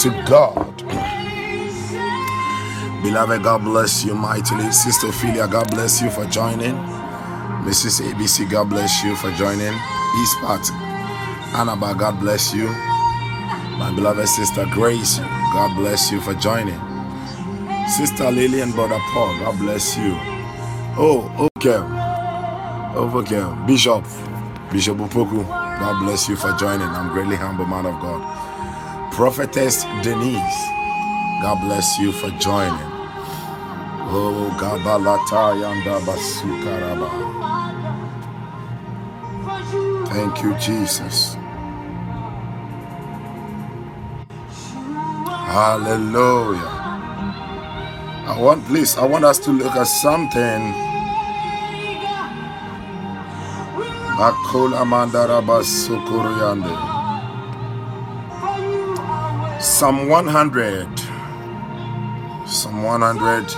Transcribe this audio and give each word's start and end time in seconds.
To 0.00 0.08
God. 0.26 0.78
Beloved, 3.02 3.42
God 3.42 3.64
bless 3.64 4.02
you 4.02 4.14
mightily. 4.14 4.70
Sister 4.72 5.08
Ophelia, 5.08 5.46
God 5.46 5.70
bless 5.70 6.00
you 6.00 6.08
for 6.08 6.24
joining. 6.24 6.74
Mrs. 7.64 8.00
ABC, 8.00 8.50
God 8.50 8.70
bless 8.70 9.04
you 9.04 9.14
for 9.16 9.30
joining. 9.32 9.74
East 10.22 10.38
Part, 10.40 10.62
Annaba, 11.52 11.98
God 11.98 12.18
bless 12.18 12.54
you. 12.54 12.68
My 13.76 13.92
beloved 13.94 14.26
sister 14.26 14.64
Grace, 14.72 15.18
God 15.52 15.76
bless 15.76 16.10
you 16.10 16.22
for 16.22 16.32
joining. 16.32 16.80
Sister 17.86 18.30
Lily 18.30 18.62
and 18.62 18.72
Brother 18.72 18.98
Paul, 19.12 19.38
God 19.40 19.58
bless 19.58 19.98
you. 19.98 20.16
Oh, 20.96 21.50
okay. 21.58 21.76
Oh, 22.96 23.12
okay. 23.16 23.66
Bishop, 23.66 24.02
Bishop 24.72 24.96
Opoku, 24.96 25.46
God 25.46 26.02
bless 26.02 26.26
you 26.26 26.36
for 26.36 26.52
joining. 26.54 26.88
I'm 26.88 27.12
greatly 27.12 27.36
humble, 27.36 27.66
man 27.66 27.84
of 27.84 28.00
God. 28.00 28.49
Prophetess 29.20 29.84
Denise, 30.02 30.62
God 31.42 31.60
bless 31.60 31.98
you 31.98 32.10
for 32.10 32.30
joining. 32.40 32.72
Oh, 34.08 34.48
Gabalata 34.58 35.60
Yanda 35.60 36.00
Basukaraba. 36.08 37.10
Thank 40.08 40.42
you, 40.42 40.54
Jesus. 40.56 41.36
Hallelujah. 45.28 46.72
I 48.24 48.36
want, 48.40 48.64
please, 48.64 48.96
I 48.96 49.04
want 49.04 49.26
us 49.26 49.38
to 49.40 49.50
look 49.50 49.76
at 49.76 49.84
something. 49.86 50.72
Akula 54.16 54.82
Mandaraba 54.88 55.60
Sukuriande. 55.62 56.89
Psalm 59.80 60.10
100. 60.10 60.98
Psalm 62.46 62.82
100. 62.82 63.50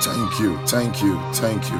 Thank 0.00 0.40
you, 0.40 0.56
thank 0.66 1.02
you, 1.02 1.20
thank 1.34 1.62
you. 1.70 1.78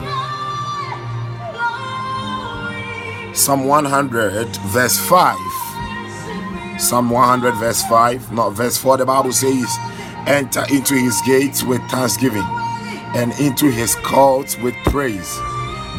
Psalm 3.34 3.64
100, 3.64 4.56
verse 4.66 4.98
5. 5.08 5.38
Psalm 6.78 7.08
100, 7.08 7.52
verse 7.54 7.82
5, 7.84 8.30
not 8.30 8.50
verse 8.50 8.76
4. 8.76 8.98
The 8.98 9.06
Bible 9.06 9.32
says, 9.32 9.74
Enter 10.26 10.66
into 10.70 10.92
his 10.96 11.18
gates 11.24 11.62
with 11.62 11.80
thanksgiving 11.88 12.44
and 13.16 13.32
into 13.40 13.70
his 13.70 13.94
courts 13.94 14.58
with 14.58 14.74
praise. 14.84 15.34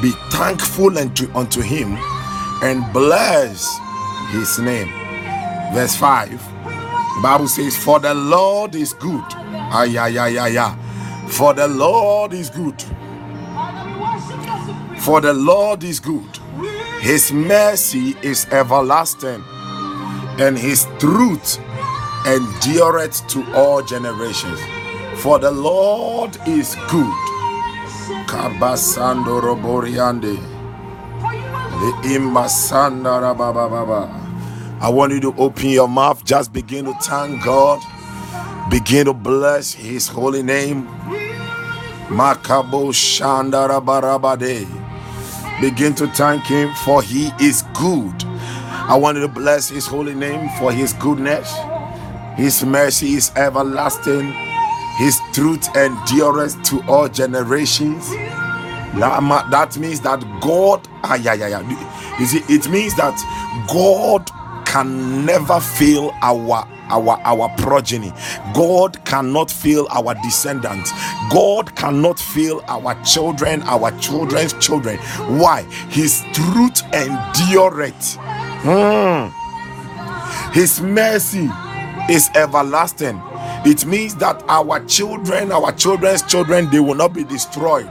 Be 0.03 0.11
thankful 0.29 0.95
unto, 0.95 1.27
unto 1.33 1.61
him 1.61 1.97
and 2.61 2.85
bless 2.93 3.79
his 4.29 4.59
name. 4.59 5.06
Verse 5.73 5.95
5. 5.95 6.29
The 7.17 7.21
Bible 7.23 7.47
says, 7.47 7.75
For 7.75 7.99
the 7.99 8.13
Lord 8.13 8.75
is 8.75 8.93
good. 8.93 9.23
Ay, 9.33 9.97
ay, 9.97 10.17
ay, 10.17 10.37
ay, 10.37 10.57
ay. 10.57 11.27
For 11.29 11.53
the 11.53 11.67
Lord 11.67 12.33
is 12.33 12.49
good. 12.49 12.81
For 14.99 15.21
the 15.21 15.33
Lord 15.33 15.83
is 15.83 15.99
good. 15.99 16.37
His 17.01 17.31
mercy 17.31 18.15
is 18.21 18.45
everlasting, 18.51 19.43
and 20.39 20.57
his 20.57 20.87
truth 20.99 21.59
endureth 22.25 23.25
to 23.27 23.43
all 23.53 23.81
generations. 23.81 24.59
For 25.21 25.39
the 25.39 25.51
Lord 25.51 26.37
is 26.47 26.75
good. 26.89 27.13
Kabasando 28.27 29.41
roboriande. 29.41 30.37
I 34.79 34.89
want 34.89 35.11
you 35.11 35.19
to 35.21 35.33
open 35.37 35.69
your 35.69 35.87
mouth. 35.87 36.23
Just 36.23 36.53
begin 36.53 36.85
to 36.85 36.93
thank 37.01 37.43
God. 37.43 37.81
Begin 38.69 39.05
to 39.05 39.13
bless 39.13 39.73
His 39.73 40.07
holy 40.07 40.43
name. 40.43 40.87
Makabo. 42.09 42.93
Begin 45.61 45.95
to 45.95 46.07
thank 46.09 46.43
Him 46.45 46.73
for 46.85 47.01
He 47.01 47.31
is 47.41 47.63
good. 47.73 48.23
I 48.25 48.95
want 48.95 49.17
you 49.17 49.21
to 49.23 49.27
bless 49.33 49.69
His 49.69 49.87
holy 49.87 50.13
name 50.13 50.47
for 50.59 50.71
His 50.71 50.93
goodness. 50.93 51.51
His 52.35 52.63
mercy 52.63 53.13
is 53.15 53.31
everlasting. 53.35 54.31
His 54.99 55.19
truth 55.33 55.75
endureth 55.75 56.61
to 56.65 56.83
all 56.87 57.09
generations. 57.09 58.07
That 58.99 59.75
means 59.79 60.01
that 60.01 60.21
God, 60.41 60.87
ah, 61.03 61.15
yeah, 61.15 61.33
yeah, 61.33 61.47
yeah. 61.47 62.19
You 62.19 62.25
see, 62.27 62.43
it 62.47 62.69
means 62.69 62.95
that 62.97 63.15
God 63.67 64.29
can 64.77 65.25
never 65.25 65.59
fail 65.59 66.11
our 66.21 66.67
our 66.89 67.19
our 67.23 67.49
progeny. 67.57 68.13
God 68.53 69.03
cannot 69.05 69.49
fail 69.49 69.87
our 69.89 70.13
descendants. 70.21 70.91
God 71.31 71.75
cannot 71.75 72.19
fail 72.19 72.63
our 72.67 72.93
children 73.03 73.63
our 73.63 73.91
children's 73.99 74.53
children. 74.65 74.97
Why? 75.41 75.63
His 75.89 76.23
truth 76.33 76.83
endureth. 76.93 78.17
Hmm. 78.61 79.29
his 80.53 80.79
mercy 80.81 81.49
is 82.09 82.29
everlasting. 82.35 83.19
It 83.65 83.85
means 83.85 84.13
that 84.17 84.43
our 84.47 84.85
children 84.85 85.51
our 85.51 85.71
children's 85.71 86.21
children 86.21 86.69
they 86.69 86.79
will 86.79 86.95
not 86.95 87.13
be 87.13 87.23
destroyed. 87.23 87.89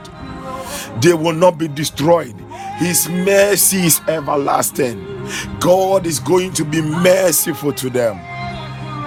They 1.03 1.15
will 1.15 1.35
not 1.35 1.59
be 1.59 1.67
destroyed. 1.67 2.37
His 2.79 3.09
mercy 3.09 3.87
is 3.87 4.01
everlasting 4.07 5.16
god 5.61 6.07
is 6.07 6.19
going 6.21 6.53
to 6.53 6.65
be 6.65 6.81
merciful 6.83 7.73
to 7.73 7.91
them. 7.91 8.19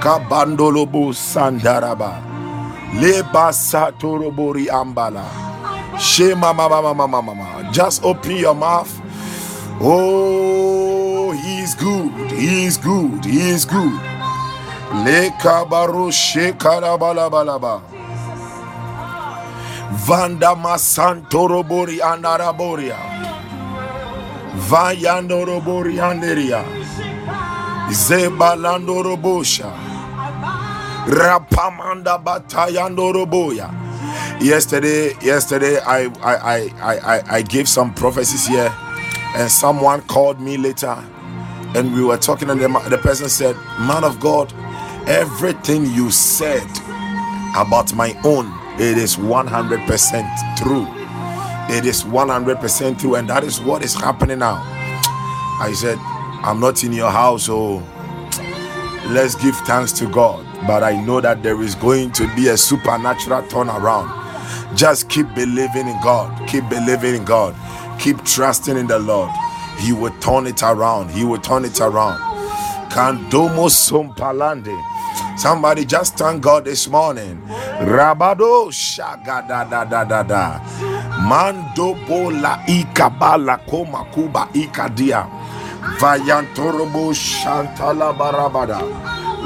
Kabandolobo 0.02 1.14
sandaraba. 1.14 2.22
Leba 3.00 3.54
satorobori 3.54 4.68
ambala 4.70 5.26
shema 6.00 6.54
mama 6.54 6.82
mama 6.82 7.08
mama 7.08 7.22
mama 7.34 7.70
just 7.72 8.04
open 8.04 8.38
your 8.38 8.56
mouth. 8.56 8.92
Oh 9.82 11.32
he 11.32 11.60
is 11.62 11.76
good. 11.76 12.32
He 12.32 12.66
is 12.66 12.78
good. 12.78 13.24
He 13.26 13.50
is 13.52 13.66
good. 13.66 14.00
Lekabaru 15.06 16.12
shekarabalabalaba 16.12 17.82
vandama 20.08 20.78
santorobori 20.78 22.00
andaraboria 22.02 22.96
vayandorobori 24.70 26.00
anderia 26.00 26.64
zebalandorobosha 27.92 29.72
rapamanda 31.08 32.18
batayandoroboya 32.18 33.70
yesterday 34.42 35.16
yesterday 35.22 35.78
I, 35.80 36.06
I 36.22 36.36
i 36.56 36.74
i 36.82 36.98
i 37.16 37.22
i 37.38 37.42
gave 37.42 37.68
some 37.68 37.94
prophecies 37.94 38.48
here 38.48 38.72
and 39.36 39.50
someone 39.52 40.02
called 40.02 40.40
me 40.40 40.58
later 40.58 40.96
and 41.76 41.94
we 41.96 42.04
were 42.04 42.18
talking 42.18 42.50
and 42.50 42.60
the, 42.62 42.68
the 42.90 42.98
person 42.98 43.30
said 43.30 43.56
man 43.80 44.04
of 44.04 44.20
god 44.20 44.54
everything 45.08 45.86
you 45.88 46.12
said 46.12 46.70
about 47.56 47.94
my 47.96 48.14
own 48.24 48.46
it 48.80 48.98
is 48.98 49.18
100% 49.18 50.58
true 50.58 50.99
it 51.70 51.86
is 51.86 52.04
100% 52.04 53.00
true 53.00 53.16
and 53.16 53.30
that 53.30 53.44
is 53.44 53.62
what 53.62 53.84
is 53.84 53.94
happening 53.96 54.40
now. 54.40 54.62
I 55.62 55.74
said 55.74 55.98
i'm 56.44 56.60
not 56.60 56.84
in 56.84 56.94
your 56.94 57.12
house 57.12 57.46
so 57.46 57.84
let's 59.10 59.36
give 59.36 59.56
thanks 59.68 59.92
to 59.94 60.08
god. 60.08 60.46
But 60.68 60.84
i 60.84 61.00
know 61.06 61.22
that 61.22 61.44
there 61.44 61.62
is 61.62 61.76
going 61.76 62.12
to 62.14 62.34
be 62.36 62.48
a 62.50 62.58
supernatural 62.58 63.44
turnaround. 63.44 64.10
Just 64.76 65.10
keep 65.10 65.28
believing 65.36 65.88
in 65.88 66.00
god. 66.02 66.48
Keep 66.48 66.70
believing 66.70 67.16
in 67.16 67.26
god. 67.26 67.56
Keep 68.00 68.24
trusting 68.26 68.78
in 68.78 68.88
the 68.88 69.00
lord. 69.00 69.30
He 69.80 69.94
will 69.94 70.18
turn 70.20 70.48
it 70.48 70.62
around. 70.64 71.12
He 71.12 71.24
will 71.26 71.40
turn 71.40 71.66
it 71.66 71.80
around. 71.82 72.20
Kandomo 72.92 73.70
sompalande. 73.70 74.76
Somebody 75.38 75.86
just 75.86 76.18
thank 76.18 76.42
god 76.42 76.66
this 76.66 76.88
morning. 76.88 77.42
Rabado 77.82 78.70
shagada 78.72 79.70
da 79.70 79.84
da 79.86 80.04
da 80.04 80.24
da 80.24 80.60
mando 81.30 81.94
bola 82.08 82.60
ikabala 82.68 83.58
koma 83.70 84.02
kuba 84.14 84.48
ikadia. 84.54 85.22
Vayantorobo 86.02 87.14
shantala 87.14 88.10
barabada. 88.20 88.82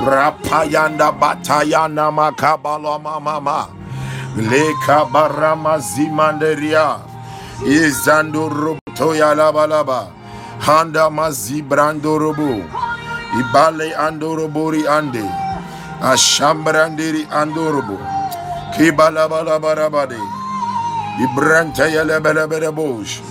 Rapayanda 0.07 1.11
batayana 1.11 2.11
makabala 2.11 2.97
mama 2.99 3.67
leka 4.35 5.05
barama 5.13 5.77
zimanderia 5.79 6.97
izando 7.65 8.49
robotoya 8.49 9.35
labalaba 9.35 10.07
handa 10.59 11.09
mazibrando 11.09 12.17
robo 12.17 12.63
ibale 13.39 13.93
andorobori 13.95 14.87
ande. 14.87 15.25
Ashambrandiri 16.01 17.27
andorobo. 17.31 17.97
Kibalabalabarabade 18.75 20.17
ibranta 21.21 21.87
yelebelebelebosh 21.87 23.21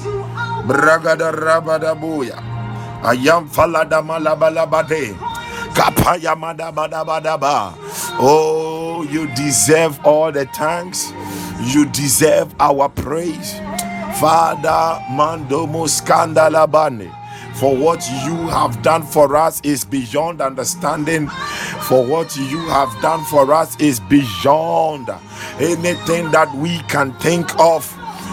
bragada 0.66 1.32
rabada 1.32 1.94
boya 1.94 2.38
Ayam 3.02 3.48
falada 3.50 3.98
malabalabade. 4.02 5.16
Kapaya 5.74 6.36
madabadabadaba. 6.38 7.74
Oh, 8.20 9.02
you 9.10 9.26
deserve 9.34 9.98
all 10.06 10.30
the 10.32 10.46
thanks. 10.54 11.12
You 11.60 11.86
deserve 11.86 12.54
our 12.60 12.88
praise. 12.88 13.58
Father, 14.22 15.02
Mandomo 15.10 15.90
Scandalabane. 15.90 17.10
For 17.62 17.76
what 17.76 18.04
you 18.26 18.48
have 18.48 18.82
done 18.82 19.04
for 19.04 19.36
us 19.36 19.60
is 19.62 19.84
beyond 19.84 20.40
understanding. 20.40 21.28
For 21.82 22.04
what 22.04 22.36
you 22.36 22.58
have 22.58 22.90
done 23.00 23.24
for 23.26 23.54
us 23.54 23.78
is 23.78 24.00
beyond 24.00 25.08
anything 25.60 26.32
that 26.32 26.52
we 26.56 26.80
can 26.88 27.12
think 27.20 27.56
of. 27.60 27.86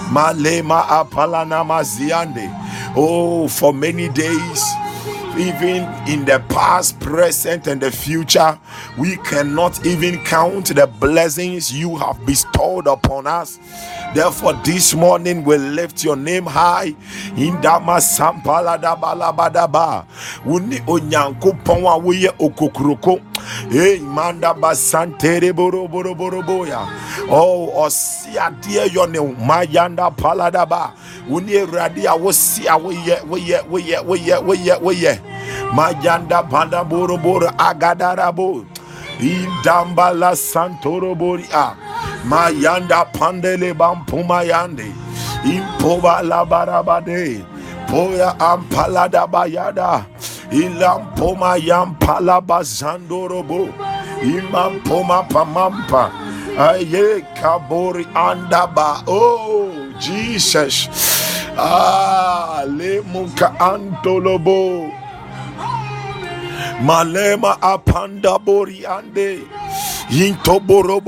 Malema 0.09 0.81
apalana 0.81 1.63
maziande. 1.63 2.49
Oh, 2.97 3.47
for 3.47 3.71
many 3.71 4.09
days 4.09 4.63
even 5.37 5.83
in 6.07 6.25
the 6.25 6.43
past, 6.49 6.99
present, 6.99 7.67
and 7.67 7.81
the 7.81 7.91
future, 7.91 8.57
we 8.97 9.17
cannot 9.17 9.85
even 9.85 10.23
count 10.23 10.67
the 10.75 10.87
blessings 10.87 11.71
you 11.73 11.95
have 11.97 12.25
bestowed 12.25 12.87
upon 12.87 13.27
us. 13.27 13.59
Therefore, 14.13 14.53
this 14.63 14.93
morning 14.95 15.43
we 15.43 15.57
lift 15.57 16.03
your 16.03 16.15
name 16.15 16.45
high. 16.45 16.95
In 17.37 17.61
Dama 17.61 18.01
Sampala 18.01 18.79
da 18.81 18.95
Balabadaba. 18.95 20.05
Uni 20.45 20.77
Onyanko 20.79 21.63
Pongwa 21.63 22.01
Wuye 22.01 22.29
Okokroko. 22.37 23.21
Hey, 23.71 23.99
Manda 23.99 24.53
Boro 25.53 25.87
Boro 25.87 26.15
Boro 26.15 26.41
Boya. 26.41 26.87
Oh, 27.29 27.71
Osia 27.85 28.49
dear 28.61 28.87
Yone 28.87 29.35
Mayanda 29.35 30.15
Paladaba. 30.15 30.93
Radia 31.67 32.17
Wosia 32.17 32.79
Woye 32.81 33.19
Woye 33.21 33.63
Woye 33.67 34.03
Woye 34.03 34.41
Woye 34.43 34.79
Woye. 34.81 35.19
Mayanda 35.19 35.28
Panda 35.28 35.28
Boro 36.85 37.17
Boro 37.17 37.47
Agadarabo. 37.57 38.65
Indambala 39.19 40.33
Santoro 40.35 41.15
Boria. 41.15 41.75
Mayanda 42.25 43.05
Pandele 43.11 43.73
Bampuma 43.73 44.43
Yande. 44.43 44.91
Impoba 45.43 46.21
Labarabade. 46.23 47.45
Poya 47.87 48.35
Ampalada 48.39 49.27
Bayada. 49.27 50.05
Ilampoma 50.51 51.57
Yampalaba 51.59 52.63
Zandorobo. 52.63 53.69
Imampoma 54.21 55.27
Pamampa. 55.29 56.11
Aye 56.57 57.21
Kabori 57.35 58.05
Andaba. 58.13 59.03
Oh, 59.07 59.93
Jesus. 59.99 60.87
Ah, 61.57 62.63
Lemuka 62.65 63.55
Antolobo. 63.59 64.98
Malema 66.81 67.57
apanda 67.61 68.37
bori 68.39 68.85
ande. 68.85 69.39
Yinto 70.09 70.59
boro 70.59 70.99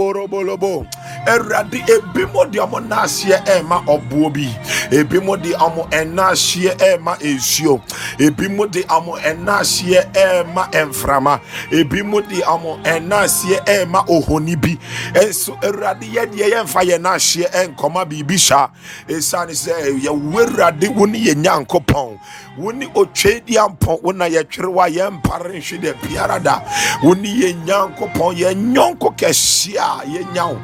awurade 1.28 1.84
ebi 1.88 2.26
mo 2.34 2.46
de 2.46 2.60
ɔmo 2.60 2.80
naaseɛ 2.88 3.44
ɛɛma 3.46 3.86
ɔboɔ 3.86 4.34
bi. 4.34 4.48
Ebi 4.92 5.20
mo 5.24 5.36
de 5.38 5.54
ɔmo 5.54 5.90
ɛnaaseɛ 5.90 6.78
ɛɛma 6.78 7.18
nsuo 7.22 7.82
ebi 8.20 8.48
mo 8.50 8.66
de 8.68 8.84
ɔmo 8.84 9.20
ɛnaaseɛ 9.22 10.12
ɛɛma 10.14 10.72
mframa. 10.88 11.40
Ebi 11.72 12.04
mo 12.04 12.22
de 12.22 12.42
ɔmo 12.42 12.82
ɛnaaseɛ 12.84 13.66
ɛɛma 13.66 14.06
ohoni 14.08 14.56
bi. 14.56 14.78
Nso 15.14 15.56
awurade 15.62 16.04
yɛ 16.12 16.26
deɛ 16.32 16.50
yɛmfa 16.54 16.82
yɛn 16.84 17.02
naaseɛ 17.02 17.50
ɛnkɔma 17.52 18.06
biribi 18.10 18.38
saa 18.40 18.68
esiane 19.08 19.52
sɛ 19.54 20.00
yɛwɔ 20.02 20.42
awurade 20.42 20.88
wo 20.96 21.06
ne 21.06 21.20
yɛn 21.20 21.44
nyankopɔn. 21.44 22.18
Wo 22.58 22.72
ne 22.72 22.86
otwe 22.88 23.46
di 23.46 23.56
ampɔn 23.56 24.02
wo 24.04 24.12
na 24.12 24.26
yɛtwere 24.26 24.68
wa 24.72 24.88
yɛn 24.88 25.22
mpare 25.22 25.54
nhwe 25.54 25.80
deɛ 25.80 25.94
biara 26.02 26.40
da. 26.44 26.62
Wo 27.04 27.14
ne 27.14 27.30
yɛn 27.30 27.66
nyankopɔn 27.66 28.36
yɛn 28.36 28.74
nyɔnko 28.74 29.16
kɛseɛ 29.18 29.78
a 29.78 30.04
yɛnya. 30.06 30.58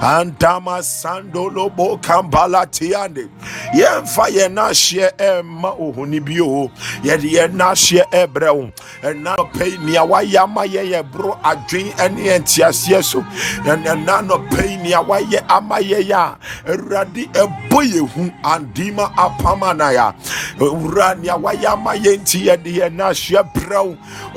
Antama 0.00 0.82
sandolo 0.82 1.68
bo 1.76 1.96
kambala 1.98 2.64
tiande 2.66 3.28
yɛmfa 3.74 4.24
yɛn 4.36 4.52
n'ahyeɛ 4.56 5.08
ɛmma 5.18 5.70
ohoni 5.78 6.20
bi 6.24 6.40
o 6.40 6.70
yɛde 7.04 7.28
yɛn 7.36 7.52
n'ahyeɛ 7.52 8.04
ɛbrɛ 8.10 8.50
wo 8.56 8.70
ɛna 9.02 9.36
nɔpɛ 9.36 9.64
yi 9.70 9.78
nea 9.78 10.02
wayɛ 10.04 10.42
ama 10.42 10.62
yɛ 10.64 10.82
yɛ 10.92 11.02
boro 11.12 11.36
adwen 11.44 11.92
ɛne 12.00 12.16
yɛn 12.24 12.40
nteaseɛ 12.42 13.02
so 13.04 13.20
ɛna 13.64 14.24
nɔpɛ 14.24 14.68
yi 14.70 14.76
nea 14.78 15.02
wayɛ 15.04 15.44
ama 15.48 15.76
yɛ 15.80 16.00
yɛ 16.08 16.16
a 16.16 16.38
awurade 16.72 17.28
ɛbɔ 17.32 17.80
yɛ 17.92 18.00
hu 18.08 18.30
andima 18.42 19.12
apama 19.16 19.76
na 19.76 19.90
ya 19.90 20.12
owura 20.58 21.14
nea 21.20 21.36
wayɛ 21.36 21.72
ama 21.76 21.92
yɛ 21.94 22.16
nti 22.20 22.46
yɛde 22.48 22.72
yɛn 22.72 22.96
n'ahyeɛ 22.96 23.44
brɛ 23.52 23.84
wo 23.84 23.96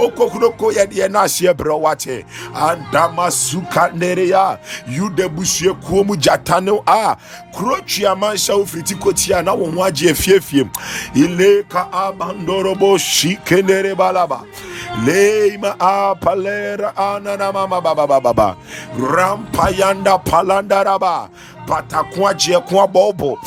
okokuroko 0.10 0.72
yɛde 0.76 0.92
yɛn 0.92 1.12
n'ahyeɛ 1.16 1.56
yuda 5.62 5.74
abusuakuo 5.74 6.04
mu 6.04 6.16
gyata 6.16 6.62
no 6.62 6.84
a 6.86 7.16
kuro 7.52 7.82
tuama 7.82 8.34
nhyɛ 8.34 8.58
wo 8.58 8.66
firiti 8.66 8.96
kotia 8.96 9.44
na 9.44 9.54
wo 9.54 9.70
ho 9.70 9.84
agye 9.84 10.12
afiefiem 10.12 10.70
ileka 11.16 11.92
abandorobo 11.92 12.98
shikenere 12.98 13.96
balaba. 13.96 14.46
Leima 15.06 15.76
apalera 15.80 16.94
ananamamababababa 16.96 18.56
rampayanda 18.98 20.18
palandaraba 20.24 21.30
patakua 21.68 22.34
jiekua 22.34 22.88
bobo. 22.88 23.38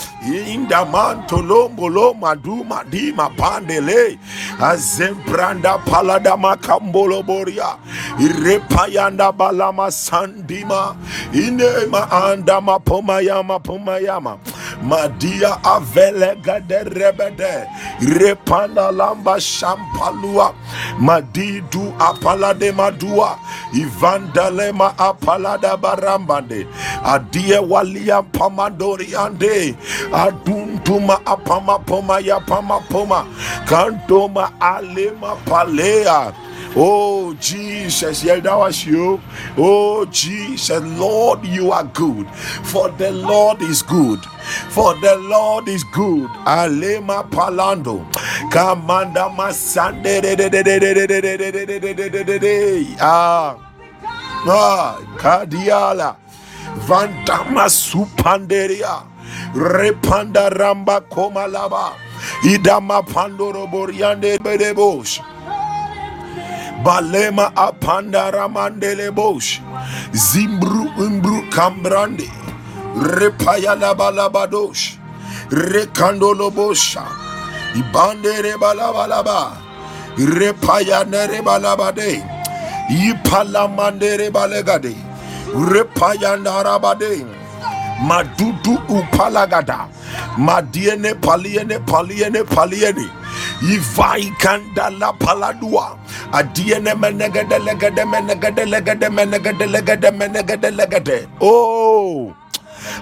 Indamantolombo 0.49 2.15
maduma 2.15 2.85
dima 2.85 3.31
pandele 3.31 4.19
azembranda 4.61 5.79
palada 5.79 6.37
makamboloboria 6.37 7.77
irepayanda 8.19 9.33
balama 9.33 9.91
sandima. 9.91 10.97
Inema 11.33 12.11
andama 12.11 12.79
pomayama 12.79 13.59
pomayama 13.59 14.39
madia 14.83 15.65
avele 15.65 16.37
gade 16.43 16.85
rebede. 16.85 17.67
Repana 18.01 18.91
lamba 18.93 19.41
shampalua. 19.41 20.55
Madidu 20.99 21.93
apalade 21.99 22.73
madua. 22.73 23.39
Ivandalema 23.75 24.99
apalada 24.99 25.77
barambande. 25.77 26.67
Adie 27.05 27.59
walia 27.59 28.23
pamadori 28.23 29.15
ande. 29.17 29.75
Aduntuma 30.13 31.21
apama 31.27 31.79
poma 31.79 32.21
ya 32.21 32.41
pama 32.41 32.81
poma 32.81 33.27
kantoma 33.67 34.51
alema 34.61 35.37
palea 35.45 36.33
Oh 36.79 37.33
Jesus, 37.41 38.23
yeah, 38.23 38.37
you. 38.37 39.19
Oh 39.57 40.05
Jesus, 40.13 40.85
Lord, 41.01 41.43
you 41.47 41.73
are 41.73 41.85
good. 41.85 42.29
For 42.69 42.91
the 42.91 43.13
Lord 43.13 43.63
is 43.63 43.81
good. 43.81 44.21
For 44.69 44.95
the 45.01 45.17
Lord 45.17 45.69
is 45.69 45.85
good. 45.85 46.29
Alema 46.45 47.25
palando. 47.31 48.05
Kamanda 48.53 49.33
masande. 49.35 50.21
Ah. 53.01 53.57
Ah. 54.47 54.99
Kadiala. 55.17 56.17
Vandama 56.87 57.71
supanderia. 57.73 59.03
Repanda 59.55 60.51
ramba 60.51 61.01
komalaba. 61.01 61.95
Idama 62.45 63.03
pandoro 63.03 63.67
boriande 63.67 64.37
bedebosh. 64.39 65.23
Balema 66.87 67.51
apanda 67.57 68.31
ramandele 68.31 69.11
bosh. 69.13 69.61
Zimbru 70.13 70.87
umbru 71.05 71.43
kambrande. 71.51 72.31
Repaya 73.19 73.75
labalabadosh. 73.75 74.95
Rekandolo 75.51 76.49
bosha. 76.55 77.03
Ibande 77.75 78.33
rebalabalaba. 78.45 79.57
Repaya 80.17 81.03
nerebalabade. 81.05 82.23
Ipalamande 82.89 84.17
rebalegade. 84.21 84.95
Repaya 85.73 86.37
narabade. 86.39 87.27
Madudu 88.07 88.79
upalagada. 88.89 89.89
Madiene 90.39 91.15
paliene 91.21 91.79
paliene 91.81 92.45
paliene. 92.45 93.11
Ivai 93.75 94.31
kandala 94.39 95.13
paladua. 95.19 95.99
Oh. 101.41 102.35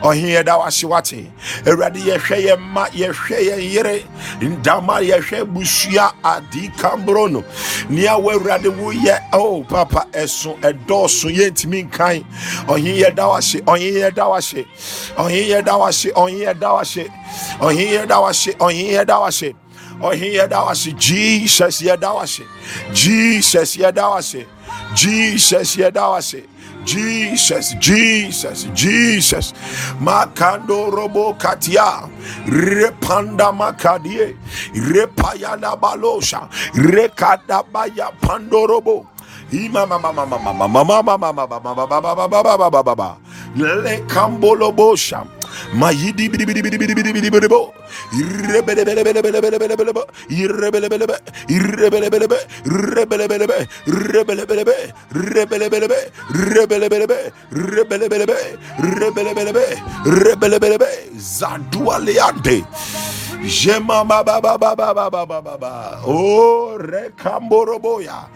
ɔhe 0.03 0.27
yɛda 0.37 0.59
wase 0.59 0.85
wate 0.85 1.31
awurade 1.67 2.01
yɛhwɛ 2.01 2.37
yɛ 2.47 2.57
mma 2.59 2.85
yɛhwɛ 2.93 3.37
yɛ 3.49 3.57
yere. 3.73 4.03
Ndama 4.41 5.01
yɛhwɛ 5.01 5.45
busua 5.53 6.13
adi 6.25 6.69
kamboro 6.79 7.31
no 7.31 7.45
nea 7.89 8.19
wo 8.19 8.31
awurade 8.33 8.69
woyɛ 8.69 9.19
o 9.33 9.63
papa 9.65 10.07
ɛso 10.13 10.59
ɛdɔɔso 10.61 11.31
yɛntumi 11.31 11.85
nkan 11.89 12.25
ɔhe 12.67 13.01
yɛda 13.03 13.29
wase 13.29 13.61
ɔhe 13.63 13.93
yɛda 14.03 14.29
wase 14.29 14.67
ɔhe 15.17 15.41
yɛda 15.49 15.75
wase 15.79 16.13
ɔhe 16.13 16.41
yɛda 16.43 16.69
wase 16.75 17.09
ɔhe 17.61 17.85
yɛda 17.95 18.17
wase 18.23 18.53
ɔhe 18.59 18.83
yɛda 18.93 19.21
wase 19.21 19.55
ɔhe 20.01 20.35
yɛda 20.39 20.67
wase 20.67 20.93
jesus 20.99 21.83
yɛda 21.83 22.15
wase 22.15 22.45
jesus 22.93 23.77
yɛda 23.77 24.05
wase 24.15 24.47
jesus 24.95 25.77
yɛda 25.77 26.11
wase 26.11 26.45
Jesus, 26.85 27.73
Jesus, 27.81 28.69
Jesus. 28.77 29.53
Makando 30.01 30.93
robo 30.93 31.33
katia. 31.35 32.05
Repanda 32.47 33.49
makadie. 33.51 34.37
Repayana 34.77 35.81
balosha. 35.81 36.45
Rekada 36.77 37.65
baya 37.73 38.13
pandorobo. 38.21 39.07
Ima 39.51 39.87
mayidi 45.75 46.29
bidi 46.31 46.47
bidi 46.47 46.63
bidi 46.63 46.79
bidi 46.79 46.95
bidi 46.95 47.13
bidi 47.13 47.31
bidi 47.31 47.49
bo 47.49 47.75
irebele 48.21 48.85
bele 48.85 49.03
bele 49.05 49.23
bele 49.23 49.41
bele 49.43 49.59
bele 49.59 49.77
bele 49.77 49.93
bo 49.93 50.05
irebele 50.31 50.89
bele 50.89 51.07
bele 51.07 51.19
irebele 51.49 52.11
bele 52.11 52.27
bele 52.29 52.41
irebele 52.67 53.29
bele 53.29 53.47
bele 53.47 53.69
irebele 53.87 54.47
bele 54.51 54.65
bele 54.65 54.93
irebele 55.17 55.69
bele 55.71 55.87
bele 55.89 56.13
irebele 56.35 56.89
bele 56.91 57.07
bele 57.07 57.33
irebele 57.53 58.09
bele 58.09 58.27
bele 58.27 58.59
irebele 58.83 59.35
bele 59.35 59.53
bele 59.53 59.77
irebele 60.07 60.59
bele 60.61 60.79
bele 60.79 60.99
zadua 61.17 61.99
leante 61.99 62.65
Jema 63.45 64.05
ba 64.07 64.25
ba 64.25 64.41
ba 64.41 64.59
ba 64.59 64.75
ba 64.77 64.95
ba 64.95 65.11
ba 65.11 65.27
ba 65.27 65.43
ba 65.43 65.55
ba. 65.59 66.01
Oh, 66.07 66.79
rekamboroboya. 66.81 68.29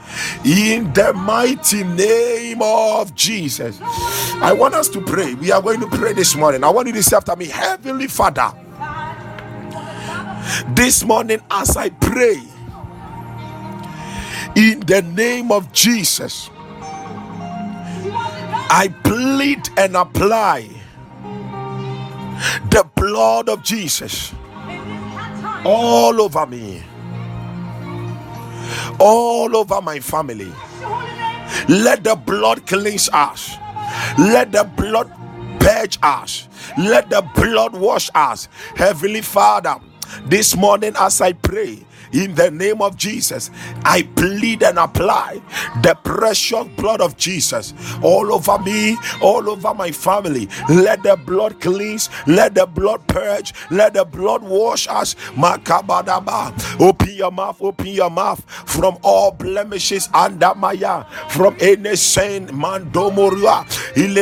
In 0.44 0.92
the 0.94 1.12
mighty 1.14 1.84
name 1.84 2.62
of 2.62 3.14
Jesus. 3.14 3.80
I 4.42 4.52
want 4.52 4.74
us 4.74 4.88
to 4.90 5.00
pray. 5.00 5.34
We 5.34 5.52
are 5.52 5.62
going 5.62 5.80
to 5.80 5.88
pray 5.88 6.12
this 6.12 6.36
morning. 6.36 6.64
I 6.64 6.70
want 6.70 6.88
you 6.88 6.94
to 6.94 7.02
say 7.08 7.16
after 7.16 7.34
me, 7.36 7.46
Heavenly 7.46 8.06
Father. 8.06 8.52
This 10.68 11.04
morning, 11.04 11.40
as 11.50 11.76
I 11.76 11.88
pray, 11.90 12.42
in 14.54 14.80
the 14.80 15.02
name 15.02 15.50
of 15.50 15.72
Jesus, 15.72 16.50
I 18.70 18.92
plead 19.02 19.68
and 19.76 19.96
apply 19.96 20.68
the 22.70 22.88
blood 22.94 23.48
of 23.48 23.62
Jesus 23.62 24.34
all 25.64 26.20
over 26.20 26.46
me, 26.46 26.82
all 29.00 29.56
over 29.56 29.80
my 29.80 30.00
family. 30.00 30.52
Let 31.68 32.04
the 32.04 32.14
blood 32.14 32.66
cleanse 32.66 33.08
us. 33.10 33.56
Let 34.18 34.52
the 34.52 34.64
blood 34.64 35.10
purge 35.60 35.98
us. 36.02 36.48
Let 36.78 37.10
the 37.10 37.22
blood 37.34 37.74
wash 37.74 38.10
us. 38.14 38.48
Heavenly 38.76 39.22
Father, 39.22 39.76
this 40.26 40.56
morning 40.56 40.94
as 40.98 41.20
I 41.20 41.32
pray, 41.34 41.84
in 42.12 42.34
the 42.34 42.50
name 42.50 42.82
of 42.82 42.96
Jesus. 42.96 43.50
I 43.84 44.02
plead 44.16 44.62
and 44.62 44.78
apply 44.78 45.40
the 45.82 45.94
precious 46.02 46.66
blood 46.76 47.00
of 47.00 47.16
Jesus 47.16 47.74
all 48.02 48.32
over 48.32 48.58
me, 48.58 48.96
all 49.22 49.48
over 49.50 49.74
my 49.74 49.90
family. 49.92 50.48
Let 50.68 51.02
the 51.02 51.16
blood 51.16 51.60
cleanse, 51.60 52.08
let 52.26 52.54
the 52.54 52.66
blood 52.66 53.06
purge, 53.08 53.54
let 53.70 53.94
the 53.94 54.04
blood 54.04 54.42
wash 54.42 54.86
us. 54.88 55.14
Makabadaba. 55.36 56.52
Open 56.80 57.10
your 57.14 57.30
mouth, 57.32 57.60
open 57.60 57.86
your 57.88 58.10
mouth 58.10 58.42
from 58.66 58.98
all 59.02 59.32
blemishes 59.32 60.08
and 60.14 60.40
maya, 60.56 61.04
from 61.30 61.56
any 61.60 61.96
sin, 61.96 62.46
mandomorua. 62.48 63.64
In 63.96 64.14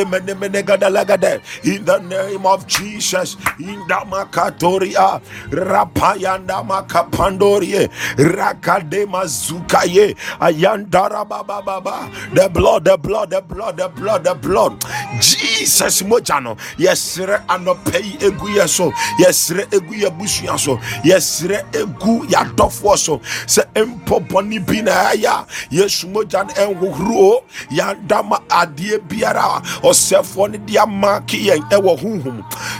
the 1.85 1.97
name 1.99 2.45
of 2.45 2.67
Jesus, 2.67 3.35
in 3.59 3.79
the 3.87 3.99
makatoria, 4.07 5.21
rapayanda 5.49 6.63
makapandoria 6.67 7.76
rakade 8.17 9.05
mazukaye 9.05 10.15
ayandara 10.39 11.27
baba 11.27 11.61
baba 11.61 12.09
the 12.33 12.49
blood 12.49 12.85
the 12.85 12.97
blood 12.97 13.29
the 13.29 13.41
blood 13.41 13.77
the 13.77 13.87
blood 13.89 14.23
the 14.23 14.33
blood. 14.35 14.83
Jesus 15.19 16.01
mojano. 16.03 16.57
Yesre 16.77 17.41
anɔpɛ 17.47 17.97
yi 18.03 18.17
egu 18.27 18.47
yɛ 18.55 18.67
so 18.67 18.91
yɛsrɛ 19.19 19.67
egu 19.73 19.93
yɛ 19.93 20.09
busua 20.17 20.57
so 20.59 20.77
yɛsrɛ 21.03 21.63
egu 21.73 22.25
yadɔfoɔ 22.29 22.97
so 22.97 23.19
sɛ 23.45 23.63
mpɔbɔni 23.75 24.65
bi 24.65 24.81
na 24.81 25.11
ɛyɛ 25.13 25.45
yesu 25.71 26.07
mogya 26.07 26.43
no 26.47 26.53
ɛnhohoro 26.53 27.43
yandama 27.71 28.41
adeɛ 28.49 28.99
biara. 29.07 29.61
Ɔsɛfoɔ 29.81 30.51
no 30.51 30.57
de 30.57 30.77
ama 30.77 31.21
ke 31.21 31.37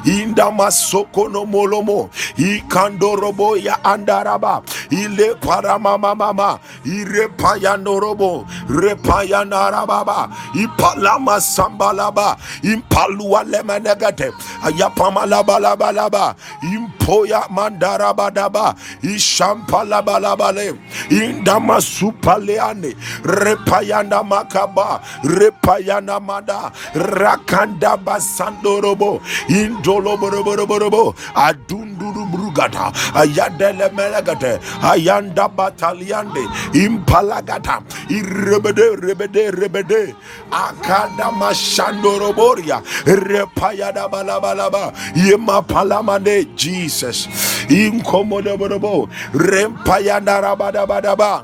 indama 0.06 0.72
soko 0.72 1.28
no 1.28 1.46
molomo. 1.46 2.10
Ikandorobo 2.38 3.56
ya 3.62 3.78
andaraba 3.84 4.64
ile 4.90 5.36
paramama 5.36 6.16
mama 6.16 6.60
ire 6.86 7.28
payanorobo 7.28 8.46
repayanarababa 8.70 10.30
ipalama 10.54 11.42
sambalaba. 11.42 12.38
Impalua 12.64 13.44
lemenegate 13.44 14.32
ayapamalabalaba 14.64 16.36
impoya 16.64 17.44
mandarabadaba 17.50 18.76
ishampalabalabale 19.04 20.76
indama 21.10 21.82
supaleane 21.82 22.96
repayana 23.24 24.24
makaba. 24.24 25.02
Repayana 25.24 26.20
rakanda 26.94 27.98
basandorobo 27.98 29.22
indoloboroboroborobo 29.50 31.16
adunduru 31.36 31.97
brugada 32.58 32.92
ayadele 33.14 33.90
melegate 33.94 34.60
ayanda 34.82 35.48
bataliande 35.48 36.42
impalagata. 36.74 37.82
Irebede 38.10 38.96
rebede 39.02 39.52
rebede. 39.52 40.16
Akada 40.52 41.32
mashandoroboria. 41.32 42.82
Repayada 43.06 44.10
balabalaba 44.10 44.94
yema 45.16 45.62
palamande 45.62 46.46
jesus. 46.56 47.28
Inkomodoborobo 47.70 49.10
rempayanda 49.34 50.42
rabadabadaba 50.42 51.44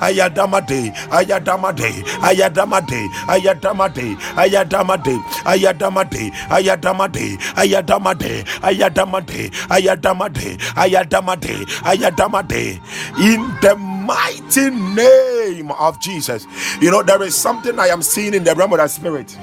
ayadamade 0.00 0.92
ayadamade 1.10 1.90
ayadamade 2.22 3.08
ayadamade 3.28 4.16
ayadamade 4.36 5.18
ayadamade 5.46 6.30
ayadamade 6.54 7.34
ayadamade 7.56 8.44
ayadamade 8.62 9.50
ayadamade 9.70 10.58
ayadamade 10.76 11.56
ayadamade 11.84 12.80
in 13.18 13.40
the 13.60 13.74
mighty 13.76 14.70
name 14.70 15.70
of 15.72 15.98
Jesus 16.00 16.46
you 16.80 16.90
know 16.90 17.02
there 17.02 17.22
is 17.22 17.34
something 17.34 17.78
I 17.78 17.88
am 17.88 18.02
seeing 18.02 18.34
in 18.34 18.44
the 18.44 18.54
realm 18.54 18.72
of 18.72 18.78
the 18.78 18.88
spirit 18.88 19.36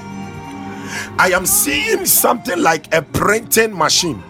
I 1.18 1.30
am 1.34 1.46
seeing 1.46 2.06
something 2.06 2.60
like 2.62 2.94
a 2.94 3.02
printing 3.02 3.78
machine 3.78 4.22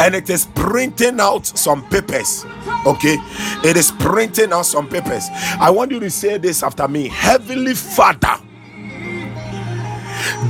and 0.00 0.14
it 0.14 0.30
is 0.30 0.46
printing 0.54 1.20
out 1.20 1.46
some 1.46 1.88
papers. 1.88 2.44
Okay, 2.86 3.16
it 3.64 3.76
is 3.76 3.92
printing 3.92 4.52
out 4.52 4.66
some 4.66 4.88
papers. 4.88 5.28
I 5.60 5.70
want 5.70 5.90
you 5.92 6.00
to 6.00 6.10
say 6.10 6.38
this 6.38 6.62
after 6.62 6.88
me 6.88 7.08
Heavenly 7.08 7.74
Father, 7.74 8.36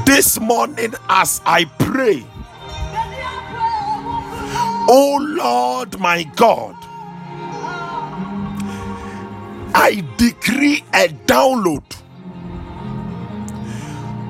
this 0.05 0.39
morning 0.41 0.95
as 1.09 1.41
I 1.45 1.65
pray, 1.79 2.25
oh 4.73 5.19
Lord 5.21 5.99
my 6.01 6.25
God, 6.37 6.77
I 9.75 10.05
decree 10.17 10.85
a 10.95 11.09
download 11.27 11.85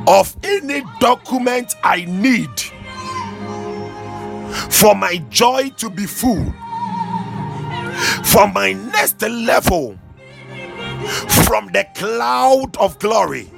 of 0.07 0.37
any 0.43 0.83
document 1.01 1.75
I 1.83 2.05
need 2.07 2.51
for 4.71 4.95
my 4.95 5.17
joy 5.29 5.71
to 5.79 5.91
be 5.91 6.07
full, 6.07 6.53
for 8.25 8.49
my 8.49 8.73
next 8.73 9.21
level 9.23 9.99
from 11.45 11.69
the 11.69 11.87
cloud 11.95 12.77
of 12.77 12.99
glory. 12.99 13.51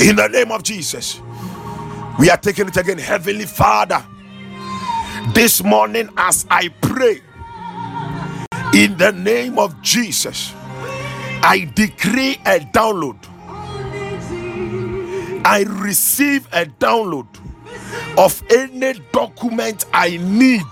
In 0.00 0.16
the 0.16 0.28
name 0.32 0.50
of 0.52 0.62
Jesus, 0.62 1.20
we 2.18 2.30
are 2.30 2.36
taking 2.36 2.68
it 2.68 2.76
again, 2.76 2.98
Heavenly 2.98 3.46
Father. 3.46 4.04
This 5.34 5.62
morning, 5.62 6.08
as 6.16 6.46
I 6.50 6.68
pray, 6.68 7.20
in 8.74 8.96
the 8.96 9.12
name 9.12 9.58
of 9.58 9.80
Jesus, 9.82 10.52
I 11.42 11.70
decree 11.74 12.38
a 12.46 12.60
download. 12.60 13.16
I 15.44 15.64
receive 15.68 16.46
a 16.52 16.66
download 16.66 17.26
of 18.18 18.42
any 18.50 18.94
document 19.12 19.84
I 19.92 20.16
need 20.18 20.62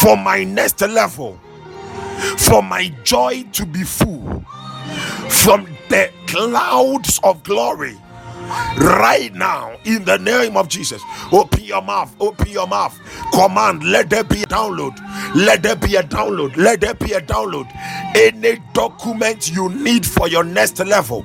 for 0.00 0.16
my 0.16 0.44
next 0.44 0.80
level, 0.82 1.38
for 2.38 2.62
my 2.62 2.88
joy 3.04 3.44
to 3.52 3.66
be 3.66 3.82
full, 3.84 4.44
from 5.28 5.66
the 5.88 6.10
clouds 6.26 7.20
of 7.22 7.42
glory 7.42 7.96
right 8.78 9.30
now 9.34 9.76
in 9.84 10.04
the 10.04 10.18
name 10.18 10.56
of 10.56 10.68
Jesus. 10.68 11.02
Open 11.32 11.64
your 11.64 11.82
mouth, 11.82 12.14
open 12.20 12.48
your 12.48 12.66
mouth. 12.66 12.98
Command, 13.32 13.82
let 13.84 14.10
there 14.10 14.24
be 14.24 14.42
a 14.42 14.46
download. 14.46 14.98
Let 15.34 15.62
there 15.62 15.76
be 15.76 15.96
a 15.96 16.02
download. 16.02 16.56
Let 16.56 16.80
there 16.80 16.94
be 16.94 17.12
a 17.12 17.20
download. 17.20 17.70
Any 18.16 18.60
document 18.72 19.50
you 19.50 19.68
need 19.70 20.06
for 20.06 20.28
your 20.28 20.44
next 20.44 20.78
level. 20.80 21.24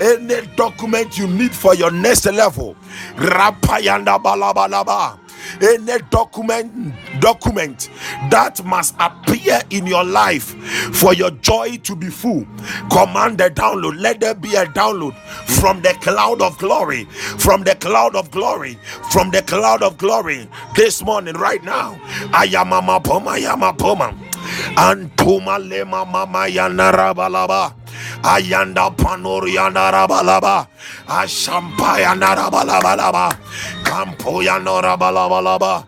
Any 0.00 0.46
document 0.56 1.18
you 1.18 1.26
need 1.26 1.54
for 1.54 1.74
your 1.74 1.90
next 1.90 2.26
level. 2.26 2.76
Rapayanda 3.16 4.22
balabalaba. 4.22 5.18
Any 5.62 5.98
document 6.10 6.94
document 7.20 7.90
that 8.30 8.64
must 8.64 8.94
appear 9.00 9.60
in 9.70 9.86
your 9.86 10.04
life 10.04 10.54
for 10.94 11.14
your 11.14 11.30
joy 11.32 11.76
to 11.78 11.96
be 11.96 12.08
full 12.10 12.46
command 12.92 13.38
the 13.38 13.50
download. 13.50 13.98
Let 14.00 14.20
there 14.20 14.34
be 14.34 14.54
a 14.54 14.66
download 14.66 15.16
from 15.60 15.82
the 15.82 15.94
cloud 16.00 16.42
of 16.42 16.58
glory 16.58 17.04
from 17.38 17.64
the 17.64 17.74
cloud 17.76 18.14
of 18.16 18.30
glory 18.30 18.78
from 19.10 19.30
the 19.30 19.42
cloud 19.42 19.82
of 19.82 19.98
glory. 19.98 20.48
This 20.76 21.02
morning 21.02 21.34
right 21.36 21.62
now 21.64 21.94
ayamama 22.32 23.02
poma 23.02 23.38
yama 23.38 23.72
poma 23.72 24.14
antuma 24.76 25.58
lema 25.58 26.06
mama 26.06 26.46
yanarabalaba 26.48 27.74
Ayanda 28.22 28.94
Panoriana 28.96 29.90
Rabalaba, 29.92 30.68
Ashampayana 31.08 32.36
Rabalabalaba, 32.36 33.36
Campoyano 33.84 34.80
Rabalabalaba, 34.82 35.84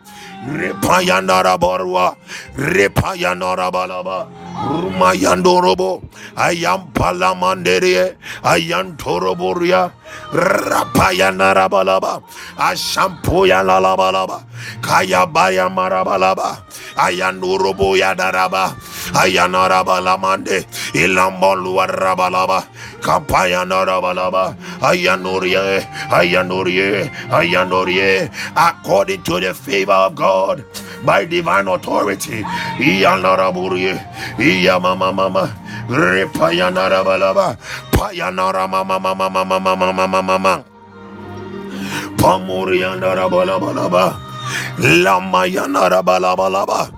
Repayana 0.47 1.43
Raborwa, 1.45 2.17
Repayano 2.57 3.57
Rabalaba. 3.57 4.42
Rumayandorobo, 4.55 6.03
Ayampalamandere, 6.37 8.17
Ayantoroboria, 8.45 9.93
Rapayana 10.33 11.55
Rabalaba, 11.55 12.23
Ashampoya 12.57 13.63
Lalabalaba, 13.65 14.45
Kayabaya 14.83 15.69
Marabalaba, 15.73 16.63
Ayandurobo 16.97 17.97
Yadaraba, 17.97 18.77
Ayanarabalamande, 19.15 20.67
Ilamboluwa 20.95 21.87
Rabalaba, 21.89 22.67
Kapayana 23.01 23.85
Rabalaba, 23.87 24.57
Ayanurie, 24.81 25.81
Ayanurie, 26.11 27.11
Ayanurie, 27.31 28.31
according 28.57 29.23
to 29.23 29.41
the 29.41 29.55
favor 29.55 29.93
of 29.93 30.15
God 30.15 30.65
by 31.05 31.25
divine 31.25 31.69
authority. 31.69 32.43
Iyanaraburie, 32.79 33.99
Iyamama 34.43 35.15
mama, 35.15 35.45
Repayanara 35.87 37.05
balaba, 37.07 37.55
Payanara 37.95 38.67
mama 38.67 38.99
mama 38.99 39.31
mama 39.31 39.59
mama 39.61 39.93
mama 39.95 40.23
mama. 40.23 40.55
Pamuriandara 42.19 43.31
balabalaba, 43.31 44.19
Lamayanara 44.83 46.03
balabalaba. 46.03 46.91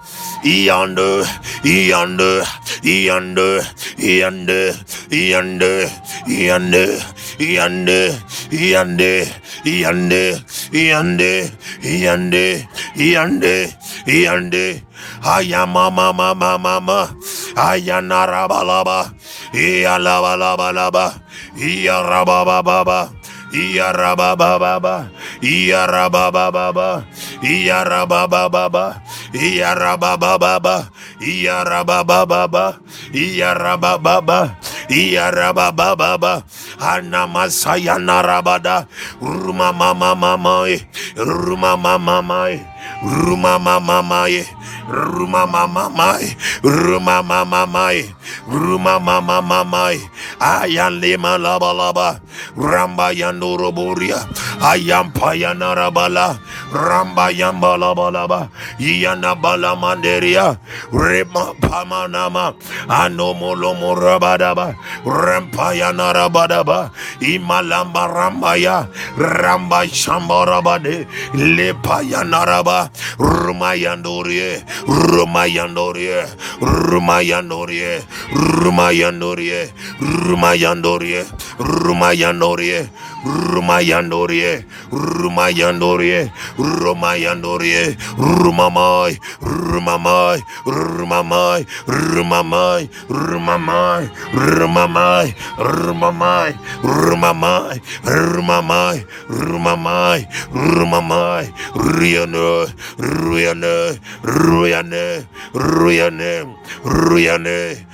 Yonder, 0.45 1.25
yonder, 1.65 2.45
yonder, 2.83 3.63
yonder, 3.97 4.75
yonder, 5.09 5.89
yonder, 6.29 6.91
yonder, 7.39 8.11
yonder, 8.51 9.25
yonder, 9.65 10.35
yonder, 10.71 11.51
yonder, 11.83 12.69
yonder, 12.95 13.67
yonder. 14.07 14.81
Ayama 15.25 15.89
mama 15.91 16.35
mama 16.35 16.59
mama. 16.59 17.17
Ayanara 17.57 18.47
balaba. 18.47 19.15
Iyalaba 19.55 20.37
laba 20.37 20.73
laba. 20.73 21.21
Iyaraba 21.57 22.45
baba. 22.45 23.11
Yarabababa, 23.55 25.11
Yarabababa, 25.41 27.07
Yarabababa, 27.43 28.99
Yarabababa, 29.33 30.91
Yarabababa, 31.23 32.81
Yarabababa, 33.15 34.57
Yarabababa, 34.91 36.43
Anamasayana 36.81 38.23
Rabada, 38.27 38.87
Ruma 39.23 39.71
Mama 39.73 40.15
Mamae, 40.19 40.83
Ruma 41.15 41.79
Mama 41.79 42.23
Mamae, 42.23 42.59
Ruma 43.03 43.59
Mama 43.63 44.03
Mamae, 44.03 44.43
Ruma 44.91 45.47
Mama 45.47 45.89
Mamae, 45.89 46.37
Ruma 46.63 47.23
Mama 47.23 47.67
Mamae, 47.67 48.15
Ruma 48.49 48.99
Mamae, 49.01 50.01
ayande 50.45 51.17
malaba 51.17 51.73
laba 51.73 52.21
ramba 52.53 53.17
yandoro 53.17 53.73
boria 53.73 54.21
ayam 54.61 55.09
payanarabala 55.17 56.37
Ramba 56.75 57.31
yamba 57.31 57.79
laba 57.79 58.11
laba, 58.11 58.51
Yana 58.79 59.35
bala 59.41 59.77
manderia, 59.77 60.59
Rema 60.93 61.55
pamanama, 61.61 62.55
Anomolomo 62.89 63.95
rabadaba, 63.95 64.75
Rampayana 65.05 66.13
rabadaba, 66.13 66.91
Imalamba 67.21 68.09
rambaya, 68.11 68.89
Ramba 69.17 69.87
shamba 69.87 70.47
rabade, 70.47 71.07
Lepayana 71.35 72.45
raba, 72.45 72.91
Rumayandorie, 73.19 74.65
Rumayandorie, 74.87 76.27
Rumayandorie, 76.61 78.03
Rumayandorie, 78.33 79.71
Rumayandorie, 80.01 81.25
Rumayandorie, 81.61 82.89
Rumayandorie, 83.25 84.65
Rumayandorie, 84.91 86.31
Rumayandorie, 86.65 87.97
Rumamai, 88.17 89.19
Rumamai, 89.41 90.41
Rumamai, 90.65 91.61
Rumamai, 91.87 92.89
Rumamai, 93.09 94.09
Rumamai, 94.33 95.29
Rumamai, 95.59 96.51
Rumamai, 96.81 97.73
Rumamai, 98.05 99.05
Rumamai, 99.29 100.21
Rumamai, 100.53 101.45
Riane, 101.75 102.67
Riane, 102.99 104.01
Riane, 104.25 105.27
Riane, 105.53 106.47
Riane, 106.85 107.87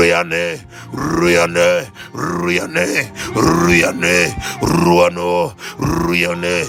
Riane, 0.00 0.60
Riane, 1.20 1.90
Riane, 2.12 3.12
Riane, 3.66 4.34
Ruano, 4.60 5.54
Riane, 6.08 6.64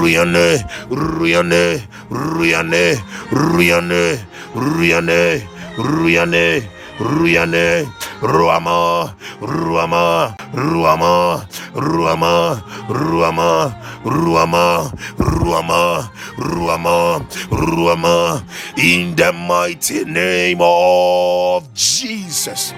Riane, 0.00 0.64
Riane, 0.90 1.82
Riane, 2.10 2.96
Riane, 3.30 4.18
Riane, 4.54 5.48
Riane, 5.76 6.68
Riane, 6.98 7.86
Ruama, 8.20 9.14
Ruama, 9.40 10.36
Ruama, 10.52 11.46
Ruama, 11.74 12.62
Ruama, 12.88 13.72
Ruama, 14.04 14.92
Ruama, 15.16 16.10
Ruama, 16.36 17.20
Ruama, 17.50 18.44
in 18.78 19.14
the 19.16 19.32
mighty 19.32 20.04
name 20.04 20.58
of 20.60 21.72
Jesus. 21.74 22.72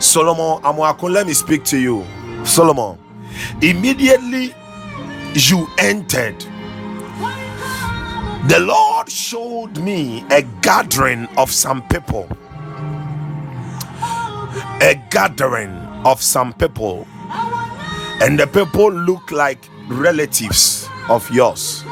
Solomon 0.00 0.62
Amuakun, 0.62 1.12
let 1.12 1.26
me 1.26 1.34
speak 1.34 1.64
to 1.64 1.78
you. 1.78 2.04
Solomon, 2.44 2.98
immediately 3.60 4.54
you 5.34 5.66
entered, 5.78 6.42
the 8.48 8.58
Lord 8.60 9.10
showed 9.10 9.78
me 9.78 10.24
a 10.30 10.42
gathering 10.62 11.26
of 11.36 11.50
some 11.50 11.86
people. 11.88 12.28
A 14.82 15.00
gathering 15.10 15.70
of 16.04 16.22
some 16.22 16.52
people, 16.54 17.06
and 18.22 18.38
the 18.38 18.46
people 18.46 18.90
look 18.90 19.30
like 19.30 19.68
relatives 19.88 20.88
of 21.08 21.30
yours. 21.30 21.84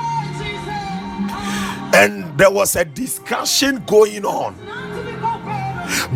And 1.94 2.37
there 2.38 2.50
was 2.50 2.76
a 2.76 2.84
discussion 2.84 3.84
going 3.87 4.24
on. 4.24 4.56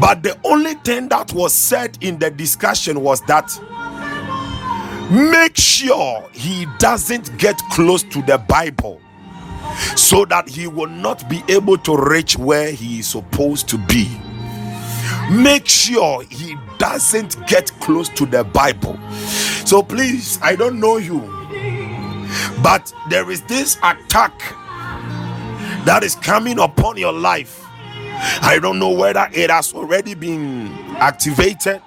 But 0.01 0.23
the 0.23 0.39
only 0.45 0.75
thing 0.75 1.09
that 1.09 1.33
was 1.33 1.53
said 1.53 1.99
in 2.01 2.19
the 2.19 2.31
discussion 2.31 3.03
was 3.03 3.21
that 3.23 3.51
make 5.11 5.57
sure 5.57 6.29
he 6.33 6.67
doesn't 6.79 7.37
get 7.39 7.59
close 7.71 8.03
to 8.05 8.23
the 8.23 8.39
Bible 8.39 9.01
so 9.97 10.25
that 10.27 10.49
he 10.49 10.67
will 10.67 10.89
not 10.89 11.29
be 11.29 11.43
able 11.49 11.79
to 11.79 11.97
reach 11.97 12.37
where 12.37 12.71
he 12.71 13.01
is 13.01 13.07
supposed 13.07 13.69
to 13.69 13.79
be. 13.79 14.11
Make 15.31 15.69
sure 15.69 16.23
he 16.25 16.57
doesn't 16.79 17.47
get 17.47 17.71
close 17.81 18.09
to 18.11 18.27
the 18.27 18.45
Bible. 18.45 18.99
So 19.65 19.83
please, 19.83 20.39
I 20.43 20.57
don't 20.57 20.81
know 20.81 20.97
you, 20.99 21.21
but 22.63 22.93
there 23.09 23.31
is 23.31 23.43
this 23.43 23.77
attack 23.83 24.33
that 25.85 26.03
is 26.03 26.15
coming 26.17 26.59
upon 26.59 26.97
your 26.97 27.13
life. 27.13 27.65
I 28.43 28.59
don't 28.61 28.79
know 28.79 28.91
whether 28.91 29.29
it 29.33 29.51
has 29.51 29.73
already 29.73 30.15
been 30.15 30.69
activated 30.97 31.83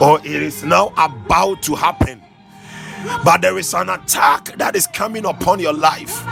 or 0.00 0.18
it 0.20 0.42
is 0.42 0.64
now 0.64 0.92
about 0.96 1.62
to 1.62 1.74
happen. 1.74 2.22
But 3.24 3.42
there 3.42 3.58
is 3.58 3.74
an 3.74 3.88
attack 3.88 4.56
that 4.58 4.76
is 4.76 4.86
coming 4.86 5.24
upon 5.24 5.60
your 5.60 5.72
life. 5.72 6.22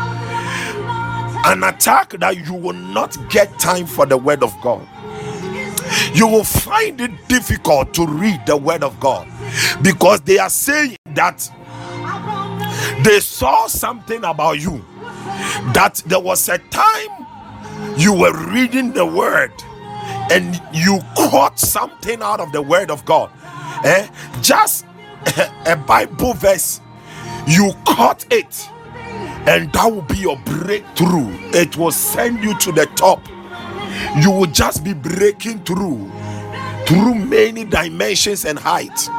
An 1.49 1.65
attack 1.65 2.11
that 2.11 2.47
you 2.47 2.55
will 2.55 2.75
not 2.75 3.17
get 3.31 3.59
time 3.59 3.87
for 3.87 4.05
the 4.07 4.19
word 4.19 4.43
of 4.43 4.55
God. 4.61 4.87
You 6.13 6.27
will 6.27 6.45
find 6.45 7.01
it 7.01 7.11
difficult 7.29 7.95
to 7.95 8.07
read 8.07 8.45
the 8.47 8.57
word 8.57 8.85
of 8.85 9.01
God 9.01 9.27
because 9.83 10.21
they 10.21 10.39
are 10.39 10.51
saying 10.51 10.97
that 11.15 11.51
they 13.03 13.21
saw 13.21 13.67
something 13.67 14.23
about 14.25 14.61
you 14.61 14.85
that 15.73 16.03
there 16.07 16.21
was 16.21 16.49
a 16.49 16.59
time 16.59 17.27
you 17.97 18.13
were 18.13 18.33
reading 18.53 18.93
the 18.93 19.07
word 19.07 19.53
and 20.31 20.61
you 20.73 21.01
caught 21.17 21.59
something 21.59 22.23
out 22.23 22.41
of 22.41 22.53
the 22.53 22.61
word 22.61 22.91
of 22.91 23.05
God. 23.05 23.31
Eh? 23.85 24.09
Just 24.43 24.85
a 25.67 25.77
Bible 25.77 26.35
verse, 26.35 26.81
you 27.47 27.73
caught 27.87 28.27
it, 28.31 28.69
and 29.49 29.73
that 29.73 29.87
will 29.93 30.03
be 30.03 30.19
your 30.19 30.39
breakthrough. 30.45 31.31
It 31.55 31.77
will 31.79 31.93
send 31.93 32.45
you 32.45 32.59
to 32.61 32.73
the 32.73 32.87
top. 32.97 33.27
You 34.23 34.31
will 34.33 34.47
just 34.47 34.85
be 34.85 34.95
breaking 34.95 35.61
through 35.65 36.11
through 36.87 37.15
many 37.17 37.65
dimensions 37.65 38.45
and 38.45 38.59
heights. 38.59 39.11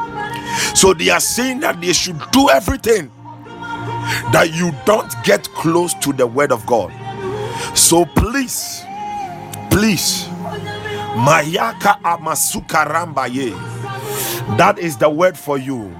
So 0.80 0.94
they 0.94 1.10
are 1.10 1.20
saying 1.20 1.60
that 1.60 1.80
they 1.80 1.92
should 1.92 2.20
do 2.32 2.50
everything 2.50 3.10
that 4.32 4.52
you 4.54 4.72
don't 4.86 5.12
get 5.24 5.48
close 5.50 5.94
to 5.94 6.12
the 6.12 6.26
word 6.26 6.52
of 6.52 6.66
God. 6.66 6.92
So 7.76 8.04
please, 8.06 8.82
please, 9.70 10.26
Mayaka 11.02 12.00
Amasuka 12.02 12.86
Rambaye. 12.86 13.52
That 14.58 14.78
is 14.78 14.96
the 14.98 15.10
word 15.10 15.38
for 15.38 15.58
you. 15.58 15.94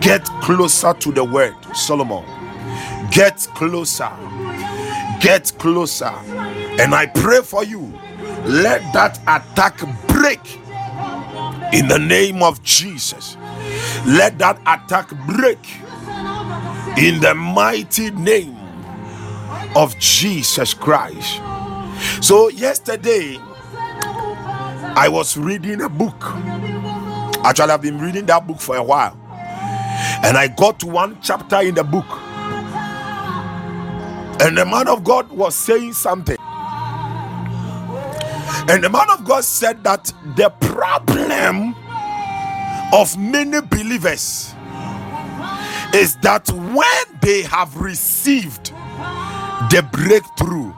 Get 0.00 0.24
closer 0.42 0.94
to 0.94 1.12
the 1.12 1.24
word, 1.24 1.54
Solomon. 1.74 2.24
Get 3.10 3.46
closer. 3.54 4.10
Get 5.20 5.52
closer. 5.58 6.12
And 6.80 6.94
I 6.94 7.06
pray 7.06 7.40
for 7.42 7.64
you. 7.64 7.92
Let 8.44 8.92
that 8.92 9.18
attack 9.26 9.78
break 10.08 10.60
in 11.72 11.88
the 11.88 11.98
name 11.98 12.42
of 12.42 12.62
Jesus. 12.62 13.36
Let 14.06 14.38
that 14.38 14.60
attack 14.66 15.10
break 15.26 15.58
in 16.98 17.20
the 17.20 17.34
mighty 17.34 18.10
name 18.12 18.56
of 19.74 19.98
Jesus 19.98 20.74
Christ. 20.74 21.40
So, 22.20 22.48
yesterday, 22.48 23.38
I 24.82 25.08
was 25.10 25.36
reading 25.36 25.82
a 25.82 25.88
book. 25.88 26.16
Actually, 27.44 27.72
I've 27.72 27.82
been 27.82 28.00
reading 28.00 28.26
that 28.26 28.46
book 28.46 28.60
for 28.60 28.76
a 28.76 28.82
while. 28.82 29.16
And 30.24 30.36
I 30.36 30.48
got 30.48 30.80
to 30.80 30.86
one 30.86 31.18
chapter 31.22 31.60
in 31.60 31.74
the 31.74 31.84
book. 31.84 32.06
And 34.40 34.56
the 34.58 34.66
man 34.66 34.88
of 34.88 35.04
God 35.04 35.30
was 35.30 35.54
saying 35.54 35.94
something. 35.94 36.36
And 38.68 38.84
the 38.84 38.90
man 38.90 39.10
of 39.10 39.24
God 39.24 39.44
said 39.44 39.84
that 39.84 40.12
the 40.36 40.50
problem 40.60 41.74
of 42.92 43.16
many 43.18 43.60
believers 43.60 44.54
is 45.94 46.16
that 46.18 46.48
when 46.50 47.20
they 47.22 47.42
have 47.42 47.76
received 47.80 48.72
the 49.70 49.86
breakthrough, 49.92 50.72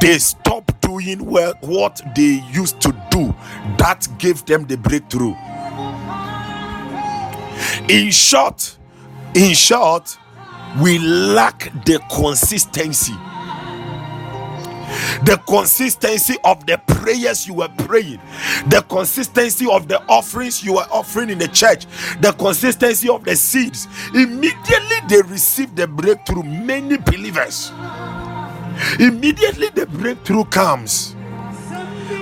they 0.00 0.18
stop 0.18 0.72
doing 0.80 1.24
well 1.24 1.54
what 1.60 2.00
they 2.16 2.42
used 2.52 2.80
to 2.80 2.92
do 3.10 3.34
that 3.78 4.06
gave 4.18 4.44
them 4.46 4.66
the 4.66 4.76
breakthrough. 4.76 5.34
In 7.88 8.10
short, 8.10 8.78
in 9.34 9.54
short, 9.54 10.18
we 10.82 10.98
lack 10.98 11.72
the 11.84 12.00
consistency 12.10 13.14
the 15.24 15.40
consistency 15.48 16.36
of 16.44 16.66
the 16.66 16.78
prayers 16.86 17.46
you 17.46 17.54
were 17.54 17.68
praying, 17.78 18.20
the 18.68 18.84
consistency 18.88 19.66
of 19.70 19.88
the 19.88 20.00
offerings 20.08 20.62
you 20.62 20.74
were 20.74 20.86
offering 20.90 21.30
in 21.30 21.38
the 21.38 21.48
church, 21.48 21.86
the 22.20 22.32
consistency 22.32 23.08
of 23.08 23.24
the 23.24 23.34
seeds. 23.36 23.88
Immediately 24.14 24.96
they 25.08 25.22
received 25.22 25.76
the 25.76 25.86
breakthrough. 25.86 26.42
Many 26.42 26.98
believers, 26.98 27.70
immediately 29.00 29.68
the 29.70 29.86
breakthrough 29.86 30.44
comes. 30.44 31.14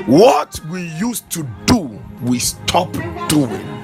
What 0.07 0.61
we 0.71 0.89
used 0.99 1.31
to 1.31 1.47
do, 1.67 2.01
we 2.23 2.39
stop 2.39 2.93
doing. 3.29 3.82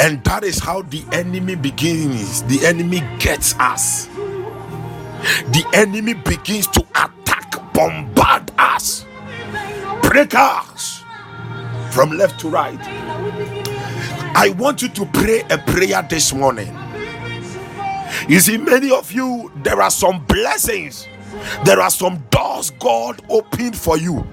And 0.00 0.24
that 0.24 0.44
is 0.44 0.60
how 0.60 0.82
the 0.82 1.04
enemy 1.12 1.56
begins. 1.56 2.42
The 2.44 2.66
enemy 2.66 3.02
gets 3.18 3.54
us 3.60 4.08
the 5.50 5.64
enemy 5.74 6.14
begins 6.14 6.66
to 6.68 6.82
attack, 6.94 7.72
bombard 7.74 8.52
us, 8.58 9.06
break 10.02 10.34
us 10.34 11.04
from 11.90 12.10
left 12.12 12.40
to 12.40 12.48
right. 12.48 12.78
I 14.22 14.50
want 14.58 14.82
you 14.82 14.88
to 14.90 15.06
pray 15.06 15.42
a 15.50 15.58
prayer 15.58 16.02
this 16.08 16.32
morning. 16.34 16.76
You 18.28 18.40
see, 18.40 18.58
many 18.58 18.90
of 18.92 19.12
you, 19.12 19.52
there 19.56 19.82
are 19.82 19.90
some 19.90 20.24
blessings, 20.26 21.08
there 21.64 21.80
are 21.80 21.90
some 21.90 22.24
doors 22.30 22.70
God 22.80 23.22
opened 23.30 23.76
for 23.76 23.96
you, 23.98 24.26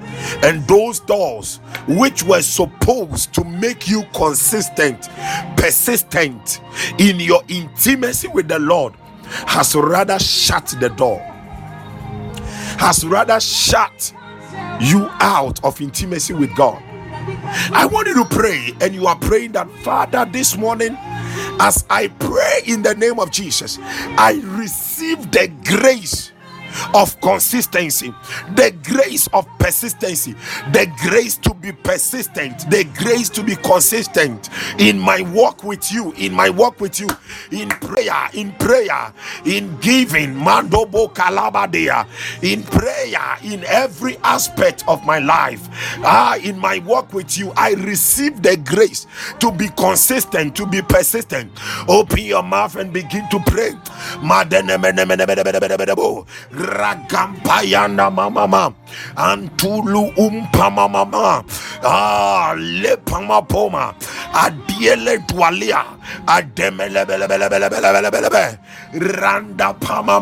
and 0.44 0.66
those 0.68 1.00
doors 1.00 1.58
which 1.88 2.24
were 2.24 2.42
supposed 2.42 3.34
to 3.34 3.44
make 3.44 3.88
you 3.88 4.04
consistent, 4.14 5.10
persistent 5.58 6.62
in 7.00 7.20
your 7.20 7.44
intimacy 7.48 8.28
with 8.28 8.48
the 8.48 8.60
Lord 8.60 8.94
has 9.48 9.76
rather 9.76 10.20
shut 10.20 10.76
the 10.80 10.90
door, 10.90 11.20
has 12.80 13.06
rather 13.06 13.40
shut 13.40 14.14
you 14.80 15.08
out 15.20 15.64
of 15.64 15.80
intimacy 15.80 16.34
with 16.34 16.56
God. 16.56 16.82
I 17.72 17.86
want 17.86 18.08
you 18.08 18.16
to 18.16 18.26
pray, 18.26 18.74
and 18.82 18.96
you 18.96 19.06
are 19.06 19.16
praying 19.16 19.52
that, 19.52 19.70
Father, 19.84 20.26
this 20.26 20.58
morning, 20.58 20.98
as 21.60 21.86
I 21.90 22.08
pray 22.08 22.62
in 22.66 22.82
the 22.82 22.96
name 22.96 23.20
of 23.20 23.30
Jesus, 23.32 23.78
I 23.80 24.42
receive 24.44 25.32
the 25.32 25.48
grace 25.64 26.32
of 26.94 27.20
consistency, 27.22 28.14
the 28.56 28.72
grace 28.84 29.28
of 29.34 29.48
persistency, 29.60 30.34
the 30.74 30.88
grace 31.04 31.38
to 31.38 31.54
be 31.56 31.72
persistent, 31.72 32.70
the 32.70 32.86
grace 32.98 33.30
to 33.30 33.44
be 33.44 33.56
consistent 33.58 34.50
in 34.80 35.00
my 35.00 35.22
walk 35.22 35.64
with 35.64 35.92
you, 35.92 36.14
in 36.14 36.34
my 36.34 36.50
walk 36.50 36.80
with 36.80 37.00
you, 37.00 37.08
in 37.52 37.70
prayer, 37.70 38.30
in 38.34 38.52
prayer, 38.54 39.14
in 39.46 39.78
giving, 39.80 40.34
mandobo 40.36 41.14
kalabadea, 41.14 42.08
in 42.44 42.64
prayer, 42.64 43.38
in 43.44 43.64
every 43.66 44.18
aspect 44.24 44.84
of 44.88 45.04
my 45.06 45.20
life. 45.20 45.68
Ah, 46.04 46.38
in 46.38 46.58
my 46.60 46.80
walk 46.80 47.14
with 47.14 47.38
you, 47.38 47.52
I 47.56 47.74
receive 47.74 48.42
the 48.42 48.58
grace 48.58 49.08
to 49.40 49.52
be 49.52 49.70
consistent, 49.70 50.56
to 50.58 50.66
be 50.68 50.82
persistent. 50.82 51.52
Open 51.88 52.20
your 52.20 52.44
mouth 52.44 52.76
and 52.76 52.92
begin 52.94 53.28
to 53.30 53.40
pray 53.48 53.72
ragampayana 56.62 58.10
mama 58.14 58.74
antulu 59.16 60.14
umpama 60.18 60.88
mama 60.88 61.44
ah 61.84 62.54
lepama 62.56 63.42
poma. 63.48 63.94
Adiele 64.34 65.18
dwalia 65.28 65.84
ademele 66.28 67.06
bele 67.06 67.28
bele 67.28 67.50
bele 67.50 67.68
bele 67.70 67.90
bele 67.92 68.10
bele 68.12 68.30
bele 68.30 68.58
randa 69.22 69.74
pama 69.74 70.20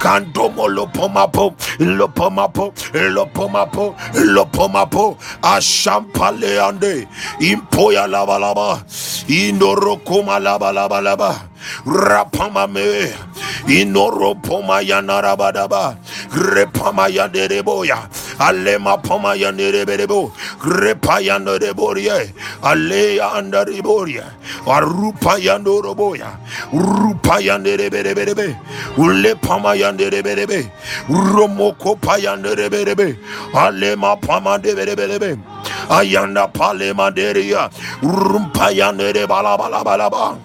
Kandomo 0.00 0.68
lopomapo, 0.68 1.54
lopomapo, 1.78 2.72
lopomapo, 2.92 3.94
lopomapo, 4.14 5.16
ashampaleande, 5.42 7.06
impoya 7.40 8.06
lava 8.08 8.38
lava, 8.38 8.84
indorokoma 9.28 10.38
lava 10.42 10.72
lava 10.72 11.00
lava, 11.00 11.48
rapamame, 11.86 13.12
inoropoma 13.68 14.82
yanarabadaba, 14.82 15.96
repama 16.32 17.08
yadereboya, 17.08 18.08
alema 18.38 18.96
poma 19.02 19.34
yanereberebo, 19.36 20.32
repa 20.64 21.20
yanereboria, 21.20 22.26
aleya 22.62 23.32
andareboria, 23.34 24.24
arupa 24.66 25.38
yanoroboya, 25.38 26.38
rupa 26.72 27.40
yanereberebe, 27.40 28.56
ulepa 28.96 29.58
pamayanderebelebe 29.62 30.70
romoko 31.08 31.94
payanderebelebe 31.96 33.16
alema 33.54 34.16
pama 34.16 34.58
pamanderebelebe 34.58 35.38
ayanda 35.88 36.48
palema 36.48 37.10
deria 37.14 37.70
rumpayandere 38.02 39.26
balabalabalaba 39.26 40.36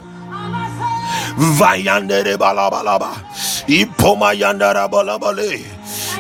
vayandere 1.58 2.38
balabalaba 2.38 3.12
ipomayandara 3.68 4.88
balabale 4.88 5.66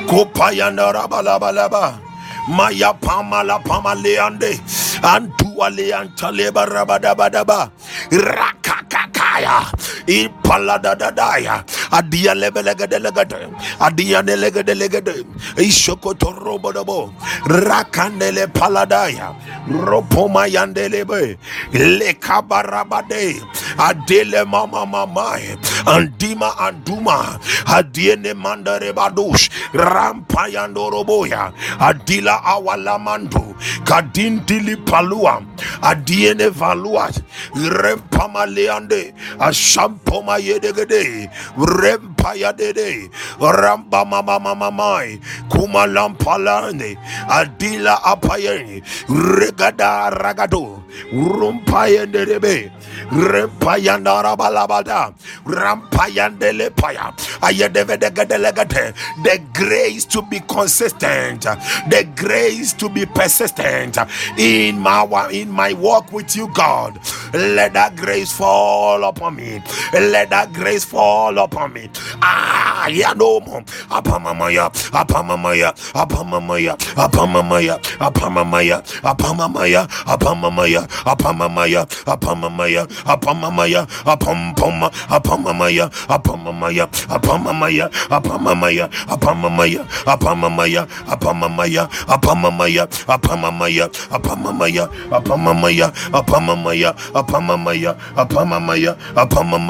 kopayandara 0.10 1.07
balabalaba 1.07 1.99
maya 2.47 2.93
pamala 2.93 3.60
pamaleande 3.60 4.60
antualeantaleba 5.03 6.65
rabadabadaba 6.65 7.69
rakakakaya 8.12 9.67
impaladadadaya 10.08 11.63
adialebelegedelegede 11.91 13.48
adianelegedelegede 13.80 15.26
ishokotorobodobo 15.58 17.13
rakandele 17.48 18.48
paladaya. 18.48 19.36
Ropoma 19.70 20.48
yandelebe 20.48 21.38
lekabarabade. 21.74 23.41
Adele 23.78 24.43
mama 24.46 24.86
mama 24.86 25.38
andima 25.86 26.58
anduma. 26.58 27.39
Adiene 27.65 28.34
mandarebadush 28.34 29.50
rampayandoroboya. 29.74 31.52
Adila 31.80 32.43
awala 32.43 32.91
awalamando. 32.98 33.56
Kadindili 33.86 34.76
palua. 34.86 35.41
Adiene 35.82 36.50
valua 36.50 37.10
rempamaleande. 37.56 39.13
Asham 39.39 39.96
Ashampoma 39.97 40.38
yedegede. 40.39 41.29
Rempaya 41.57 42.53
dede. 42.55 43.10
Ramba 43.39 44.05
mama 44.05 44.39
mama 44.39 44.71
mai. 44.71 45.19
Kuma 45.49 45.88
lampalane. 45.88 46.97
Adila 47.29 48.01
apayeni. 48.03 48.81
Regada 49.10 50.10
ragado. 50.12 50.83
Rumpayende 51.13 52.25
debe. 52.25 52.71
Rempayanda 53.12 54.23
rabalabada. 54.23 55.13
Rampayandele 55.45 56.69
paya. 56.71 57.13
Ayedevedegedelegate. 57.41 58.93
The 59.23 59.41
grace 59.53 60.05
to 60.05 60.21
be 60.23 60.39
consistent. 60.41 61.41
The 61.89 62.07
grace 62.15 62.73
to 62.73 62.89
be 62.89 63.05
persistent 63.05 63.97
in 64.38 64.79
my 64.79 65.05
in 65.31 65.51
my 65.51 65.73
walk 65.73 66.12
with 66.13 66.36
you, 66.36 66.47
God. 66.53 66.99
Let 67.33 67.73
that 67.73 67.95
grace 67.95 68.31
fall 68.31 69.03
upon 69.03 69.36
me. 69.36 69.62
Let 69.93 70.30
that 70.30 70.54
grace 70.54 70.86
fall 70.86 71.38
upon 71.38 71.73
me. 71.73 71.89
Ah, 72.21 72.88
yeah, 72.88 73.13
no 73.13 73.39
more. 73.41 73.63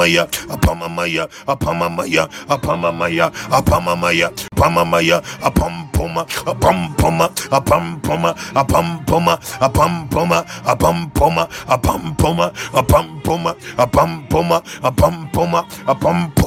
Apamamaya, 0.08 0.28
apamamaya, 0.50 1.28
apamamaya, 1.48 2.28
apamamaya, 2.48 3.28
apamamaya, 3.28 3.32
apamamaya, 3.52 4.32
apamamaya, 4.56 5.22
apamamaya, 5.42 5.44
apamamaya, 5.44 5.44
apamamaya, 5.44 6.24
apampoma, 6.46 7.30
apamamaya, 7.52 8.36
apamamaya, 8.56 9.38
apamamaya, 9.60 9.68
apamamaya, 9.68 10.48
apamamaya, 10.88 11.48
apamamaya, 11.68 12.18
apamamaya, 12.18 12.52
apamamaya, 12.74 12.96
apamamaya, 12.98 13.54
apamamaya, 13.78 14.62
apamamaya, 14.84 14.84
apamamaya, 14.84 15.66
apamamaya, 15.88 16.47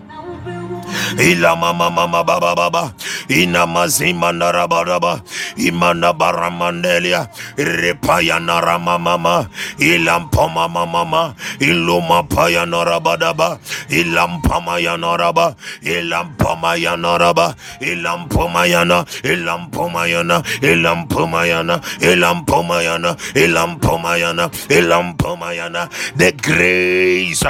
ila 1.19 1.57
mama 1.57 1.91
mama 1.91 2.25
baba 2.25 2.55
baba 2.55 2.93
ina 3.29 3.67
mazima 3.67 4.33
na 4.33 4.53
rabaraba 4.53 5.21
imana 5.57 6.13
baramandelia 6.13 7.29
repaya 7.57 8.41
na 8.41 8.61
rama 8.61 8.99
mama 8.99 9.49
ilampa 9.79 10.49
mama 10.49 10.87
mama 10.87 11.35
iluma 11.61 12.23
paya 12.29 12.67
na 12.67 12.85
rabadaba 12.85 13.59
ilampa 13.89 14.61
maya 14.61 14.97
na 14.97 15.17
raba 15.17 15.55
ilampa 15.83 16.77
ya 16.77 16.97
na 16.97 17.19
raba 17.19 17.55
ilampa 17.81 18.67
ya 18.67 18.85
na 18.85 19.05
ilampa 19.23 20.07
ya 20.07 20.23
na. 20.25 20.43
Ilampa 20.63 21.47
ya 21.47 21.63
na. 21.63 21.81
Ilampa 22.01 22.83
ya 22.83 22.99
na. 22.99 23.17
Ilampa 23.35 24.17
ya 24.19 24.33
na. 24.33 24.51
Ilampa 24.69 25.55
ya 25.55 25.69
na. 25.69 25.89
The 26.17 26.33
grace 26.33 27.45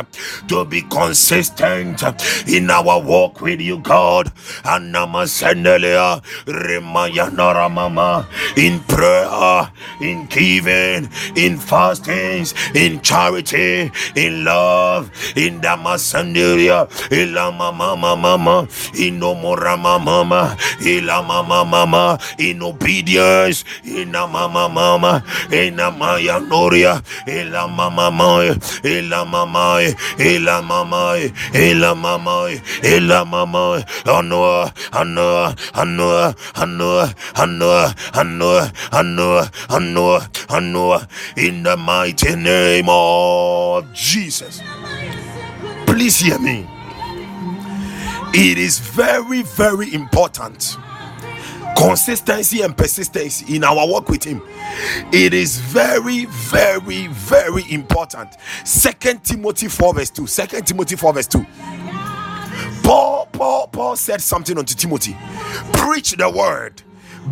to 0.48 0.64
be 0.64 0.82
consistent 0.82 2.02
in 2.48 2.70
our 2.70 3.00
walk 3.00 3.33
with 3.40 3.60
you, 3.60 3.78
God. 3.78 4.32
Rimayanara 6.46 7.70
Mama, 7.70 8.26
in 8.56 8.80
prayer, 8.80 9.70
in 10.00 10.26
giving, 10.26 11.08
in 11.36 11.58
fastings, 11.58 12.54
in 12.74 13.00
charity, 13.00 13.90
in 14.16 14.44
love, 14.44 15.10
in 15.36 15.60
Damasandelia, 15.60 16.88
Ilama 17.10 17.74
Mama 17.74 18.16
Mama, 18.16 18.68
in 18.98 19.20
Omorama 19.20 20.02
Mama, 20.02 20.56
Ilama 20.80 21.46
Mama 21.46 21.64
Mama, 21.64 22.18
in 22.38 22.62
obedience, 22.62 23.64
in 23.84 24.12
Mama 24.12 24.68
Mama, 24.68 25.24
in 25.52 25.76
Amaya 25.76 26.46
Noria, 26.46 27.02
Ilama 27.26 27.90
Mama, 27.92 28.54
Ilama 28.84 29.46
Mama, 29.48 29.94
Ilama 30.18 30.66
Mama, 30.66 31.16
Ilama 31.52 32.00
Mama, 32.22 32.48
Ilama 32.82 33.23
mama 33.24 33.84
ano 34.06 34.70
ano 34.92 35.52
ano 35.74 36.10
ano 36.54 37.10
ano 37.34 37.90
ano 38.14 38.68
ano 38.92 39.48
ano 39.70 40.20
ano 40.48 41.00
in 41.36 41.62
the 41.62 41.76
mighty 41.76 42.36
name 42.36 42.86
of 42.88 43.92
Jesus. 43.92 44.60
Please 45.86 46.18
hear 46.20 46.38
me. 46.38 46.66
It 48.36 48.58
is 48.58 48.78
very 48.78 49.42
very 49.42 49.94
important. 49.94 50.76
Consistency 51.76 52.62
and 52.62 52.76
persistence 52.76 53.42
in 53.42 53.64
our 53.64 53.86
work 53.88 54.08
with 54.08 54.22
him. 54.24 54.42
It 55.12 55.34
is 55.34 55.58
very 55.58 56.26
very 56.26 57.08
very 57.08 57.64
important. 57.72 58.30
Second 58.64 59.24
timothy 59.24 59.68
4 59.68 59.94
verse 59.94 60.10
2 60.10 60.26
second 60.26 60.66
timothy 60.66 60.96
4 60.96 61.12
verse 61.12 61.26
2 61.28 61.46
Paul, 62.82 63.13
Paul, 63.34 63.68
Paul 63.68 63.96
said 63.96 64.20
something 64.22 64.56
unto 64.56 64.74
Timothy. 64.74 65.16
Preach 65.74 66.12
the 66.12 66.30
word. 66.30 66.82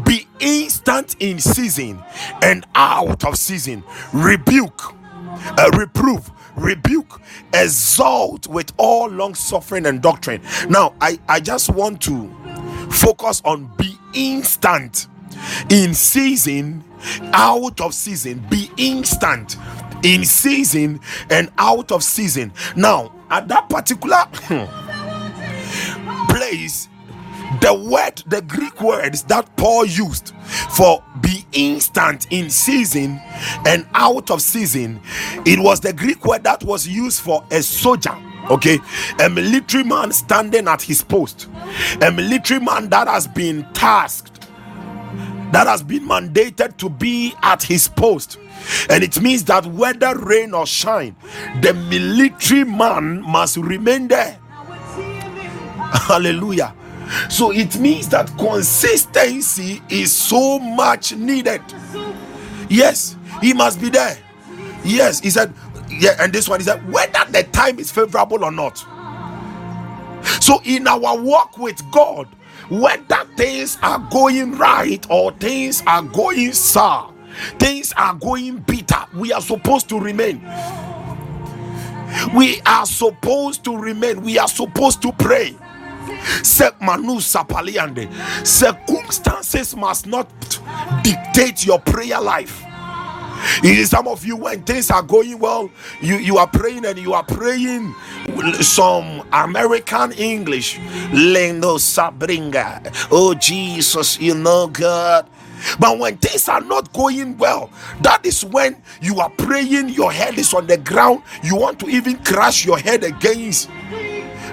be 0.04 0.26
instant 0.40 1.16
in 1.20 1.38
season 1.38 2.02
and 2.42 2.66
out 2.74 3.24
of 3.24 3.36
season 3.36 3.84
rebuke 4.12 4.94
uh, 5.58 5.70
reprove 5.76 6.30
rebuke 6.56 7.20
exalt 7.54 8.46
with 8.46 8.72
all 8.78 9.08
long 9.08 9.34
suffering 9.34 9.84
and 9.86 10.00
doctrine 10.02 10.40
now 10.68 10.94
i 11.00 11.18
i 11.28 11.38
just 11.38 11.70
want 11.70 12.00
to 12.00 12.26
focus 12.90 13.42
on 13.44 13.70
be 13.76 13.94
instant 14.14 15.08
in 15.70 15.92
season 15.94 16.82
out 17.34 17.80
of 17.80 17.92
season 17.94 18.38
be 18.50 18.70
instant 18.78 19.56
in 20.02 20.24
season 20.24 20.98
and 21.30 21.50
out 21.58 21.92
of 21.92 22.02
season 22.02 22.52
now 22.76 23.12
at 23.30 23.46
that 23.48 23.68
particular 23.68 24.24
place 26.52 26.88
the 27.60 27.74
word 27.74 28.22
the 28.26 28.42
greek 28.42 28.80
words 28.80 29.22
that 29.24 29.56
paul 29.56 29.84
used 29.84 30.32
for 30.70 31.02
be 31.20 31.44
instant 31.52 32.26
in 32.30 32.48
season 32.50 33.20
and 33.66 33.86
out 33.94 34.30
of 34.30 34.40
season 34.40 35.00
it 35.44 35.58
was 35.58 35.80
the 35.80 35.92
greek 35.92 36.24
word 36.24 36.44
that 36.44 36.62
was 36.64 36.86
used 36.86 37.20
for 37.20 37.44
a 37.50 37.62
soldier 37.62 38.16
okay? 38.50 38.80
A 39.24 39.30
military 39.30 39.84
man 39.84 40.10
standing 40.10 40.66
at 40.66 40.82
his 40.82 41.00
post. 41.00 41.48
A 42.02 42.10
military 42.10 42.58
man 42.58 42.88
that 42.90 43.06
has 43.06 43.28
been 43.28 43.64
tasked 43.72 44.32
that 45.52 45.66
has 45.66 45.82
been 45.82 46.02
mandated 46.08 46.76
to 46.78 46.88
be 46.88 47.34
at 47.42 47.62
his 47.62 47.86
post. 47.86 48.38
And 48.88 49.04
it 49.04 49.20
means 49.20 49.44
that 49.44 49.66
whether 49.66 50.16
rain 50.18 50.54
or 50.54 50.66
shine 50.66 51.14
the 51.60 51.74
military 51.74 52.64
man 52.64 53.20
must 53.22 53.56
remain 53.58 54.08
there 54.08 54.38
hallelujah 56.08 56.74
so 57.28 57.50
it 57.52 57.78
means 57.78 58.08
that 58.10 58.28
consistency 58.38 59.82
is 59.88 60.14
so 60.14 60.58
much 60.58 61.14
needed. 61.14 61.62
Yes, 62.68 63.16
he 63.40 63.52
must 63.52 63.80
be 63.80 63.90
there. 63.90 64.16
Yes, 64.84 65.20
he 65.20 65.30
said, 65.30 65.52
yeah, 65.90 66.16
and 66.20 66.32
this 66.32 66.48
one 66.48 66.60
he 66.60 66.64
said, 66.64 66.90
whether 66.90 67.24
the 67.30 67.44
time 67.52 67.78
is 67.78 67.90
favorable 67.90 68.44
or 68.44 68.50
not. 68.52 68.84
So 70.40 70.60
in 70.64 70.86
our 70.86 71.18
walk 71.18 71.58
with 71.58 71.82
God, 71.90 72.28
whether 72.70 73.24
things 73.36 73.78
are 73.82 73.98
going 74.10 74.52
right 74.56 75.04
or 75.10 75.32
things 75.32 75.82
are 75.86 76.02
going 76.02 76.52
sour, 76.52 77.12
things 77.58 77.92
are 77.96 78.14
going 78.14 78.58
bitter, 78.58 79.04
we 79.14 79.32
are 79.32 79.40
supposed 79.42 79.88
to 79.90 80.00
remain. 80.00 80.42
We 82.34 82.60
are 82.66 82.86
supposed 82.86 83.64
to 83.64 83.76
remain. 83.76 84.22
We 84.22 84.38
are 84.38 84.48
supposed 84.48 85.02
to 85.02 85.12
pray 85.12 85.56
circumstances 88.44 89.76
must 89.76 90.06
not 90.06 90.28
dictate 91.02 91.66
your 91.66 91.78
prayer 91.80 92.20
life. 92.20 92.64
Some 93.84 94.08
of 94.08 94.24
you 94.24 94.36
when 94.36 94.62
things 94.62 94.90
are 94.90 95.02
going 95.02 95.38
well 95.38 95.70
you 96.00 96.16
you 96.16 96.38
are 96.38 96.46
praying 96.46 96.84
and 96.86 96.98
you 96.98 97.12
are 97.14 97.24
praying 97.24 97.94
some 98.60 99.26
american 99.32 100.12
english. 100.12 100.78
Lendo 101.12 101.78
sabringa. 101.78 103.08
Oh 103.10 103.34
jesus 103.34 104.20
you 104.20 104.34
know 104.34 104.68
god. 104.68 105.28
But 105.78 105.98
when 105.98 106.16
things 106.18 106.48
are 106.48 106.60
not 106.60 106.92
going 106.92 107.38
well, 107.38 107.70
that 108.02 108.26
is 108.26 108.44
when 108.44 108.76
you 109.00 109.20
are 109.20 109.30
praying, 109.30 109.90
your 109.90 110.12
head 110.12 110.38
is 110.38 110.52
on 110.54 110.66
the 110.66 110.76
ground, 110.76 111.22
you 111.42 111.56
want 111.56 111.78
to 111.80 111.88
even 111.88 112.18
crash 112.24 112.64
your 112.66 112.78
head 112.78 113.04
against 113.04 113.68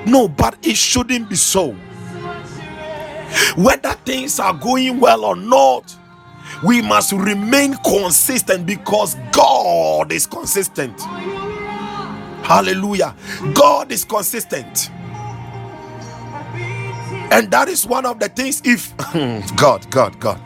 no, 0.07 0.27
but 0.29 0.57
it 0.63 0.77
shouldn't 0.77 1.29
be 1.29 1.35
so. 1.37 1.75
Whether 3.57 3.93
things 4.05 4.39
are 4.39 4.53
going 4.53 4.99
well 4.99 5.25
or 5.25 5.35
not, 5.35 5.95
we 6.63 6.81
must 6.81 7.13
remain 7.13 7.75
consistent 7.85 8.65
because 8.65 9.15
God 9.31 10.11
is 10.11 10.27
consistent. 10.27 10.99
Hallelujah. 12.43 13.15
God 13.53 13.91
is 13.91 14.05
consistent. 14.05 14.91
And 17.17 17.51
that 17.51 17.69
is 17.69 17.85
one 17.87 18.05
of 18.05 18.19
the 18.19 18.29
things, 18.29 18.61
if 18.65 18.95
God, 19.57 19.89
God, 19.91 20.19
God, 20.19 20.41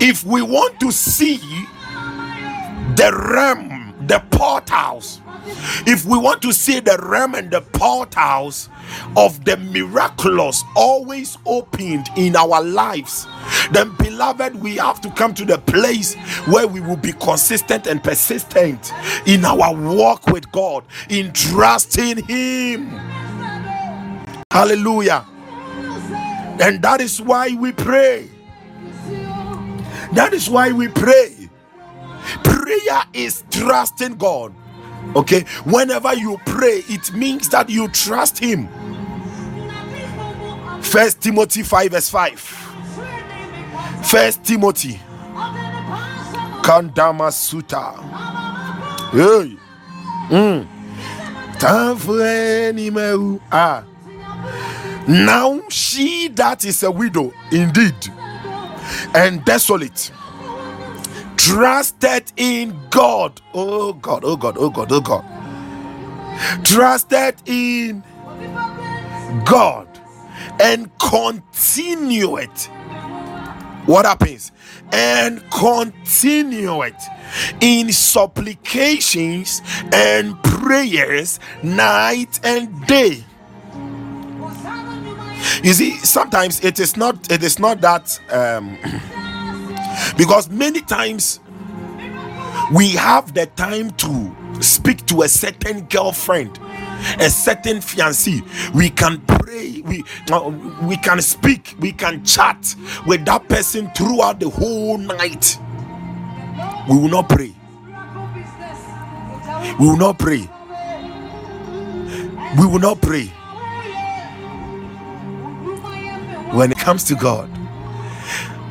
if 0.00 0.24
we 0.24 0.42
want 0.42 0.80
to 0.80 0.92
see 0.92 1.38
the 2.96 3.12
realm, 3.34 3.83
the 4.08 4.22
portals, 4.30 5.20
if 5.86 6.04
we 6.04 6.18
want 6.18 6.42
to 6.42 6.52
see 6.52 6.80
the 6.80 6.96
realm 7.02 7.34
and 7.34 7.50
the 7.50 7.60
portals 7.60 8.68
of 9.16 9.44
the 9.44 9.56
miraculous 9.56 10.62
always 10.76 11.36
opened 11.46 12.08
in 12.16 12.36
our 12.36 12.62
lives, 12.62 13.26
then, 13.72 13.94
beloved, 13.96 14.56
we 14.56 14.76
have 14.76 15.00
to 15.02 15.10
come 15.10 15.34
to 15.34 15.44
the 15.44 15.58
place 15.58 16.14
where 16.46 16.66
we 16.66 16.80
will 16.80 16.96
be 16.96 17.12
consistent 17.12 17.86
and 17.86 18.02
persistent 18.02 18.92
in 19.26 19.44
our 19.44 19.74
walk 19.74 20.26
with 20.28 20.50
God, 20.52 20.84
in 21.08 21.32
trusting 21.32 22.24
Him. 22.24 22.88
Hallelujah. 24.50 25.26
And 26.60 26.80
that 26.82 27.00
is 27.00 27.20
why 27.20 27.54
we 27.54 27.72
pray. 27.72 28.28
That 30.12 30.32
is 30.32 30.48
why 30.48 30.72
we 30.72 30.88
pray. 30.88 31.33
Prayer 32.42 33.02
is 33.12 33.44
trusting 33.50 34.16
God. 34.16 34.54
Okay, 35.16 35.42
whenever 35.64 36.14
you 36.14 36.38
pray, 36.46 36.82
it 36.88 37.12
means 37.12 37.48
that 37.50 37.68
you 37.70 37.88
trust 37.88 38.38
Him. 38.38 38.68
First 40.82 41.20
Timothy 41.20 41.62
5, 41.62 41.90
verse 41.90 42.10
5. 42.10 42.40
First 44.04 44.44
Timothy 44.44 45.00
Kandama 46.62 47.32
Suta. 47.32 47.92
Hey. 49.12 49.56
Mm. 50.30 50.66
Ah. 53.52 53.84
Now 55.08 55.60
she 55.68 56.28
that 56.28 56.64
is 56.64 56.82
a 56.82 56.90
widow 56.90 57.32
indeed 57.50 57.94
and 59.14 59.44
desolate 59.44 60.10
trusted 61.44 62.32
in 62.36 62.74
God. 62.90 63.40
Oh 63.52 63.92
God, 63.92 64.24
oh 64.24 64.36
God, 64.36 64.56
oh 64.58 64.70
God, 64.70 64.90
oh 64.90 65.00
God. 65.00 65.24
Trusted 66.64 67.36
in 67.46 68.02
God 69.44 69.86
and 70.60 70.90
continue 70.98 72.36
it. 72.38 72.70
What 73.84 74.06
happens? 74.06 74.52
And 74.92 75.42
continue 75.50 76.82
it 76.82 77.00
in 77.60 77.92
supplications 77.92 79.60
and 79.92 80.42
prayers 80.42 81.40
night 81.62 82.40
and 82.42 82.86
day. 82.86 83.22
You 85.62 85.74
see, 85.74 85.96
sometimes 85.98 86.64
it 86.64 86.80
is 86.80 86.96
not 86.96 87.30
it 87.30 87.42
is 87.42 87.58
not 87.58 87.82
that 87.82 88.18
um 88.30 88.78
because 90.16 90.48
many 90.50 90.80
times 90.80 91.40
we 92.74 92.90
have 92.90 93.34
the 93.34 93.46
time 93.56 93.90
to 93.92 94.34
speak 94.60 95.04
to 95.06 95.22
a 95.22 95.28
certain 95.28 95.82
girlfriend 95.86 96.58
a 97.20 97.28
certain 97.30 97.78
fiancé. 97.78 98.42
We 98.74 98.90
can 98.90 99.20
pray 99.22 99.82
we 99.82 100.04
uh, 100.32 100.50
we 100.82 100.96
can 100.96 101.20
speak 101.20 101.74
we 101.80 101.92
can 101.92 102.24
chat 102.24 102.74
with 103.06 103.24
that 103.26 103.48
person 103.48 103.90
throughout 103.96 104.40
the 104.40 104.48
whole 104.50 104.98
night. 104.98 105.58
We 106.88 106.96
will 106.98 107.08
not 107.08 107.28
pray. 107.28 107.54
We 109.80 109.86
will 109.86 109.96
not 109.96 110.18
pray. 110.18 110.48
We 112.58 112.66
will 112.66 112.78
not 112.78 113.00
pray. 113.02 113.26
When 116.52 116.72
it 116.72 116.78
comes 116.78 117.04
to 117.04 117.14
god 117.16 117.50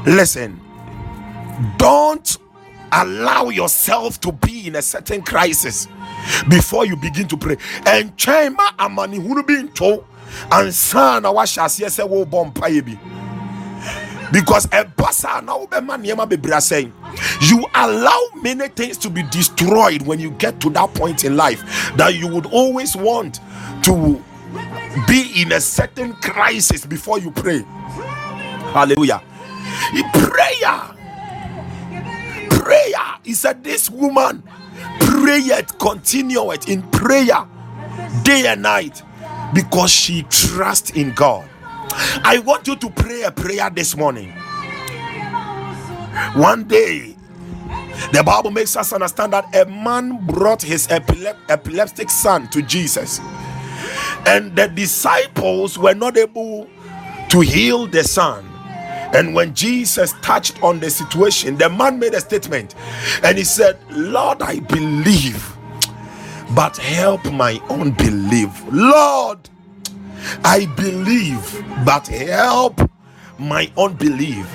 listen 0.05 0.59
don't 1.77 2.37
allow 2.91 3.49
yourself 3.49 4.19
to 4.21 4.31
be 4.31 4.67
in 4.67 4.75
a 4.75 4.81
certain 4.81 5.21
crisis 5.21 5.87
before 6.49 6.85
you 6.85 6.95
begin 6.95 7.27
to 7.27 7.37
pray. 7.37 7.57
And 7.85 8.11
ma 8.55 8.71
amani 8.79 9.19
hunu 9.19 9.45
bi 9.45 9.63
nto 9.63 10.03
ansa 10.49 11.21
na 11.21 11.31
wahyɛ 11.33 11.63
aseɛ 11.65 11.89
sɛ 11.89 12.07
wobɔ 12.07 12.53
mpaeɛ 12.53 12.85
bi. 12.85 12.99
Because 14.31 14.65
a 14.65 14.83
basa 14.85 15.43
na 15.43 15.57
wobɛma 15.57 15.97
nneɛma 16.01 16.27
bebree 16.27 16.61
saying, 16.61 16.91
you 17.41 17.65
allow 17.75 18.19
many 18.41 18.67
things 18.69 18.97
to 18.97 19.09
be 19.09 19.21
destroyed 19.23 20.01
when 20.03 20.19
you 20.19 20.31
get 20.31 20.59
to 20.61 20.69
that 20.71 20.91
point 20.95 21.23
in 21.23 21.37
life 21.37 21.61
that 21.97 22.15
you 22.15 22.27
would 22.27 22.47
always 22.47 22.95
want 22.95 23.39
to 23.83 24.21
be 25.07 25.41
in 25.41 25.51
a 25.51 25.61
certain 25.61 26.13
crisis 26.13 26.85
before 26.85 27.19
you 27.19 27.29
pray. 27.31 27.63
Hallelujah. 28.73 29.21
Prayer 30.13 30.92
prayer. 32.59 33.17
He 33.23 33.33
said, 33.33 33.63
This 33.63 33.89
woman 33.89 34.43
prayed, 34.99 35.67
continued 35.79 36.69
in 36.69 36.83
prayer 36.91 37.47
day 38.23 38.47
and 38.47 38.61
night 38.63 39.01
because 39.53 39.91
she 39.91 40.23
trusts 40.23 40.91
in 40.91 41.13
God. 41.13 41.49
I 42.23 42.39
want 42.39 42.67
you 42.67 42.75
to 42.77 42.89
pray 42.91 43.23
a 43.23 43.31
prayer 43.31 43.69
this 43.69 43.95
morning. 43.97 44.33
One 46.35 46.65
day, 46.65 47.15
the 48.13 48.23
Bible 48.23 48.51
makes 48.51 48.75
us 48.75 48.93
understand 48.93 49.33
that 49.33 49.55
a 49.55 49.65
man 49.69 50.25
brought 50.27 50.61
his 50.61 50.87
epilep- 50.87 51.37
epileptic 51.49 52.09
son 52.09 52.49
to 52.49 52.61
Jesus, 52.63 53.19
and 54.25 54.55
the 54.55 54.67
disciples 54.67 55.77
were 55.77 55.95
not 55.95 56.17
able 56.17 56.69
to 57.29 57.41
heal 57.41 57.87
the 57.87 58.03
son. 58.03 58.52
And 59.13 59.35
when 59.35 59.53
Jesus 59.55 60.13
touched 60.21 60.61
on 60.63 60.79
the 60.79 60.89
situation, 60.89 61.57
the 61.57 61.69
man 61.69 61.99
made 61.99 62.13
a 62.13 62.21
statement 62.21 62.75
and 63.23 63.37
he 63.37 63.43
said, 63.43 63.77
Lord, 63.91 64.41
I 64.41 64.59
believe, 64.59 65.55
but 66.55 66.77
help 66.77 67.25
my 67.31 67.59
unbelief. 67.69 68.49
Lord, 68.71 69.49
I 70.43 70.65
believe, 70.77 71.63
but 71.85 72.07
help 72.07 72.79
my 73.43 73.71
unbelief. 73.77 74.47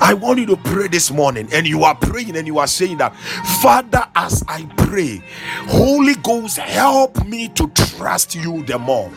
I 0.00 0.14
want 0.14 0.38
you 0.38 0.46
to 0.46 0.56
pray 0.56 0.88
this 0.88 1.10
morning, 1.10 1.48
and 1.52 1.66
you 1.66 1.84
are 1.84 1.94
praying 1.94 2.36
and 2.36 2.46
you 2.46 2.58
are 2.58 2.66
saying 2.66 2.98
that, 2.98 3.14
Father, 3.60 4.04
as 4.14 4.42
I 4.48 4.64
pray, 4.76 5.22
Holy 5.68 6.14
Ghost, 6.16 6.58
help 6.58 7.24
me 7.26 7.48
to 7.50 7.68
trust 7.68 8.34
you 8.34 8.62
the 8.64 8.78
more. 8.78 9.10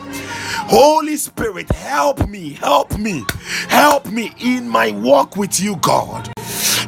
Holy 0.68 1.16
Spirit, 1.16 1.70
help 1.70 2.28
me, 2.28 2.54
help 2.54 2.98
me, 2.98 3.24
help 3.68 4.06
me 4.06 4.32
in 4.40 4.68
my 4.68 4.90
walk 4.90 5.36
with 5.36 5.60
you, 5.60 5.76
God 5.76 6.30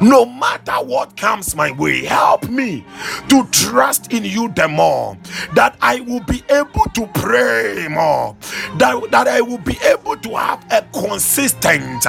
no 0.00 0.24
matter 0.24 0.72
what 0.72 1.16
comes 1.16 1.54
my 1.54 1.70
way 1.72 2.04
help 2.04 2.48
me 2.48 2.84
to 3.28 3.46
trust 3.52 4.12
in 4.12 4.24
you 4.24 4.48
the 4.54 4.68
more 4.68 5.16
that 5.54 5.76
i 5.80 6.00
will 6.00 6.22
be 6.24 6.42
able 6.50 6.84
to 6.94 7.06
pray 7.14 7.86
more 7.88 8.36
that, 8.78 9.00
that 9.10 9.28
i 9.28 9.40
will 9.40 9.58
be 9.58 9.76
able 9.84 10.16
to 10.16 10.34
have 10.36 10.64
a 10.72 10.82
consistent 10.92 12.04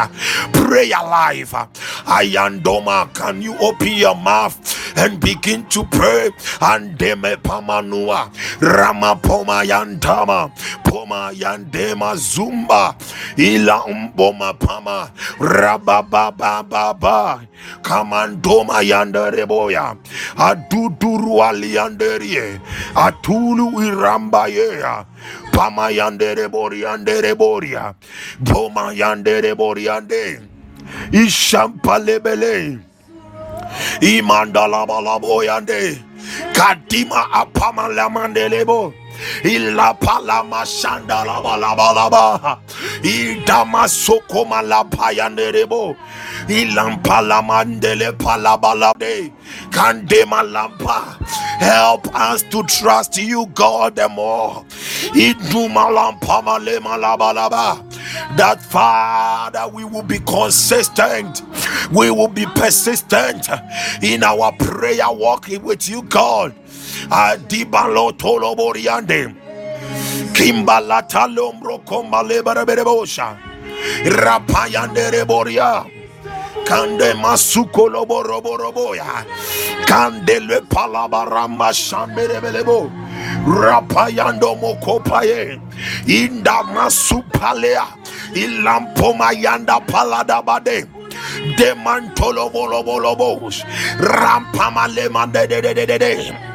prayer 0.53 0.89
life. 1.03 1.53
I 1.53 1.67
ayandoma 2.25 3.13
can 3.13 3.41
you 3.41 3.55
open 3.59 3.93
your 3.93 4.15
mouth 4.15 4.55
and 4.97 5.19
begin 5.19 5.65
to 5.67 5.83
pray? 5.85 6.29
And 6.61 6.97
deme 6.97 7.35
pamanua 7.41 8.31
rama 8.61 9.19
poma 9.21 9.63
yantama 9.65 10.51
poma 10.93 11.31
yandema 11.33 12.15
zumba. 12.15 12.95
Ila 13.37 13.83
umboma 13.85 14.53
pama. 14.53 15.09
Rababababa 15.39 17.41
kamandoma 17.81 18.81
yandereboya 18.85 19.95
aduduru 20.37 21.41
alianderie 21.43 22.59
atulu 22.95 23.81
irambaye 23.81 24.69
pama 25.51 25.89
yanderebori 25.89 26.81
yandereboria. 26.81 27.93
Poma 28.45 28.93
yandereboriande 28.93 30.41
ishampalebele 31.11 32.77
imandalabalaboyande 34.01 35.97
kadima 36.53 37.31
apama 37.33 37.87
lamandelebo 37.87 38.93
ila 39.43 39.93
palama 39.99 40.63
shanda 40.65 41.25
la 41.25 41.39
la 41.39 41.55
la 41.93 42.09
ba. 42.09 42.59
Idama 43.03 43.87
sokoma 43.87 44.61
la 44.67 44.83
payanerebo 44.83 45.95
ilampala 46.47 47.41
mandele 47.41 48.11
palabalade 48.17 49.31
kandema 49.71 50.43
lampa 50.43 51.17
help 51.59 52.07
us 52.15 52.43
to 52.43 52.63
trust 52.63 53.17
you 53.17 53.45
god 53.53 53.95
the 53.95 54.07
more. 54.09 54.65
Iduma 55.13 55.89
lampa 55.91 56.41
malema 56.43 56.97
labalaba 56.97 57.89
that 58.37 58.61
father 58.61 59.67
we 59.73 59.83
will 59.85 60.03
be 60.03 60.19
consistent. 60.19 61.41
We 61.91 62.09
will 62.11 62.27
be 62.27 62.45
persistent 62.55 63.47
in 64.01 64.23
our 64.23 64.51
prayer 64.53 65.11
walking 65.11 65.63
with 65.63 65.87
you 65.89 66.03
god 66.03 66.55
adibalo 67.09 68.11
toloboriande 68.13 69.33
kimbalata 70.33 71.27
lombro 71.27 71.79
kombale 71.85 72.41
baraberebosha 72.41 73.37
rapayande 74.05 75.25
boria 75.25 75.85
kande 76.65 77.13
masuko 77.21 77.89
lobo 77.91 78.23
robo 78.23 78.57
kande 79.85 80.39
le 80.47 80.61
palabaramba 80.61 81.69
shamberebelebo 81.73 82.91
rapayando 83.45 84.55
mokopaye 84.55 85.59
inda 86.07 86.63
masupalea 86.63 87.85
ilampoma 88.33 89.31
yanda 89.33 89.79
palada 89.81 90.41
bade 90.41 90.85
demantolo 91.57 92.49
bolo 92.51 92.83
bolo 92.83 93.15
bos 93.15 93.63
rampama 93.99 94.87
le 94.87 95.09
mande 95.09 95.47
de 95.47 95.61
de 95.61 95.73
de 95.73 95.85
de 95.85 95.97
de 95.97 96.52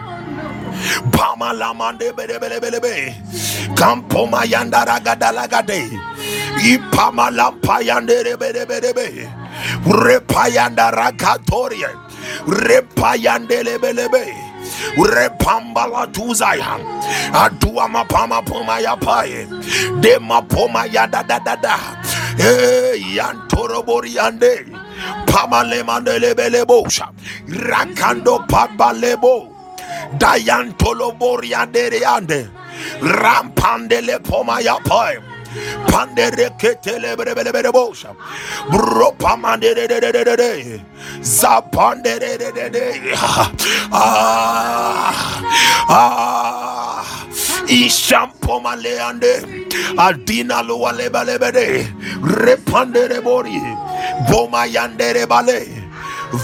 Pama 1.13 1.53
lamande 1.53 2.13
bele 2.17 2.39
bele 2.39 2.61
bele 2.61 2.81
be. 2.81 3.15
Kampo 3.75 4.27
mayanda 4.31 4.85
ragada 4.87 5.33
lagade. 5.33 5.91
Ipama 6.63 7.31
lampa 7.31 7.81
tuzaya 16.13 16.79
adua 17.33 17.89
poma 18.47 18.81
ya 18.81 18.97
pae 18.97 19.47
de 20.01 20.19
mapoma 20.19 20.87
ya 20.93 21.07
da 21.07 21.23
da 21.23 21.39
da 21.39 21.57
da. 21.57 21.77
Pama 25.27 25.65
le 25.65 25.83
mandele 25.83 26.35
rakando 27.49 28.39
pabalebo 28.49 29.49
dayan 29.49 29.58
toloboria 30.79 31.67
dereande 31.67 32.49
rampandele 33.01 34.19
poma 34.23 34.61
ya 34.61 34.79
pae 34.85 35.19
pandere 35.89 36.51
ketele 36.59 37.17
bere 37.17 37.35
bere 37.35 37.53
bere 37.53 37.73
bosha 37.73 38.15
bro 38.71 39.13
pamande 39.19 39.75
de 39.75 39.87
de 39.89 40.01
de 40.01 40.13
de 40.13 40.25
de 40.25 40.37
de 40.37 40.81
zapande 41.23 42.19
de 42.19 42.39
de 42.39 42.53
de 42.53 42.71
de 42.71 43.15
ah. 43.93 44.33
Ah. 45.91 47.29
Ishampo 47.69 48.61
maleande 48.63 49.45
adina 49.99 50.63
lo 50.63 50.79
wale 50.79 51.11
bale. 51.11 51.39
Bere 51.39 51.87
repande 52.23 53.09
de 53.09 53.21
bori 53.21 53.59
boma 54.31 54.65
yandere 54.67 55.27
bale 55.29 55.67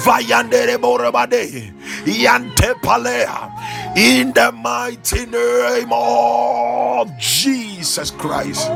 vayandere 0.04 0.76
borebade 0.78 1.72
yante 2.04 2.74
palea 2.82 3.53
in 3.97 4.32
the 4.32 4.51
mighty 4.53 5.26
name 5.26 5.92
of 5.92 7.16
Jesus 7.18 8.11
Christ. 8.11 8.68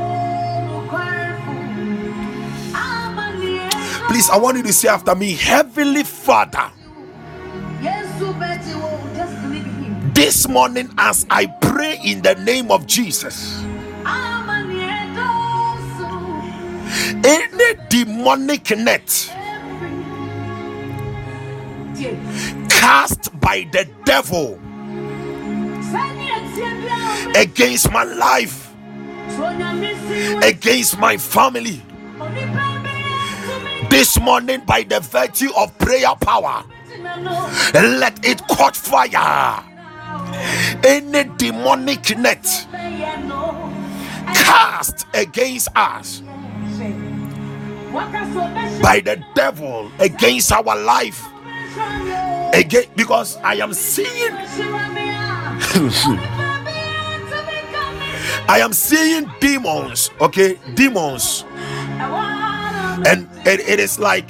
Please, 4.07 4.29
I 4.29 4.37
want 4.37 4.57
you 4.57 4.63
to 4.63 4.73
say 4.73 4.87
after 4.87 5.13
me, 5.15 5.33
Heavenly 5.33 6.03
Father. 6.03 6.71
This 10.13 10.47
morning, 10.47 10.89
as 10.97 11.25
I 11.29 11.45
pray 11.47 11.99
in 12.03 12.21
the 12.21 12.35
name 12.35 12.71
of 12.71 12.87
Jesus, 12.87 13.63
any 17.23 17.75
demonic 17.89 18.71
net 18.77 19.35
cast 22.69 23.39
by 23.39 23.67
the 23.71 23.87
devil 24.05 24.59
against 27.35 27.91
my 27.91 28.03
life, 28.03 28.73
against 30.43 30.97
my 30.97 31.17
family. 31.17 31.81
This 33.89 34.19
morning, 34.19 34.61
by 34.65 34.83
the 34.83 34.99
virtue 34.99 35.49
of 35.57 35.75
prayer 35.79 36.15
power, 36.21 36.63
let 37.73 38.25
it 38.25 38.41
catch 38.47 38.77
fire. 38.77 39.63
Any 40.83 41.29
demonic 41.37 42.17
net 42.17 42.45
cast 44.33 45.05
against 45.13 45.69
us 45.75 46.21
by 48.81 49.01
the 49.03 49.23
devil 49.33 49.91
against 49.99 50.51
our 50.51 50.75
life 50.75 51.25
again 52.53 52.85
because 52.95 53.37
I 53.37 53.55
am 53.55 53.73
seeing 53.73 54.35
I 58.47 58.59
am 58.61 58.73
seeing 58.73 59.29
demons, 59.39 60.09
okay, 60.21 60.57
demons, 60.75 61.45
and 63.05 63.27
it, 63.45 63.59
it 63.61 63.79
is 63.79 63.99
like 63.99 64.29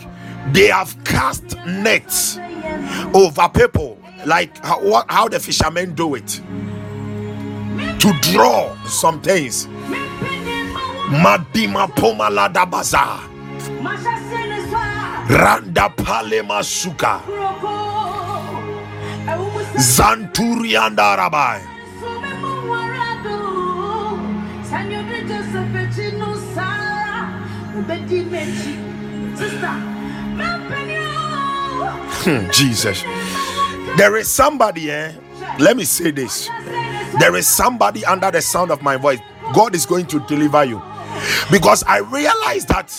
they 0.54 0.68
have 0.68 0.96
cast 1.04 1.58
nets 1.66 2.38
over 3.14 3.50
people, 3.50 3.98
like 4.26 4.58
how, 4.64 4.82
what, 4.82 5.06
how 5.10 5.28
the 5.28 5.40
fishermen 5.40 5.94
do 5.96 6.16
it. 6.16 6.42
To 8.00 8.14
draw 8.22 8.76
some 8.86 9.22
things. 9.22 9.68
Madima 11.10 11.94
poma 11.96 12.30
la 12.30 12.48
da 12.48 12.66
baza. 12.66 13.20
Randa 15.30 15.94
Palema 15.96 16.64
Suka 16.64 17.22
Zanturi 19.78 20.76
and 20.76 20.98
Jesus. 32.52 33.04
There 33.98 34.18
is 34.18 34.30
somebody, 34.30 34.92
eh? 34.92 35.14
Let 35.58 35.78
me 35.78 35.84
say 35.86 36.12
this. 36.12 36.48
There 37.20 37.36
is 37.36 37.48
somebody 37.48 38.06
under 38.06 38.32
the 38.32 38.42
sound 38.42 38.72
of 38.72 38.82
my 38.82 38.98
voice. 38.98 39.20
God 39.54 39.76
is 39.76 39.86
going 39.86 40.06
to 40.08 40.20
deliver 40.28 40.64
you. 40.64 40.82
Because 41.52 41.84
I 41.84 42.00
realize 42.00 42.66
that 42.66 42.92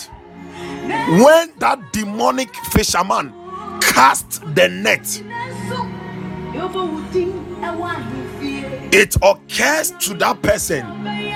when 1.23 1.53
that 1.59 1.79
demonic 1.93 2.53
fisherman 2.71 3.33
cast 3.81 4.41
the 4.55 4.67
net, 4.67 5.05
it 8.91 9.15
occurs 9.17 9.91
to 9.91 10.13
that 10.15 10.41
person. 10.41 10.85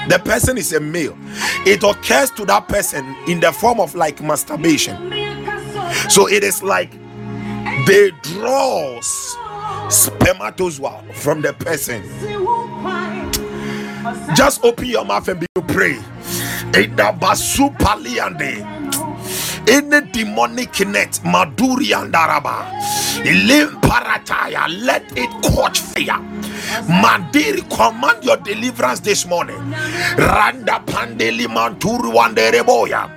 The 0.07 0.19
person 0.23 0.57
is 0.57 0.73
a 0.73 0.79
male. 0.79 1.17
It 1.65 1.83
occurs 1.83 2.29
to 2.31 2.45
that 2.45 2.67
person 2.67 3.15
in 3.27 3.39
the 3.39 3.51
form 3.51 3.79
of 3.79 3.95
like 3.95 4.21
masturbation. 4.21 4.95
So 6.09 6.27
it 6.27 6.43
is 6.43 6.61
like 6.61 6.91
they 7.87 8.11
draws 8.21 9.37
spermatozoa 9.89 11.03
from 11.13 11.41
the 11.41 11.53
person. 11.53 12.03
Just 14.35 14.63
open 14.63 14.85
your 14.85 15.05
mouth 15.05 15.27
and 15.27 15.39
be 15.39 15.47
pray. 15.67 15.99
Any 19.67 20.01
demonic 20.11 20.87
net, 20.87 21.19
Maduri 21.23 21.93
and 21.99 22.13
Daraba, 22.13 22.69
Parataya, 23.81 24.67
let 24.83 25.03
it 25.17 25.29
catch 25.41 25.79
fire. 25.79 26.19
Mandiri, 26.87 27.67
command 27.69 28.23
your 28.23 28.37
deliverance 28.37 28.99
this 28.99 29.25
morning. 29.25 29.57
Randa 30.17 30.83
Pandeli 30.85 31.47
Manturu 31.47 32.13
Wandereboya, 32.13 33.09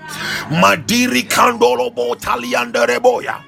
Madiri 0.49 1.22
Kandolo 1.28 1.94
Botali 1.94 2.55
and 2.61 2.74
Reboya. 2.74 3.44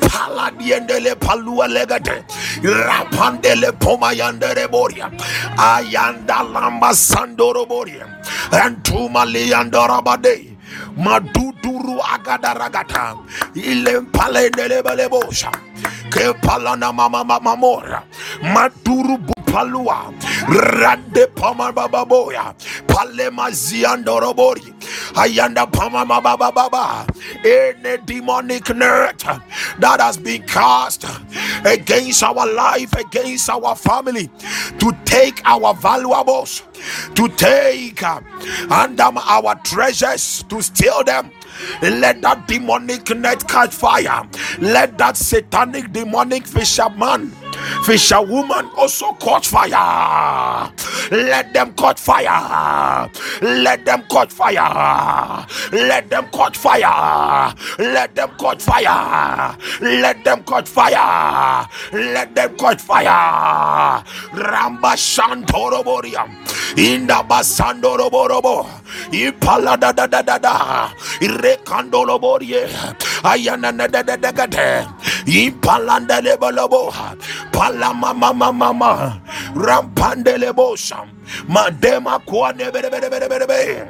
paladiendele 0.00 1.14
palua 1.16 1.66
legate 1.68 2.24
rapandele 2.62 3.72
pomayandere 3.72 4.68
boria 4.70 5.10
ayanda 5.58 6.42
lamba 6.52 6.90
sandoro 6.94 7.66
boria 7.66 8.06
antuma 8.52 9.24
liandora 9.26 10.02
bade 10.02 10.55
maduduru 10.96 12.00
agadaragata 12.14 13.14
ile 13.54 14.00
palendele 14.00 14.82
balebosha 15.86 16.10
ke 16.10 16.40
palana 16.40 16.92
mama 16.94 17.24
mama 17.24 17.56
mora. 17.56 18.04
Maduru 18.42 19.18
bupalua 19.18 20.12
rade 20.48 21.34
pama 21.34 21.72
baba 21.72 22.04
boya. 22.04 22.54
Palema 22.86 23.50
ziandorobori 23.50 24.72
ayanda 25.14 25.66
pama 25.70 26.04
baba 26.04 26.36
baba 26.36 27.06
any 27.44 27.96
demonic 28.04 28.74
net 28.74 29.18
that 29.78 30.00
has 30.00 30.16
been 30.16 30.42
cast 30.42 31.04
against 31.64 32.22
our 32.22 32.46
life 32.52 32.92
against 32.94 33.50
our 33.50 33.74
family 33.74 34.28
to 34.78 34.92
take 35.04 35.40
our 35.44 35.74
valuables 35.74 36.62
to 37.14 37.28
take 37.28 38.02
uh, 38.02 38.20
and 38.70 39.00
um, 39.00 39.18
our 39.18 39.54
treasures 39.64 40.44
to 40.48 40.62
steal 40.62 41.02
them 41.04 41.30
let 41.82 42.22
that 42.22 42.46
demonic 42.46 43.08
net 43.16 43.46
catch 43.48 43.74
fire. 43.74 44.28
Let 44.58 44.98
that 44.98 45.16
satanic 45.16 45.92
demonic 45.92 46.46
fisherman 46.46 47.32
fisherwoman 47.84 48.70
also 48.76 49.12
caught 49.14 49.44
fire. 49.46 50.70
Let 51.10 51.52
them 51.52 51.72
catch 51.74 52.00
fire. 52.00 53.10
Let 53.42 53.84
them 53.84 54.02
catch 54.10 54.32
fire. 54.32 55.46
Let 55.72 56.10
them 56.10 56.26
catch 56.32 56.56
fire. 56.58 57.54
Let 57.78 58.14
them 58.14 58.30
catch 58.38 58.62
fire. 58.62 59.56
Let 59.80 60.24
them 60.24 60.42
catch 60.44 60.68
fire. 60.68 61.66
Let 61.92 62.34
them 62.34 62.56
catch 62.56 62.80
fire. 62.82 64.02
Ramba 64.34 64.96
shantoroboria 64.96 66.24
inda 66.76 67.22
basandoroborobo. 67.28 68.66
Ipalada 69.12 69.92
da 69.94 70.06
da 70.06 70.22
da 70.22 70.38
da 70.38 70.88
rekandoloborie 71.20 72.68
ayana 73.24 73.72
da 73.76 73.86
da 73.88 74.02
da 74.02 74.16
da 74.32 74.46
da. 74.46 74.86
Impalanda 75.26 76.20
lebolobo 76.20 76.92
palama 77.56 78.12
mama 78.14 78.52
mama 78.52 79.20
rampandele 79.54 80.52
bosam 80.52 81.08
madema 81.48 82.18
bere 82.72 83.88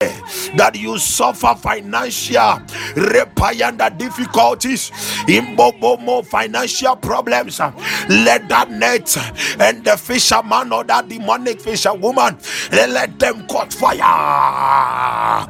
that 0.58 0.76
you 0.76 0.98
suffer 0.98 1.56
financial 1.56 2.60
repayanda 2.96 3.96
difficulties. 3.98 4.92
In 5.28 5.56
bobomo 5.58 6.26
financial 6.26 6.96
problems. 6.96 7.60
Let 7.60 8.48
that 8.50 8.70
net 8.72 9.18
and 9.60 9.84
the 9.84 9.98
fisherman 9.98 10.72
or 10.72 10.84
that 10.86 11.10
demonic 11.10 11.55
fisherwoman 11.58 12.38
let 12.72 13.20
them 13.20 13.46
caught 13.48 13.74
fire 13.74 15.48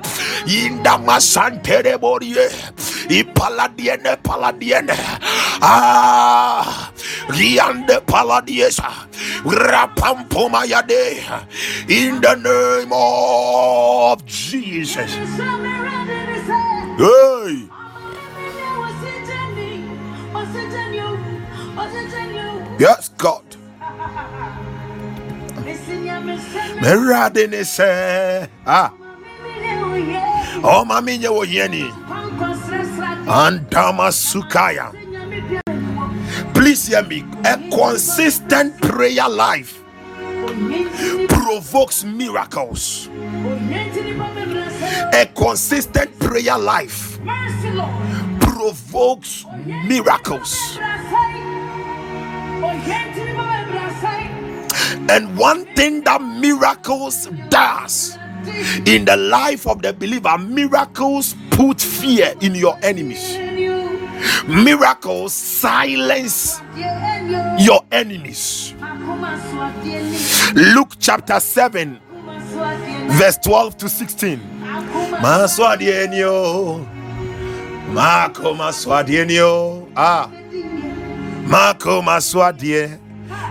in 0.48 0.84
the 0.84 0.96
masantere 1.08 1.98
borie 2.00 2.50
paladiene 3.36 4.18
paladiene 4.24 4.96
ah 5.62 6.92
riande 7.30 8.00
paladiesa 8.06 8.92
In 11.90 12.22
the 12.22 12.36
name 12.36 12.92
of 12.94 14.26
Jesus. 14.26 15.12
Hey. 16.98 17.70
Yes, 22.80 23.10
God. 23.18 23.45
Merade 26.82 27.48
ne 27.50 27.64
ah. 28.66 28.92
Oh 30.64 30.86
nye 30.86 31.30
wo 31.30 31.44
yeni. 31.44 31.84
Andama 33.28 34.12
sukaya. 34.12 34.92
Please 36.54 36.88
hear 36.88 37.04
me. 37.04 37.24
A 37.46 37.58
consistent 37.70 38.82
prayer 38.82 39.30
life 39.30 39.82
provokes 41.28 42.04
miracles. 42.04 43.10
A 45.14 45.26
consistent 45.36 46.20
prayer 46.20 46.58
life 46.58 47.20
provokes 48.40 49.46
miracles. 49.86 50.80
And 55.10 55.38
one 55.38 55.66
thing 55.76 56.04
that 56.04 56.22
miracles 56.22 57.28
does 57.50 58.18
in 58.86 59.06
the 59.06 59.16
life 59.18 59.68
of 59.68 59.82
the 59.82 59.94
believer, 59.94 60.38
miracles 60.38 61.36
put 61.52 61.80
fear 61.82 62.34
in 62.42 62.56
your 62.56 62.78
enemies. 62.84 63.38
Miracles 64.48 65.34
silence 65.34 66.62
your 67.60 67.82
enemies. 67.92 68.74
Luke 70.54 70.94
chapter 71.00 71.40
7, 71.40 72.00
verse 73.10 73.38
12 73.44 73.78
to 73.78 73.90
16. 73.90 74.40
Maswadienio. 75.22 76.86
Mako 77.94 78.54
maswadienio. 78.56 79.88
Ah. 79.96 80.30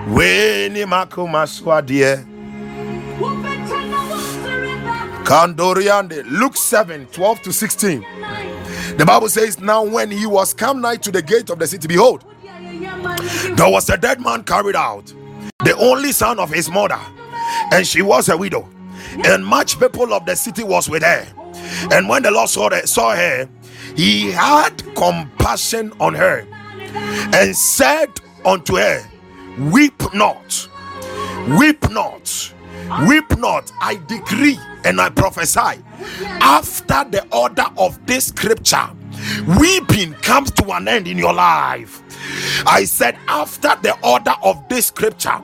Weni 0.08 0.86
mako 0.86 1.26
maswadie. 1.26 2.24
Kandoriande. 5.24 6.24
Luke 6.26 6.56
7, 6.56 7.06
12 7.06 7.42
to 7.42 7.52
16. 7.52 8.04
The 8.96 9.04
Bible 9.06 9.28
says, 9.28 9.60
Now 9.60 9.82
when 9.82 10.10
he 10.10 10.26
was 10.26 10.52
come 10.52 10.80
nigh 10.80 10.96
to 10.96 11.10
the 11.10 11.22
gate 11.22 11.50
of 11.50 11.58
the 11.58 11.66
city, 11.66 11.88
behold, 11.88 12.24
there 13.56 13.70
was 13.70 13.88
a 13.88 13.96
dead 13.96 14.20
man 14.20 14.44
carried 14.44 14.76
out, 14.76 15.12
the 15.64 15.76
only 15.78 16.12
son 16.12 16.38
of 16.38 16.50
his 16.50 16.70
mother, 16.70 17.00
and 17.72 17.86
she 17.86 18.02
was 18.02 18.28
a 18.28 18.36
widow, 18.36 18.68
and 19.24 19.44
much 19.44 19.80
people 19.80 20.12
of 20.12 20.26
the 20.26 20.36
city 20.36 20.62
was 20.62 20.88
with 20.88 21.02
her. 21.02 21.26
And 21.90 22.08
when 22.08 22.22
the 22.22 22.30
Lord 22.30 22.48
saw 22.48 22.70
her, 22.70 22.86
saw 22.86 23.14
her 23.14 23.48
he 23.96 24.30
had 24.32 24.82
compassion 24.96 25.92
on 26.00 26.14
her 26.14 26.46
and 27.32 27.56
said 27.56 28.08
unto 28.44 28.76
her, 28.76 29.02
Weep 29.58 30.02
not, 30.12 30.68
weep 31.58 31.88
not, 31.90 32.52
weep 33.08 33.38
not. 33.38 33.70
I 33.80 34.00
decree 34.08 34.58
and 34.84 35.00
I 35.00 35.10
prophesy 35.10 35.82
after 36.40 37.04
the 37.08 37.26
order 37.32 37.66
of 37.78 38.04
this 38.04 38.26
scripture, 38.26 38.90
weeping 39.58 40.14
comes 40.14 40.50
to 40.52 40.72
an 40.72 40.88
end 40.88 41.06
in 41.06 41.18
your 41.18 41.32
life. 41.32 42.02
I 42.66 42.84
said, 42.84 43.16
after 43.28 43.76
the 43.82 43.96
order 44.04 44.34
of 44.42 44.68
this 44.68 44.86
scripture, 44.86 45.40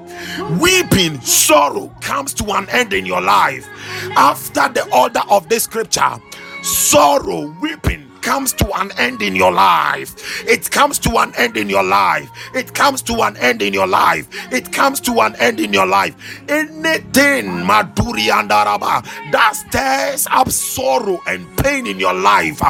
weeping, 0.60 1.20
sorrow 1.20 1.94
comes 2.00 2.34
to 2.34 2.50
an 2.52 2.68
end 2.70 2.92
in 2.92 3.06
your 3.06 3.20
life. 3.20 3.68
After 4.16 4.68
the 4.68 4.88
order 4.92 5.22
of 5.30 5.48
this 5.48 5.64
scripture, 5.64 6.20
sorrow, 6.62 7.54
weeping 7.60 8.09
comes 8.22 8.52
to 8.54 8.70
an 8.80 8.92
end 8.98 9.22
in 9.22 9.36
your 9.36 9.52
life. 9.52 10.14
It 10.48 10.70
comes 10.70 10.98
to 11.00 11.18
an 11.18 11.32
end 11.36 11.56
in 11.56 11.68
your 11.68 11.82
life. 11.84 12.30
It 12.54 12.74
comes 12.74 13.02
to 13.02 13.14
an 13.22 13.36
end 13.38 13.62
in 13.62 13.72
your 13.74 13.86
life. 13.86 14.28
It 14.52 14.72
comes 14.72 15.00
to 15.02 15.20
an 15.20 15.36
end 15.36 15.60
in 15.60 15.72
your 15.72 15.86
life. 15.86 16.14
Anything, 16.48 17.46
Maduri 17.66 18.30
and 18.32 18.50
Araba, 18.52 19.02
that 19.32 19.52
stirs 19.56 20.26
up 20.30 20.50
sorrow 20.50 21.20
and 21.26 21.46
pain 21.58 21.86
in 21.86 21.98
your 22.00 22.14
life. 22.14 22.60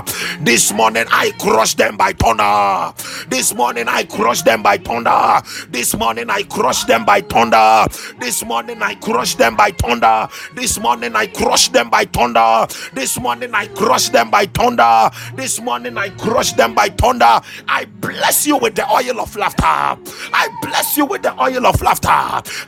This 0.40 0.72
morning 0.72 1.06
I 1.10 1.32
crush 1.40 1.74
them 1.74 1.96
by 1.96 2.12
thunder. 2.12 2.94
This 3.28 3.54
morning 3.54 3.88
I 3.88 4.04
crush 4.04 4.42
them 4.42 4.62
by 4.62 4.78
thunder. 4.78 5.40
This 5.70 5.96
morning 5.96 6.30
I 6.30 6.42
crush 6.44 6.84
them 6.84 7.04
by 7.06 7.20
thunder. 7.22 7.88
This 8.20 8.44
morning 8.44 8.82
I 8.82 8.94
crush 8.96 9.34
them 9.34 9.56
by 9.56 9.70
thunder. 9.72 10.28
This 10.54 10.78
morning 10.80 11.14
I 11.16 11.26
crush 11.26 11.68
them 11.68 11.90
by 11.90 12.04
thunder. 12.04 12.66
This 12.94 13.18
morning 13.20 13.54
I 13.54 13.66
crush 13.68 14.08
them 14.10 14.30
by 14.30 14.46
thunder. 14.46 15.10
This 15.40 15.58
morning 15.58 15.96
I 15.96 16.10
crush 16.10 16.52
them 16.52 16.74
by 16.74 16.90
thunder. 16.90 17.40
I 17.66 17.86
bless 18.02 18.46
you 18.46 18.58
with 18.58 18.74
the 18.74 18.86
oil 18.92 19.18
of 19.22 19.34
laughter. 19.36 19.64
I 19.64 20.48
bless 20.60 20.98
you 20.98 21.06
with 21.06 21.22
the 21.22 21.32
oil 21.42 21.66
of 21.66 21.80
laughter. 21.80 22.10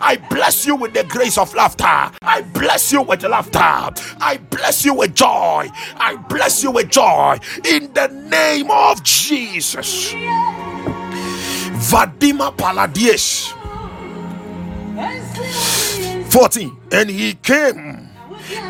I 0.01 0.17
bless 0.31 0.65
you 0.65 0.75
with 0.77 0.95
the 0.95 1.05
grace 1.05 1.37
of 1.37 1.53
laughter. 1.53 1.85
I 2.23 2.41
bless 2.55 2.91
you 2.91 3.03
with 3.03 3.25
laughter. 3.25 3.59
I 3.59 4.39
bless 4.49 4.87
you 4.87 4.95
with 4.95 5.15
joy. 5.15 5.69
I 5.99 6.17
bless 6.31 6.63
you 6.63 6.71
with 6.71 6.89
joy 6.89 7.39
in 7.63 7.93
the 7.93 8.09
name 8.09 8.71
of 8.71 9.03
Jesus. 9.05 10.15
Vadima 11.93 12.57
Paladies 12.57 13.53
14 16.33 16.81
and 16.91 17.11
he 17.11 17.35
came 17.35 18.09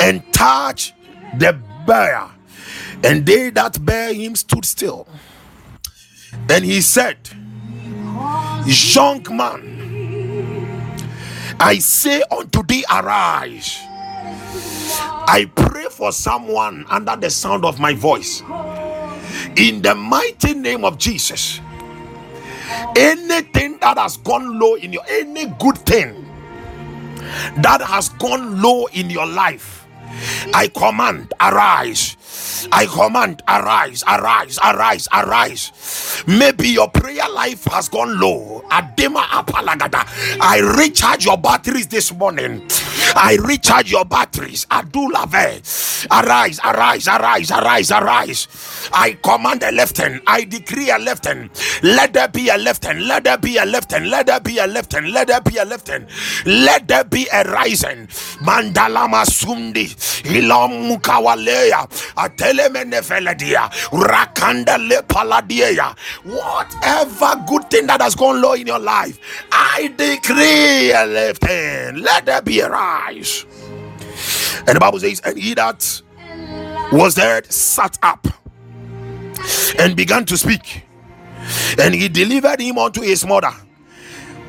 and 0.01 0.25
touched 0.33 0.95
the 1.39 1.57
bear 1.87 2.29
and 3.05 3.27
they 3.27 3.51
that 3.51 3.85
bare 3.85 4.13
him 4.15 4.37
stood 4.37 4.65
still. 4.65 5.07
And 6.49 6.65
he 6.65 6.81
said, 6.81 7.19
Young 8.65 9.25
man, 9.31 9.73
I 11.59 11.79
say 11.79 12.23
unto 12.31 12.63
thee, 12.63 12.85
arise. 12.91 13.79
I 13.85 15.51
pray 15.55 15.87
for 15.91 16.13
someone 16.13 16.85
under 16.89 17.17
the 17.17 17.31
sound 17.31 17.65
of 17.65 17.81
my 17.81 17.95
voice. 17.95 18.43
In 19.57 19.83
the 19.83 19.95
mighty 19.95 20.55
name 20.55 20.85
of 20.85 20.99
Jesus. 20.99 21.61
Anything 22.97 23.79
that 23.81 23.99
has 23.99 24.17
gone 24.19 24.59
low 24.59 24.75
in 24.75 24.93
your 24.93 25.05
any 25.09 25.47
good 25.59 25.79
thing 25.79 26.27
that 27.57 27.81
has 27.83 28.09
gone 28.11 28.61
low 28.61 28.87
in 28.87 29.11
your 29.11 29.27
life, 29.27 29.87
I 30.55 30.69
command, 30.69 31.33
arise 31.41 32.17
I 32.73 32.87
command, 32.87 33.43
arise, 33.49 34.05
arise, 34.09 34.59
arise, 34.65 35.09
arise. 35.13 36.25
Maybe 36.27 36.69
your 36.69 36.89
prayer 36.91 37.29
life 37.31 37.65
has 37.67 37.89
gone 37.89 38.19
low. 38.21 38.63
Adema 38.71 39.23
apalagada. 39.25 40.05
I 40.41 40.59
recharge 40.79 41.25
your 41.27 41.39
batteries 41.39 41.87
this 41.89 42.13
morning. 42.15 42.67
I 43.15 43.39
recharge 43.43 43.91
your 43.91 44.05
batteries. 44.05 44.67
Adulave. 44.67 46.07
Arise, 46.11 46.61
arise, 46.65 47.09
arise, 47.09 47.51
arise, 47.51 47.91
arise. 47.91 48.49
I 48.93 49.13
command 49.23 49.63
a 49.63 49.73
left 49.73 49.97
hand. 49.99 50.21
I 50.27 50.45
decree 50.45 50.91
a 50.91 50.99
left 50.99 51.27
hand. 51.27 51.51
Let 51.83 52.13
there 52.13 52.29
be 52.29 52.49
a 52.49 52.57
left 52.59 52.85
hand. 52.85 53.07
Let 53.07 53.25
there 53.25 53.39
be 53.39 53.57
a 53.57 53.65
left 53.65 53.93
hand. 53.93 54.11
Let 54.11 54.27
there 54.27 54.41
be 54.41 54.59
a 54.59 54.67
left 54.67 54.93
hand. 54.93 55.11
Let 55.13 55.29
there 55.29 55.41
be 55.41 55.57
a 55.59 55.65
left 55.65 55.89
hand. 55.89 56.07
Let 56.47 56.89
there 56.89 57.05
be 57.05 57.27
a 57.33 57.45
rising. 57.45 58.07
Mandalama 58.43 59.25
sundi. 59.27 59.89
Ilom 60.25 60.89
mukawaleya. 60.91 61.87
Whatever 66.25 67.45
good 67.47 67.71
thing 67.71 67.87
that 67.87 68.01
has 68.01 68.15
gone 68.15 68.41
low 68.41 68.53
in 68.55 68.67
your 68.67 68.79
life, 68.79 69.19
I 69.51 69.93
decree 69.97 70.93
a 70.93 71.07
left 71.07 71.45
hand. 71.45 72.01
Let 72.01 72.27
there 72.27 72.43
be 72.43 72.61
a 72.61 72.71
rise. 72.71 73.45
And 74.67 74.77
the 74.77 74.81
Bible 74.81 75.01
says, 75.01 75.21
and 75.25 75.39
he 75.39 75.55
that 75.55 76.03
was 76.93 77.15
there 77.15 77.43
sat 77.45 77.99
up 78.03 78.27
and 79.79 79.97
began 79.97 80.25
to 80.27 80.37
speak. 80.37 80.85
And 81.79 81.95
he 81.95 82.09
delivered 82.09 82.61
him 82.61 82.79
unto 82.79 83.01
his 83.01 83.27
mother. 83.27 83.53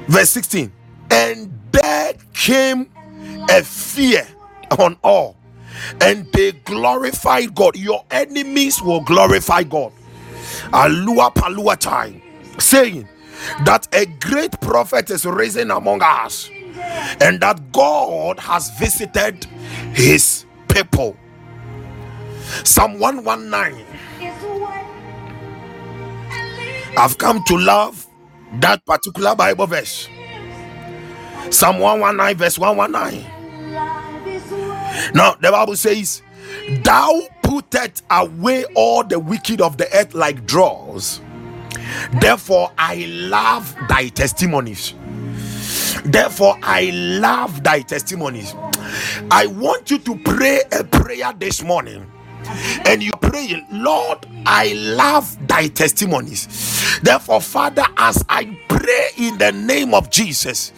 Verse 0.07 0.29
16. 0.29 0.71
And 1.09 1.51
there 1.71 2.13
came 2.33 2.89
a 3.49 3.63
fear 3.63 4.27
on 4.77 4.97
all, 5.03 5.35
and 6.01 6.31
they 6.33 6.53
glorified 6.53 7.55
God. 7.55 7.77
Your 7.77 8.05
enemies 8.11 8.81
will 8.81 9.01
glorify 9.01 9.63
God. 9.63 9.93
Alua 10.73 11.33
palua 11.35 11.77
time, 11.77 12.21
saying 12.59 13.07
that 13.65 13.87
a 13.93 14.05
great 14.21 14.59
prophet 14.61 15.09
is 15.11 15.25
risen 15.25 15.71
among 15.71 16.01
us, 16.03 16.49
and 17.21 17.41
that 17.41 17.71
God 17.73 18.39
has 18.39 18.71
visited 18.79 19.45
his 19.93 20.45
people. 20.69 21.17
Psalm 22.63 22.99
119 22.99 23.85
I've 26.97 27.17
come 27.17 27.43
to 27.45 27.57
love 27.57 28.07
that 28.61 28.85
particular 28.85 29.35
Bible 29.35 29.67
verse. 29.67 30.09
Psalm 31.51 31.79
119, 31.79 32.37
verse 32.37 32.59
119. 32.59 33.25
Now, 35.13 35.35
the 35.35 35.51
Bible 35.51 35.75
says, 35.75 36.21
Thou 36.83 37.21
puttest 37.41 38.03
away 38.09 38.65
all 38.75 39.03
the 39.03 39.19
wicked 39.19 39.61
of 39.61 39.77
the 39.77 39.93
earth 39.95 40.13
like 40.13 40.45
draws. 40.45 41.21
Therefore, 42.21 42.71
I 42.77 43.05
love 43.07 43.75
thy 43.89 44.09
testimonies. 44.09 44.93
Therefore, 46.05 46.57
I 46.61 46.91
love 46.91 47.63
thy 47.63 47.81
testimonies. 47.81 48.55
I 49.31 49.47
want 49.47 49.89
you 49.89 49.99
to 49.99 50.15
pray 50.19 50.61
a 50.71 50.83
prayer 50.83 51.33
this 51.37 51.63
morning 51.63 52.11
and 52.87 53.03
you 53.03 53.11
pray, 53.21 53.65
Lord, 53.71 54.25
I 54.45 54.73
love 54.73 55.37
thy 55.47 55.67
testimonies. 55.67 56.99
Therefore, 57.01 57.41
Father, 57.41 57.85
as 57.97 58.23
I 58.29 58.57
pray 58.69 59.09
in 59.17 59.37
the 59.37 59.51
name 59.51 59.93
of 59.93 60.09
Jesus, 60.09 60.71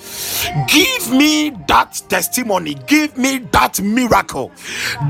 give 0.68 1.12
me 1.12 1.52
that 1.68 2.02
testimony, 2.10 2.76
give 2.88 3.18
me 3.18 3.40
that 3.52 3.82
miracle 3.82 4.52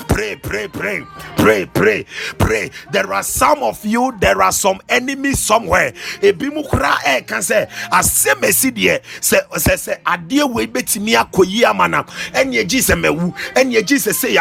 pray, 0.00 0.36
pray, 0.36 0.68
pray, 0.68 1.04
pray, 1.36 1.66
pray, 1.66 2.06
pray. 2.38 2.70
There 2.92 3.12
are 3.12 3.22
some 3.22 3.62
of 3.62 3.84
you, 3.84 4.12
there 4.20 4.40
are 4.40 4.52
some 4.52 4.80
enemies 4.88 5.38
somewhere. 5.38 5.92
A 6.22 6.32
bimukra 6.32 6.94
e 7.04 7.06
eh, 7.06 7.20
can 7.22 7.42
say 7.42 7.66
asɛm 7.90 8.42
esi 8.42 8.70
deɛ 8.70 9.02
Say, 9.20 9.40
say, 9.56 9.74
sɛ 9.74 10.02
adeɛ 10.02 10.52
wei 10.52 10.66
betumi 10.66 11.14
akɔyi 11.14 11.64
ama 11.64 11.88
na 11.88 12.02
ɛnea 12.32 12.66
gyi 12.68 12.78
sɛ 12.78 12.94
mɛwu 13.00 13.34
ɛnea 13.54 13.82
gyi 13.82 13.96
sɛ 13.96 14.12
sɛ 14.12 14.32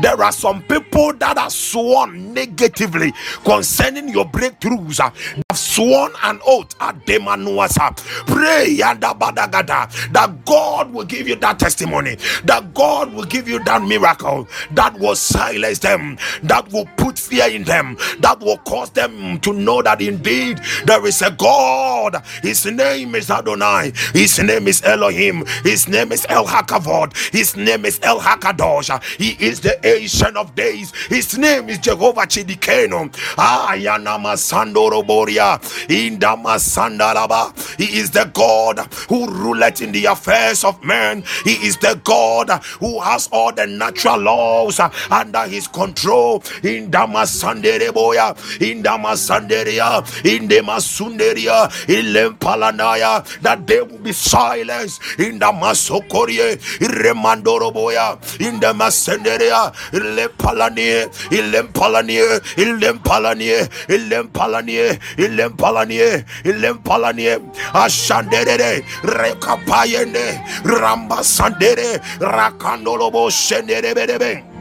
there 0.00 0.22
are 0.22 0.32
some 0.32 0.62
people 0.62 1.12
that 1.14 1.38
are 1.38 1.50
sworn 1.50 2.32
negatively 2.34 3.12
concerning 3.44 4.08
your 4.08 4.24
breakthroughs. 4.26 4.98
Have 5.00 5.58
sworn 5.58 6.12
an 6.22 6.40
oath 6.46 6.74
at 6.80 7.04
demanuasa. 7.06 7.96
Pray 8.26 8.76
yadabadagada 8.78 10.12
that 10.12 10.44
God 10.44 10.92
will 10.92 11.04
give 11.04 11.28
you 11.28 11.36
that 11.36 11.58
testimony 11.58 12.16
that 12.44 12.74
God 12.74 13.12
will 13.12 13.24
give 13.24 13.48
you 13.48 13.62
that 13.64 13.82
miracle 13.82 14.48
that 14.74 14.98
will 14.98 15.16
silence 15.16 15.78
them, 15.78 16.18
that 16.42 16.70
will 16.72 16.86
put 16.96 17.18
fear 17.18 17.48
in 17.48 17.64
them, 17.64 17.96
that 18.20 18.40
will 18.40 18.58
cause 18.58 18.90
them 18.90 19.38
to 19.40 19.52
know 19.52 19.82
that 19.82 20.00
indeed 20.00 20.60
there 20.86 21.04
is 21.06 21.22
a 21.22 21.30
God. 21.30 22.22
His 22.42 22.66
name 22.66 23.14
is 23.14 23.30
Adonai, 23.30 23.92
His 24.12 24.38
name 24.38 24.68
is 24.68 24.82
Elohim, 24.84 25.44
His 25.62 25.88
name 25.88 26.12
is 26.12 26.26
El 26.28 26.46
Hakavod, 26.46 27.16
His 27.32 27.56
name 27.56 27.84
is 27.84 28.00
El 28.02 28.20
Hakadosh, 28.20 29.02
He 29.18 29.30
is 29.44 29.60
the 29.60 29.78
Ancient 29.86 30.36
of 30.36 30.54
Days, 30.54 30.92
His 31.08 31.36
name 31.38 31.68
is 31.68 31.78
Jehovah 31.78 32.22
Tsidkenu. 32.26 33.14
Ah, 33.38 33.72
Ayana 33.72 34.18
Masandoro 34.18 35.02
Boria, 35.04 35.58
Indama 35.88 36.56
Sandalaba. 36.58 37.52
He 37.78 37.98
is 37.98 38.10
the 38.10 38.24
God 38.32 38.78
who 39.08 39.26
ruleth 39.30 39.82
in 39.82 39.92
the 39.92 40.06
affairs 40.06 40.64
of 40.64 40.82
men. 40.84 41.24
He 41.44 41.52
is 41.66 41.76
the 41.78 42.00
God 42.04 42.50
who 42.80 43.00
has 43.00 43.28
all 43.32 43.52
the 43.52 43.66
natural 43.66 44.18
laws 44.64 44.80
under 45.10 45.46
his 45.46 45.68
control. 45.68 46.42
In 46.62 46.90
Damasandere 46.90 47.90
Boya, 47.90 48.34
in 48.60 48.82
Damasanderia, 48.82 50.02
in 50.24 50.48
Demasunderia, 50.48 51.68
in 51.88 52.06
Lempalanaya, 52.12 53.24
that 53.40 53.66
they 53.66 53.80
will 53.80 53.98
be 53.98 54.12
silenced 54.12 55.00
in 55.18 55.38
Damasokorie, 55.38 56.54
in 56.80 56.90
Remandoro 56.90 57.72
Boya, 57.72 58.16
in 58.40 58.60
Damasenderia, 58.60 59.72
in 59.92 60.16
Lempalanie, 60.16 61.04
in 61.32 61.52
Lempalanie, 61.52 62.58
in 62.58 62.80
Lempalanie, 62.80 63.88
in 63.88 64.08
Lempalanie, 64.08 65.18
in 65.18 65.36
Lempalanie, 65.36 66.24
in 66.44 66.60
Lempalanie, 66.60 67.52
Ashandere, 67.72 68.82
Rekapayende, 69.02 70.42
Ramba 70.64 71.22
Sandere, 71.22 72.00
Rakandolobo 72.18 73.30
Shendere 73.30 73.94
Bedebe 73.94 74.53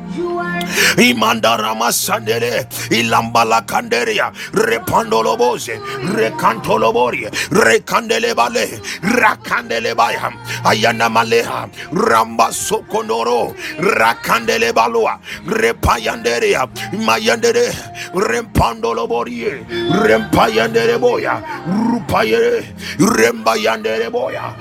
imandarama 0.97 1.91
sandele 1.91 2.65
ilambala 2.89 3.61
kanderia 3.61 4.31
repandoloboze 4.53 5.79
rekantoloborie 6.15 7.29
rekandelebale 7.51 8.79
Ayana 10.65 11.09
maleha, 11.09 11.67
ramba 11.93 12.51
sokonoro 12.51 13.53
sokondoro 13.53 13.55
rakandelebalua 13.79 15.19
repayanderia 15.47 16.67
mayandere 17.05 17.67
rempandoloborie 18.13 19.63
rempayandereboya 20.05 21.41
rupayere 21.67 22.63
rembayandereboya 22.99 24.53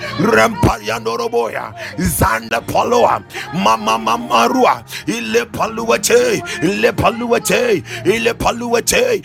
mama 3.55 3.99
mama 3.99 4.47
rua, 4.49 4.83
ile 5.07 5.42
Ile 5.43 5.47
paluate, 5.47 6.43
le 6.63 6.91
paluate, 6.93 7.83
le 8.05 8.33
paluate, 8.33 9.23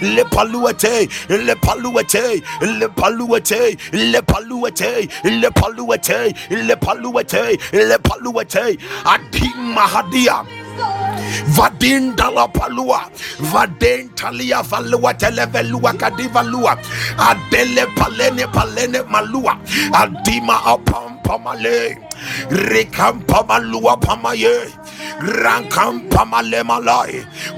le 0.00 0.24
paluate, 0.24 1.08
le 1.30 1.54
paluate, 1.54 2.38
le 2.60 2.88
paluate, 2.96 3.76
le 3.92 4.20
paluate, 4.20 4.98
le 5.22 5.50
paluate, 5.50 6.34
le 6.50 6.74
paluate, 6.74 7.58
le 7.72 7.98
paluate, 7.98 8.78
adim 9.04 9.74
mahadia. 9.74 10.42
Vadin 11.46 12.16
dala 12.16 12.48
palua, 12.48 13.00
vadin 13.52 14.08
talia 14.16 14.62
valua 14.62 15.12
televelua 15.14 15.92
kadivalua, 15.92 16.76
adele 17.18 17.86
palene 17.96 18.46
palene 18.52 19.02
malua, 19.08 19.54
adima 19.92 20.56
apam 20.64 21.20
pamale, 21.22 21.96
rekampamalua 22.50 23.96
pamaye, 24.00 24.70
rankam 25.20 26.08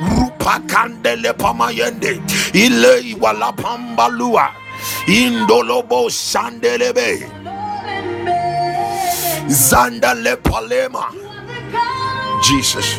rupa 0.01 0.61
kandele 0.67 1.33
pamayende, 1.37 2.21
ile 2.55 3.15
wala 3.21 3.53
pambalua, 3.53 4.51
indolobo 5.07 6.11
sandelebe, 6.11 7.23
zandale 9.49 10.37
palema. 10.43 11.26
Jesus. 12.47 12.99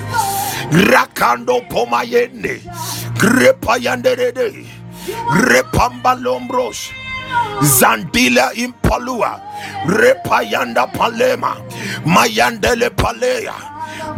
Rakando 0.92 1.62
pomayende. 1.70 2.60
Grepayandere. 3.16 4.66
Repambalombros. 5.48 6.92
Zandila 7.62 8.52
impalua. 8.56 9.40
Repayanda 9.88 10.88
palema. 10.92 11.56
Mayandele 12.06 12.90
palea. 12.90 13.54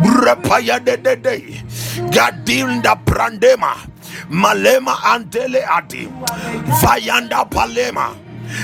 Repa 0.02 0.58
Repayadede. 0.60 1.64
Gadinda 2.12 2.96
prandema. 3.06 3.76
Malema 4.30 4.98
antele 5.04 5.62
adi. 5.64 6.08
Vayanda 6.82 7.46
palema. 7.46 8.16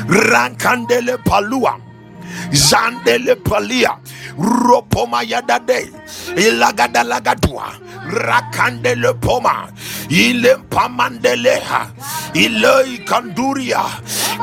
Rankandele 0.10 1.18
palua. 1.24 1.85
Jandele 2.52 3.36
Palia, 3.44 3.98
ilagada 6.38 7.04
lagadua, 7.04 7.74
Rakandele 8.08 9.14
Poma, 9.22 9.68
Ilempamandeleha, 10.10 11.92
Iloi 12.36 13.06
Kanduria, 13.06 13.84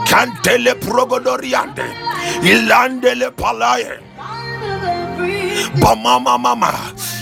kantele 0.06 0.74
Progodoriande, 0.80 1.86
Ilandele 2.42 3.30
Palaye. 3.32 3.98
Bamama 5.80 6.38
mama 6.38 6.72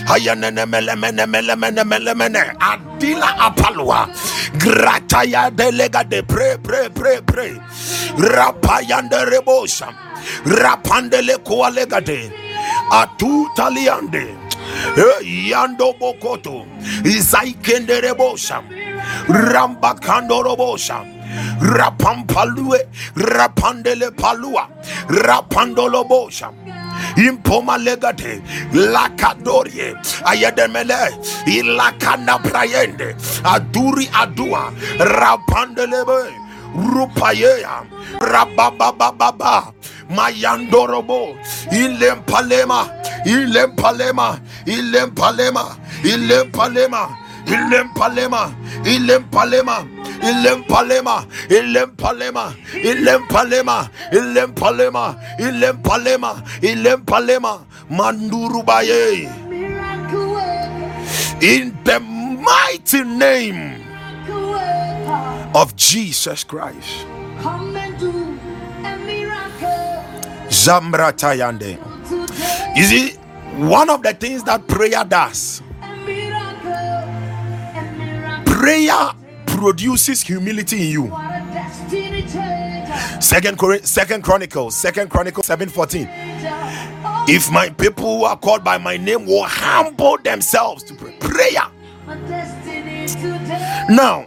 ayanene 0.07 0.65
mele 0.65 0.95
mele 0.95 1.25
mele 1.27 1.55
mele 1.55 1.83
mele 1.85 2.13
mele 2.15 2.39
adila 2.59 3.37
apalua, 3.39 4.07
grataya 4.57 5.51
delega 5.51 6.03
de 6.09 6.21
pre 6.23 6.57
pre 6.57 6.89
pre 6.89 7.21
pre. 7.21 7.59
Rapayande 8.17 9.25
rebosam 9.29 9.93
Rapandele 10.45 11.37
koalegade. 11.43 12.31
Atutaliande. 12.91 14.35
Yando 15.49 15.93
bokoto. 15.99 16.65
Izaikende 17.03 18.01
rebosa. 18.01 18.61
Ramba 19.27 19.95
kandorobosa. 19.95 21.05
Rapampalue. 21.61 22.79
Rapandele 23.15 24.11
palua. 24.11 24.67
Rapandolobosha 25.09 26.49
impoma 27.17 27.77
legate 27.77 28.41
lakadorie 28.73 29.95
ayedemele 30.25 30.95
ilakanda 31.45 32.37
prayende 32.39 33.15
aduri 33.43 34.07
adua 34.13 34.71
rapandelebe 34.99 36.31
rupayeya 36.93 37.83
rababababa 38.21 39.73
mayandorobo 40.15 41.35
ilempalema 41.71 42.89
ilempalema 43.25 44.39
ilempalema 44.65 45.75
ilempalema 46.03 47.09
ilempalema 47.45 48.51
ilempalema 48.85 49.85
ilempalema 50.23 51.25
ilempalema 51.49 52.53
ilempalema 52.83 53.87
ilempalema 54.13 55.15
ilempalema 55.39 56.41
ilempalema 56.61 57.59
mandurubaye 57.89 59.29
in 61.41 61.73
the 61.83 61.99
mighty 61.99 63.03
name 63.03 63.77
of 65.53 65.73
Jesus 65.75 66.45
Christ 66.47 67.05
Zamratayande 70.65 71.77
you 72.77 72.83
see 72.83 73.13
one 73.57 73.89
of 73.89 74.01
the 74.03 74.13
things 74.13 74.43
that 74.43 74.67
prayer 74.67 75.03
does 75.03 75.61
prayer 78.45 79.11
produces 79.47 80.21
humility 80.21 80.85
in 80.85 80.91
you. 80.91 81.11
Second, 83.19 83.59
Second 83.85 84.23
Chronicles, 84.23 84.75
Second 84.75 85.09
Chronicles 85.09 85.45
7:14. 85.47 86.07
If 87.27 87.51
my 87.51 87.69
people 87.69 88.17
who 88.19 88.25
are 88.25 88.37
called 88.37 88.63
by 88.63 88.77
my 88.77 88.97
name 88.97 89.25
will 89.25 89.43
humble 89.43 90.17
themselves 90.17 90.83
to 90.83 90.93
pray, 90.95 91.15
prayer. 91.19 91.67
Now, 93.89 94.25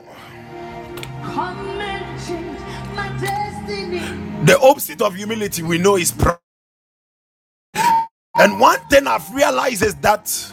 the 4.47 4.59
opposite 4.61 5.03
of 5.03 5.15
humility 5.17 5.63
we 5.63 5.79
know 5.79 5.97
is 5.97 6.13
prayer. 6.13 6.39
And 8.37 8.61
one 8.61 8.81
thing 8.91 9.07
I've 9.07 9.35
realized 9.35 9.83
is 9.85 9.95
that 9.97 10.53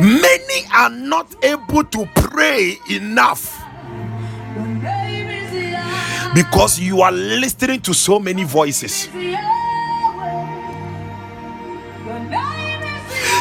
Many 0.00 0.66
are 0.74 0.90
not 0.90 1.34
able 1.44 1.84
to 1.84 2.06
pray 2.14 2.78
enough 2.90 3.64
because 6.34 6.80
you 6.80 7.02
are 7.02 7.12
listening 7.12 7.80
to 7.82 7.94
so 7.94 8.18
many 8.20 8.44
voices. 8.44 9.08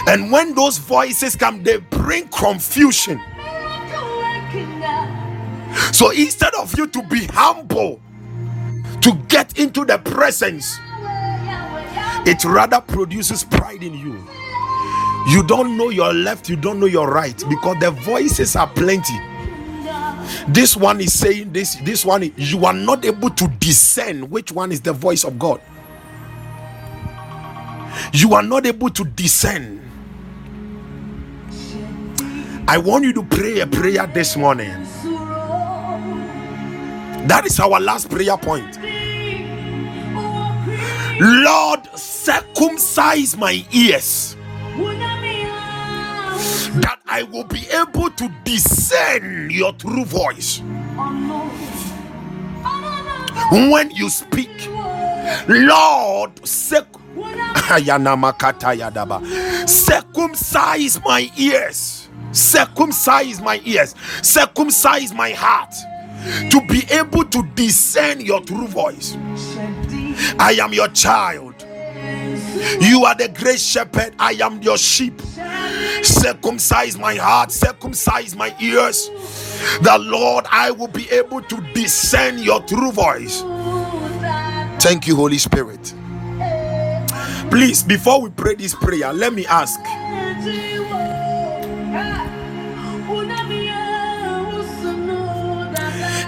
And 0.08 0.32
when 0.32 0.56
those 0.56 0.78
voices 0.80 1.36
come, 1.36 1.64
they 1.64 1.78
bring 1.78 2.28
confusion. 2.30 3.22
So 5.92 6.12
instead 6.12 6.54
of 6.56 6.78
you 6.78 6.88
to 6.88 7.04
be 7.04 7.26
humble, 7.28 8.02
to 9.02 9.14
get 9.28 9.58
into 9.60 9.86
the 9.86 9.98
presence, 10.00 10.80
it 12.28 12.44
rather 12.46 12.82
produces 12.82 13.44
pride 13.44 13.84
in 13.84 13.94
you. 13.94 14.28
You 15.30 15.44
don't 15.44 15.78
know 15.78 15.90
your 15.90 16.14
left, 16.14 16.50
you 16.50 16.56
don't 16.56 16.80
know 16.80 16.86
your 16.86 17.12
right 17.12 17.42
because 17.50 17.78
the 17.80 17.92
voices 17.92 18.56
are 18.56 18.68
plenty. 18.68 19.20
This 20.48 20.76
one 20.78 21.02
is 21.02 21.18
saying 21.18 21.54
this, 21.54 21.76
this 21.78 22.06
one, 22.06 22.32
you 22.36 22.66
are 22.66 22.74
not 22.74 23.06
able 23.06 23.30
to 23.32 23.48
discern 23.60 24.30
which 24.30 24.52
one 24.52 24.72
is 24.72 24.82
the 24.82 24.94
voice 24.94 25.24
of 25.24 25.38
God. 25.40 25.62
You 28.14 28.34
are 28.34 28.44
not 28.44 28.66
able 28.66 28.90
to 28.90 29.04
discern. 29.04 29.82
I 32.68 32.78
want 32.78 33.04
you 33.04 33.14
to 33.14 33.24
pray 33.24 33.60
a 33.60 33.68
prayer 33.68 34.08
this 34.08 34.38
morning. 34.38 34.86
That 37.28 37.46
is 37.46 37.60
our 37.60 37.80
last 37.80 38.10
prayer 38.10 38.38
point. 38.38 38.80
Lord, 41.20 41.86
circumcise 41.98 43.36
my 43.36 43.66
ears 43.74 44.38
that 46.76 47.00
I 47.08 47.24
will 47.24 47.44
be 47.44 47.68
able 47.74 48.10
to 48.12 48.34
discern 48.46 49.50
your 49.50 49.74
true 49.74 50.06
voice. 50.06 50.62
When 53.52 53.92
you 53.92 54.10
speak, 54.10 54.70
Lord, 55.50 56.48
circumcise 59.68 61.04
my 61.04 61.30
ears, 61.38 62.10
circumcise 62.32 63.42
my 63.42 63.62
ears, 63.66 63.94
circumcise 64.22 65.14
my 65.14 65.32
heart 65.32 65.74
to 66.50 66.62
be 66.68 66.84
able 66.92 67.26
to 67.26 67.44
discern 67.56 68.22
your 68.22 68.42
true 68.42 68.68
voice. 68.68 69.16
I 70.38 70.58
am 70.62 70.74
your 70.74 70.88
child. 70.90 71.56
You 72.80 73.06
are 73.06 73.16
the 73.16 73.30
great 73.30 73.60
shepherd. 73.60 74.14
I 74.20 74.34
am 74.42 74.62
your 74.62 74.78
sheep. 74.78 75.22
Circumcise 76.02 76.98
my 76.98 77.16
heart, 77.16 77.52
circumcise 77.52 78.36
my 78.36 78.56
ears. 78.62 79.10
The 79.82 79.98
Lord, 80.00 80.46
I 80.50 80.72
will 80.72 80.88
be 80.88 81.10
able 81.10 81.42
to 81.42 81.62
discern 81.74 82.38
your 82.40 82.62
true 82.62 82.92
voice. 82.92 83.44
Thank 84.82 85.08
you, 85.08 85.16
Holy 85.16 85.38
Spirit. 85.38 85.94
Please, 87.50 87.84
before 87.84 88.22
we 88.22 88.30
pray 88.30 88.56
this 88.56 88.76
prayer, 88.76 89.12
let 89.12 89.34
me 89.34 89.46
ask. 89.48 89.80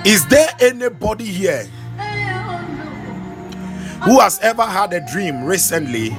Is 0.03 0.25
there 0.29 0.49
anybody 0.59 1.25
here 1.25 1.63
who 4.03 4.19
has 4.19 4.39
ever 4.39 4.63
had 4.63 4.93
a 4.93 5.05
dream 5.11 5.43
recently 5.45 6.09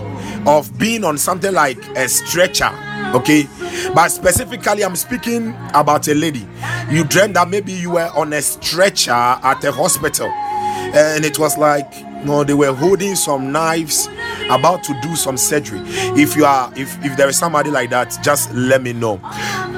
of 0.47 0.79
being 0.79 1.03
on 1.03 1.19
something 1.19 1.53
like 1.53 1.85
a 1.97 2.09
stretcher? 2.09 2.71
Okay, 3.13 3.49
but 3.93 4.11
specifically, 4.11 4.85
I'm 4.85 4.95
speaking 4.95 5.57
about 5.75 6.07
a 6.07 6.15
lady. 6.15 6.47
You 6.91 7.03
dreamed 7.03 7.35
that 7.35 7.49
maybe 7.51 7.73
you 7.73 7.91
were 7.91 8.09
on 8.15 8.33
a 8.33 8.41
stretcher 8.41 9.11
at 9.11 9.65
a 9.65 9.73
hospital, 9.73 10.29
and 10.29 11.25
it 11.25 11.41
was 11.41 11.59
like 11.59 11.93
no, 12.25 12.45
they 12.45 12.55
were 12.55 12.73
holding 12.73 13.17
some 13.17 13.51
knives, 13.51 14.09
about 14.51 14.83
to 14.85 14.99
do 15.03 15.17
some 15.17 15.37
surgery. 15.37 15.81
If 16.19 16.37
you 16.37 16.45
are, 16.45 16.73
if 16.77 16.97
if 17.05 17.17
there 17.17 17.29
is 17.29 17.39
somebody 17.39 17.71
like 17.71 17.91
that, 17.91 18.17
just 18.23 18.53
let 18.55 18.83
me 18.83 18.93
know. 18.93 19.21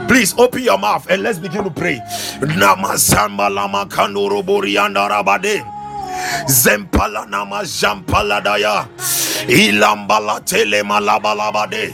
Please 0.08 0.34
open 0.38 0.62
your 0.62 0.78
mouth 0.78 1.06
and 1.10 1.22
let's 1.22 1.38
begin 1.38 1.64
to 1.64 1.70
pray. 1.70 2.00
Zempala 6.46 7.28
nama 7.28 7.62
jampala 7.64 8.40
daya. 8.42 8.86
Ilambala 9.48 10.44
tele 10.44 10.82
malabalabade. 10.82 11.92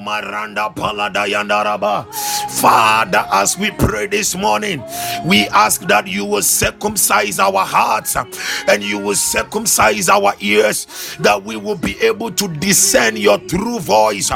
Maranda 0.00 0.70
palada 0.74 1.26
yandaraba. 1.26 2.06
Father, 2.60 3.24
as 3.32 3.56
we 3.58 3.70
pray 3.72 4.06
this 4.06 4.34
morning, 4.34 4.82
we 5.24 5.46
ask 5.48 5.82
that 5.82 6.06
you 6.06 6.24
will 6.24 6.42
circumcise 6.42 7.38
our 7.38 7.64
hearts 7.64 8.16
and 8.16 8.82
you 8.82 8.98
will 8.98 9.14
circumcise 9.14 10.08
our 10.08 10.34
ears 10.40 10.86
that 11.20 11.42
we 11.44 11.56
will 11.56 11.76
be 11.76 11.98
able 12.02 12.30
to 12.32 12.48
discern 12.48 13.16
your 13.16 13.38
true 13.38 13.78
voice. 13.78 14.30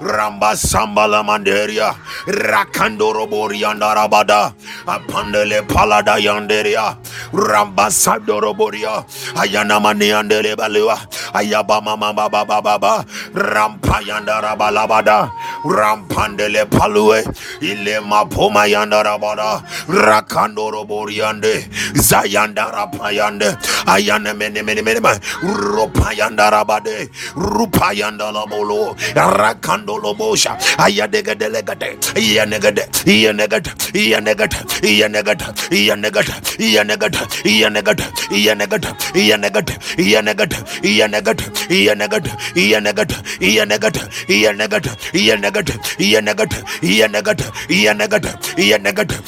Ramba 0.00 0.54
sambala 0.56 1.22
manderia, 1.24 1.94
rakandoro 2.26 3.26
borianda 3.28 3.94
rabada, 3.94 4.54
apandele 4.86 5.62
palada 5.68 6.18
yanderia, 6.18 6.96
ramba 7.32 7.88
sadoro 7.90 8.54
boria, 8.56 9.04
ayana 9.36 9.80
mani 9.80 10.10
andele 10.10 10.56
balua, 10.56 10.96
ayaba 11.32 11.82
mama 11.82 12.12
baba 12.12 12.44
baba, 12.62 13.04
rampa 13.34 14.00
yanda 14.06 14.40
rabalabada 14.40 15.30
rampandele 15.64 16.64
palue 16.70 17.24
ile 17.60 18.00
mapoma 18.00 18.66
yanda 18.66 19.02
rabada 19.02 19.62
rakandoro 19.88 20.84
boriande 20.86 21.68
zayanda 21.94 22.64
rapayande 22.72 23.56
ayane 23.86 24.32
mene 24.36 24.62
mene 24.62 24.82
mene 24.82 25.00
ropayanda 25.42 26.50
rabade 26.50 27.08
rupayanda 27.36 28.30
labolo 28.32 28.94
rakandolo 29.14 30.14
bosha 30.14 30.56
ayadega 30.78 31.34
delegate 31.34 31.96
iyanegade 32.16 32.84
iyanegade 33.06 33.70
iyanegade 33.94 34.56
iyanegade 34.82 35.44
iyanegade 35.70 36.34
iyanegade 36.60 37.22
iyanegade 37.44 38.04
iyanegade 38.30 38.84
iyanegade 39.14 39.74
iyanegade 39.98 40.56
iyanegade 40.82 41.44
iyanegade 41.70 42.30
iyanegade 42.54 43.14
iyanegade 43.40 44.00
iyanegade 44.28 44.90
iya 45.12 45.36
negative 45.36 45.78
iya 46.02 46.20
negative 46.20 46.62
iya 46.88 47.08
negative 47.08 47.52
iya 47.68 47.94
negative 47.94 48.42
iya 48.58 48.78
negative 48.78 49.22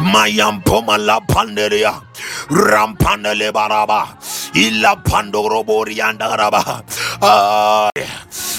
Mayam 0.00 0.64
poma 0.64 0.96
la 0.98 1.20
panderia 1.20 2.00
rampanele 2.48 3.52
baraba. 3.52 4.16
Ila 4.54 4.96
pandorobo 5.04 5.84
rianda 5.84 6.36
raba. 6.36 6.82
Ah, 7.22 7.90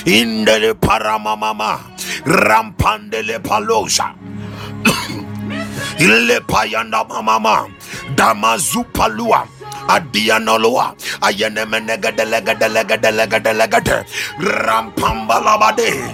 indele 0.05 0.73
para 0.79 1.17
mama 1.19 1.79
rampandele 2.25 3.39
palosha. 3.39 4.13
Ile 5.99 6.39
payanda 6.41 7.03
mama 7.07 7.67
damazu 8.15 8.83
palua 8.93 9.47
adianoloa 9.87 10.95
ayenemenegedelegedelegedelegedelegede 11.21 14.05
rampambalabade 14.39 16.11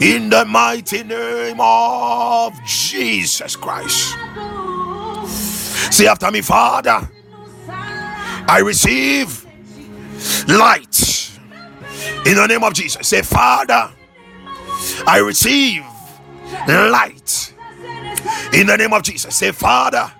in 0.00 0.30
the 0.30 0.44
mighty 0.44 1.02
name 1.02 1.60
of 1.60 2.52
Jesus 2.64 3.56
Christ. 3.56 4.14
Say 5.90 6.06
after 6.06 6.30
me, 6.30 6.40
Father. 6.40 7.08
I 8.46 8.60
receive 8.60 9.46
light 10.48 11.30
in 12.26 12.36
the 12.36 12.46
name 12.46 12.62
of 12.62 12.74
Jesus. 12.74 13.08
Say, 13.08 13.22
Father, 13.22 13.90
I 15.06 15.18
receive 15.18 15.82
light 16.68 17.54
in 18.52 18.66
the 18.66 18.76
name 18.76 18.92
of 18.92 19.02
Jesus. 19.02 19.34
Say, 19.34 19.52
Father, 19.52 20.12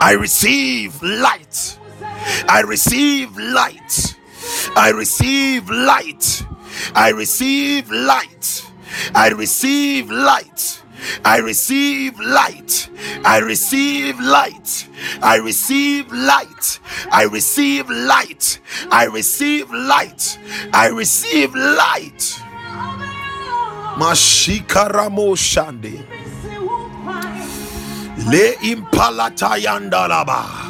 I 0.00 0.12
receive 0.18 1.02
light. 1.02 1.78
I 2.48 2.62
receive 2.66 3.36
light. 3.36 4.16
I 4.76 4.90
receive 4.90 5.70
light. 5.70 6.44
I 6.94 7.10
receive 7.10 7.90
light. 7.90 8.66
I 9.14 9.28
receive 9.28 10.10
light. 10.10 10.82
I 11.24 11.38
receive 11.38 12.18
light. 12.20 12.88
I 13.24 13.38
receive 13.38 14.20
light. 14.20 14.88
I 15.22 15.36
receive 15.36 16.12
light. 16.12 16.78
I 17.10 17.24
receive 17.24 17.88
light. 17.88 18.60
I 18.90 19.04
receive 19.04 19.70
light. 19.70 20.38
I 20.72 20.88
receive 20.88 21.54
light. 21.54 22.40
Mashikaramo 23.96 25.36
shande. 25.36 26.06
Le 28.30 28.54
impalata 28.62 29.56
yandalaba. 29.58 30.69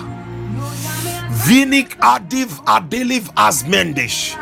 Vinik 1.45 1.97
adiv 2.01 2.49
adeliv 2.66 3.30
asmendish. 3.34 4.36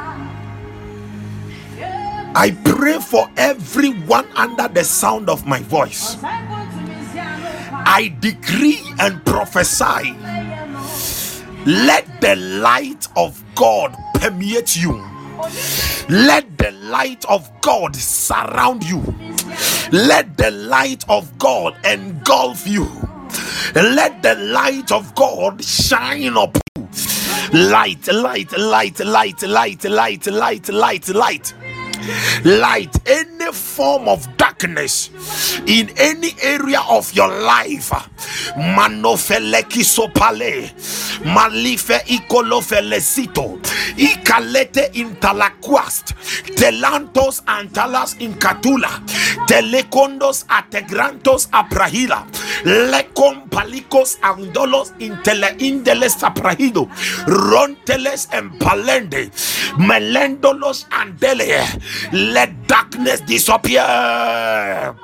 I 2.34 2.51
pray 2.64 2.99
for 2.99 3.28
everyone 3.36 4.26
under 4.36 4.68
the 4.68 4.84
sound 4.84 5.28
of 5.28 5.46
my 5.46 5.61
voice. 5.61 6.16
I 6.22 8.14
decree 8.20 8.80
and 9.01 9.24
prophesy. 9.24 10.14
Let 11.66 12.20
the 12.20 12.36
light 12.36 13.09
of 13.16 13.42
God 13.55 13.96
permeate 14.14 14.76
you. 14.76 15.03
Let 16.09 16.59
the 16.59 16.72
light 16.72 17.24
of 17.27 17.51
God 17.60 17.97
surround 17.97 18.85
you. 18.85 19.02
Let 19.93 20.36
the 20.36 20.51
light 20.51 21.05
of 21.09 21.39
God 21.39 21.77
engulf 21.85 22.66
you. 22.66 22.86
Let 23.74 24.22
the 24.22 24.34
light 24.34 24.90
of 24.92 25.14
God 25.14 25.62
shine 25.62 26.36
up 26.36 26.56
you. 26.76 26.88
Light, 27.52 28.06
light, 28.12 28.52
light, 28.59 29.00
light, 29.00 29.42
light, 29.42 29.84
light, 29.84 30.26
light, 30.26 30.68
light, 30.68 31.09
light. 31.09 31.55
Light 32.45 32.95
any 33.07 33.53
form 33.53 34.09
of 34.09 34.27
darkness 34.37 35.11
in 35.66 35.91
any 35.99 36.35
area 36.43 36.81
of 36.89 37.12
your 37.15 37.29
life. 37.29 37.91
Manofeleki 38.57 39.85
sopale 39.85 40.73
malife 41.25 42.01
ikolofelesito 42.07 43.59
ikalete 43.97 44.91
intalaquast 44.95 46.15
telantos 46.57 47.43
antalas 47.47 48.16
in 48.20 48.33
incatula 48.39 49.03
telecondos 49.47 50.45
ategrantos 50.49 51.49
aprahila 51.53 52.27
lecom 52.65 53.49
palicos 53.51 54.19
andolos 54.23 54.93
intele 54.99 55.57
indeles 55.59 56.23
aprahido 56.23 56.89
ronteles 57.27 58.29
empalende 58.33 59.31
melendolos 59.79 60.87
andele 60.91 61.65
let 62.12 62.66
darkness 62.66 63.20
disappear 63.20 64.94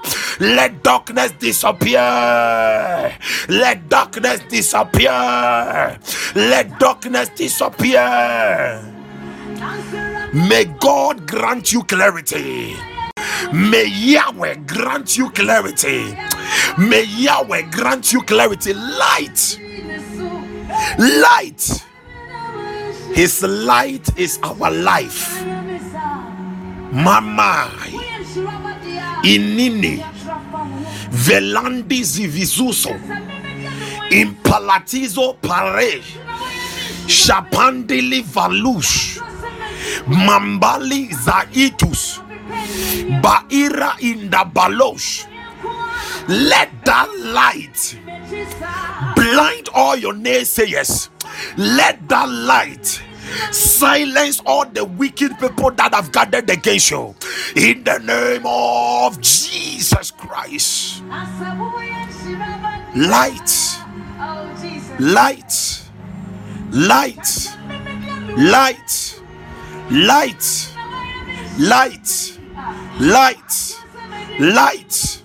let 0.41 0.83
darkness 0.83 1.33
disappear 1.33 3.17
let 3.49 3.89
darkness 3.89 4.41
disappear 4.49 5.99
let 6.35 6.79
darkness 6.79 7.29
disappear 7.31 8.83
may 10.49 10.65
god 10.81 11.27
grant 11.27 11.73
you 11.73 11.83
clarity 11.85 12.77
May 13.53 13.87
Yahweh 13.87 14.55
grant 14.67 15.17
you 15.17 15.31
clarity. 15.31 16.17
May 16.77 17.05
Yahweh 17.05 17.71
grant 17.71 18.13
you 18.13 18.21
clarity. 18.23 18.75
Light. 18.75 19.61
Light. 20.99 21.85
His 23.15 23.43
light 23.45 24.19
is 24.19 24.41
our 24.43 24.73
life. 24.73 25.54
Mama. 26.95 27.69
Inini. 29.23 30.05
Velandi 31.11 32.05
zivizuso. 32.05 32.91
Impalatizo 34.11 35.35
pare. 35.41 36.03
Shapandili 37.07 38.23
valush. 38.23 39.19
Mambali 40.07 41.09
zaitus. 41.13 42.21
Baira 43.21 43.97
in 44.01 44.31
the 44.31 44.45
balosh. 44.55 45.27
Let 46.29 46.71
that 46.85 47.09
light 47.19 47.99
blind 49.15 49.69
all 49.75 49.97
your 49.97 50.15
naysayers. 50.15 51.09
Let 51.57 52.09
that 52.09 52.29
light 52.29 53.03
silence 53.51 54.41
all 54.47 54.67
the 54.67 54.85
wicked 54.85 55.39
people 55.39 55.71
that 55.73 55.95
have 55.95 56.13
gathered 56.13 56.49
against 56.51 56.91
you. 56.91 57.15
In 57.57 57.85
the 57.85 57.99
name 57.99 58.43
of 58.45 59.21
Jesus 59.21 60.11
Christ. 60.11 61.03
Light, 62.97 63.51
light, 65.01 65.83
light, 66.71 67.51
light, 68.37 69.13
light, 69.91 70.49
light, 71.59 72.39
light, 73.01 73.79
light. 74.41 75.21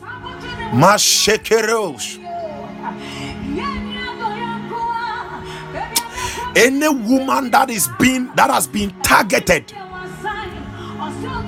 Any 6.59 6.89
woman 6.89 7.51
that 7.51 7.69
is 7.69 7.87
being 7.97 8.29
that 8.35 8.49
has 8.51 8.67
been 8.67 8.89
targeted 9.01 9.71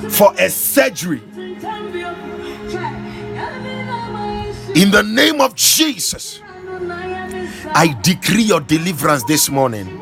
for 0.09 0.33
a 0.37 0.49
surgery 0.49 1.21
in 4.73 4.89
the 4.89 5.03
name 5.05 5.41
of 5.41 5.53
Jesus, 5.55 6.39
I 7.73 7.93
decree 8.01 8.43
your 8.43 8.61
deliverance 8.61 9.23
this 9.25 9.49
morning. 9.49 9.99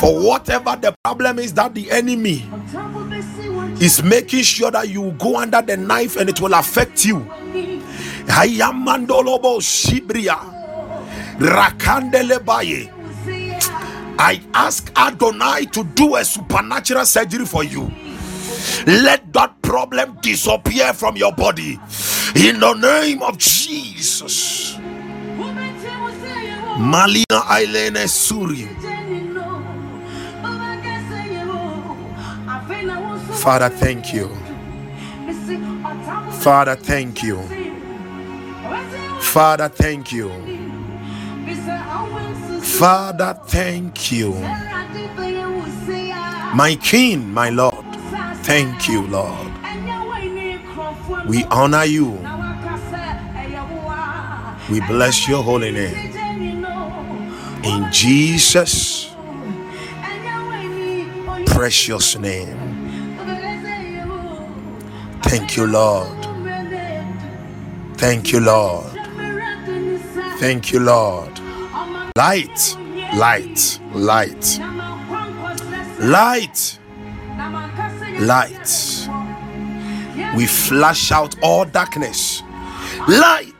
For 0.00 0.18
whatever 0.26 0.74
the 0.76 0.94
problem 1.04 1.38
is 1.40 1.52
that 1.54 1.74
the 1.74 1.90
enemy 1.90 2.48
is 3.82 4.02
making 4.02 4.44
sure 4.44 4.70
that 4.70 4.88
you 4.88 5.10
go 5.18 5.36
under 5.38 5.60
the 5.60 5.76
knife 5.76 6.16
and 6.16 6.30
it 6.30 6.40
will 6.40 6.54
affect 6.54 7.04
you. 7.04 7.16
Hayamandolobo 8.28 9.60
Shibria 9.60 10.38
Rakandelebaye. 11.38 12.93
I 14.18 14.40
ask 14.54 14.90
Adonai 14.96 15.66
to 15.72 15.84
do 15.84 16.16
a 16.16 16.24
supernatural 16.24 17.04
surgery 17.06 17.44
for 17.46 17.64
you. 17.64 17.90
Let 18.86 19.32
that 19.32 19.60
problem 19.62 20.18
disappear 20.20 20.92
from 20.94 21.16
your 21.16 21.32
body 21.32 21.78
in 22.36 22.60
the 22.60 22.74
name 22.74 23.22
of 23.22 23.38
Jesus. 23.38 24.76
Malina 26.78 27.42
Ailene 27.48 28.04
Suri. 28.08 28.68
Father, 33.36 33.68
thank 33.68 34.12
you. 34.14 34.28
Father, 36.40 36.76
thank 36.76 37.22
you. 37.22 37.42
Father, 39.20 39.68
thank 39.68 40.12
you. 40.12 40.30
Father, 42.78 43.38
thank 43.46 44.10
you. 44.10 44.32
My 46.54 46.76
King, 46.82 47.32
my 47.32 47.50
Lord, 47.50 47.84
thank 48.42 48.88
you, 48.88 49.06
Lord. 49.06 49.48
We 51.28 51.44
honor 51.44 51.84
you. 51.84 52.18
We 54.70 54.80
bless 54.80 55.28
your 55.28 55.42
holy 55.42 55.70
name. 55.70 56.12
In 57.62 57.92
Jesus' 57.92 59.14
precious 61.46 62.18
name. 62.18 62.58
Thank 65.22 65.56
you, 65.56 65.66
Lord. 65.66 66.26
Thank 67.96 68.32
you, 68.32 68.40
Lord. 68.40 68.86
Thank 70.38 70.72
you, 70.72 70.80
Lord. 70.80 71.33
Light, 72.16 72.76
light, 73.16 73.80
light, 73.92 74.60
light, 75.98 76.78
light. 78.20 79.08
We 80.36 80.46
flash 80.46 81.10
out 81.10 81.34
all 81.42 81.64
darkness. 81.64 82.44
Light. 83.08 83.58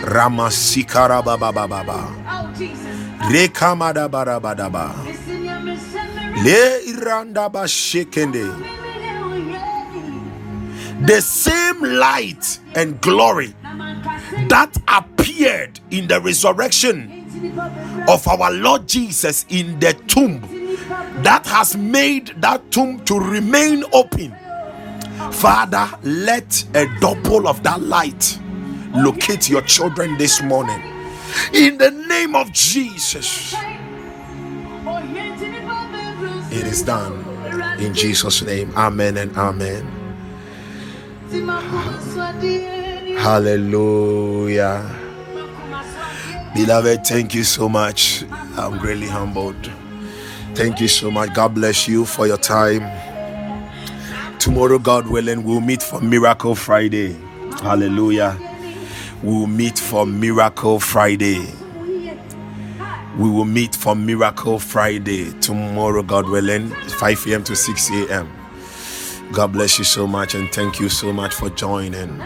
Ramasikara 0.00 1.22
baba. 1.22 1.52
Rekamada 3.28 4.08
barabadaba. 4.08 4.94
Le 6.42 6.88
iranda 6.88 7.50
ba 7.50 7.68
the 11.06 11.20
same 11.20 11.82
light 11.82 12.60
and 12.74 12.98
glory 13.02 13.52
that 14.48 14.76
appeared 14.88 15.80
in 15.90 16.08
the 16.08 16.20
resurrection 16.20 17.10
of 18.08 18.26
our 18.28 18.50
Lord 18.50 18.86
Jesus 18.86 19.46
in 19.48 19.78
the 19.80 19.92
tomb 20.06 20.40
that 21.22 21.46
has 21.46 21.76
made 21.76 22.28
that 22.38 22.70
tomb 22.70 23.04
to 23.04 23.18
remain 23.18 23.84
open. 23.92 24.34
Father, 25.32 25.88
let 26.02 26.64
a 26.74 26.86
double 27.00 27.48
of 27.48 27.62
that 27.62 27.80
light 27.80 28.38
locate 28.94 29.48
your 29.48 29.62
children 29.62 30.16
this 30.18 30.42
morning 30.42 30.80
in 31.52 31.78
the 31.78 31.90
name 31.90 32.34
of 32.34 32.52
Jesus. 32.52 33.54
It 36.50 36.66
is 36.66 36.82
done 36.82 37.24
in 37.80 37.94
Jesus' 37.94 38.42
name. 38.42 38.72
Amen 38.76 39.16
and 39.16 39.36
amen. 39.36 39.90
Hallelujah. 43.16 44.90
Beloved, 46.54 47.04
thank 47.06 47.34
you 47.34 47.42
so 47.44 47.68
much. 47.68 48.24
I'm 48.56 48.78
greatly 48.78 49.08
humbled. 49.08 49.70
Thank 50.54 50.80
you 50.80 50.88
so 50.88 51.10
much. 51.10 51.34
God 51.34 51.54
bless 51.54 51.88
you 51.88 52.04
for 52.04 52.26
your 52.26 52.36
time. 52.36 52.82
Tomorrow, 54.38 54.78
God 54.78 55.08
willing, 55.08 55.42
we'll 55.42 55.60
meet 55.60 55.82
for 55.82 56.00
Miracle 56.00 56.54
Friday. 56.54 57.16
Hallelujah. 57.62 58.38
We'll 59.22 59.46
meet 59.46 59.78
for 59.78 60.06
Miracle 60.06 60.78
Friday. 60.78 61.46
We 63.18 63.30
will 63.30 63.44
meet 63.46 63.74
for 63.74 63.96
Miracle 63.96 64.58
Friday 64.58 65.32
tomorrow, 65.40 66.02
God 66.02 66.28
willing, 66.28 66.68
5 66.68 67.26
a.m. 67.28 67.44
to 67.44 67.56
6 67.56 67.90
a.m. 67.90 68.28
God 69.32 69.52
bless 69.52 69.78
you 69.78 69.84
so 69.84 70.06
much 70.06 70.34
and 70.34 70.50
thank 70.52 70.78
you 70.78 70.88
so 70.88 71.12
much 71.12 71.32
for 71.34 71.48
joining. 71.50 72.22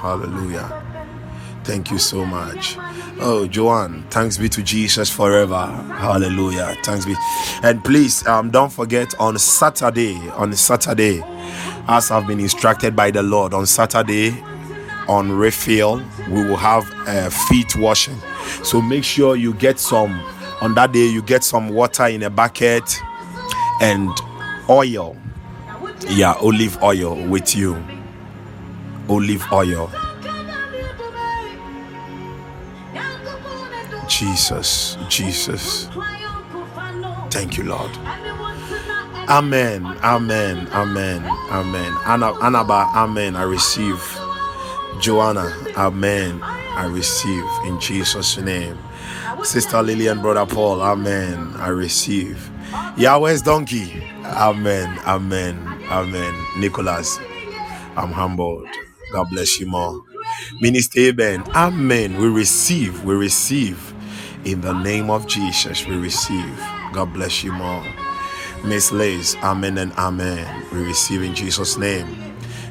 Hallelujah. 0.00 0.84
Thank 1.64 1.90
you 1.90 1.98
so 1.98 2.24
much. 2.24 2.76
Oh, 3.20 3.46
Joanne, 3.46 4.04
thanks 4.10 4.38
be 4.38 4.48
to 4.50 4.62
Jesus 4.62 5.10
forever. 5.10 5.66
Hallelujah. 5.98 6.76
Thanks 6.84 7.04
be. 7.04 7.14
And 7.62 7.84
please, 7.84 8.26
um, 8.26 8.50
don't 8.50 8.72
forget 8.72 9.12
on 9.20 9.38
Saturday, 9.38 10.16
on 10.30 10.54
Saturday, 10.54 11.22
as 11.88 12.10
I've 12.10 12.26
been 12.26 12.40
instructed 12.40 12.96
by 12.96 13.10
the 13.10 13.22
Lord, 13.22 13.54
on 13.54 13.66
Saturday, 13.66 14.42
on 15.08 15.32
refill, 15.32 16.02
we 16.30 16.44
will 16.44 16.56
have 16.56 16.90
uh, 17.06 17.28
feet 17.30 17.76
washing. 17.76 18.16
So 18.62 18.80
make 18.80 19.04
sure 19.04 19.36
you 19.36 19.52
get 19.54 19.78
some 19.78 20.20
on 20.60 20.74
that 20.74 20.92
day, 20.92 21.06
you 21.06 21.22
get 21.22 21.44
some 21.44 21.70
water 21.70 22.06
in 22.06 22.22
a 22.22 22.30
bucket 22.30 22.98
and 23.80 24.10
oil. 24.70 25.16
Yeah, 26.08 26.34
olive 26.40 26.82
oil 26.82 27.26
with 27.28 27.56
you. 27.56 27.82
Olive 29.08 29.44
oil. 29.52 29.90
Jesus, 34.08 34.96
Jesus. 35.08 35.88
Thank 37.30 37.56
you, 37.58 37.64
Lord. 37.64 37.90
Amen, 39.28 39.84
amen, 40.02 40.68
amen, 40.72 41.22
amen. 41.50 41.92
Anna, 42.06 42.32
amen. 42.96 43.36
I 43.36 43.42
receive. 43.42 44.02
Joanna, 45.00 45.54
amen. 45.76 46.40
I 46.42 46.86
receive 46.86 47.44
in 47.66 47.78
Jesus' 47.80 48.38
name. 48.38 48.78
Sister 49.44 49.82
Lillian, 49.82 50.20
Brother 50.20 50.46
Paul, 50.46 50.82
Amen. 50.82 51.52
I 51.56 51.68
receive. 51.68 52.50
Yahweh's 52.96 53.42
donkey, 53.42 54.02
Amen, 54.24 54.98
Amen, 55.06 55.56
Amen. 55.90 56.34
Nicholas, 56.58 57.18
I'm 57.96 58.12
humbled. 58.12 58.66
God 59.12 59.30
bless 59.30 59.60
you 59.60 59.66
more. 59.66 60.02
Minister 60.60 61.00
Eben, 61.00 61.42
Amen. 61.54 62.18
We 62.20 62.28
receive, 62.28 63.04
we 63.04 63.14
receive. 63.14 63.94
In 64.44 64.60
the 64.62 64.72
name 64.72 65.10
of 65.10 65.26
Jesus, 65.26 65.86
we 65.86 65.96
receive. 65.96 66.58
God 66.92 67.12
bless 67.14 67.44
you 67.44 67.52
more. 67.52 67.84
Miss 68.64 68.92
Lace, 68.92 69.36
Amen 69.36 69.78
and 69.78 69.92
Amen. 69.94 70.66
We 70.72 70.84
receive 70.84 71.22
in 71.22 71.34
Jesus' 71.34 71.76
name. 71.78 72.06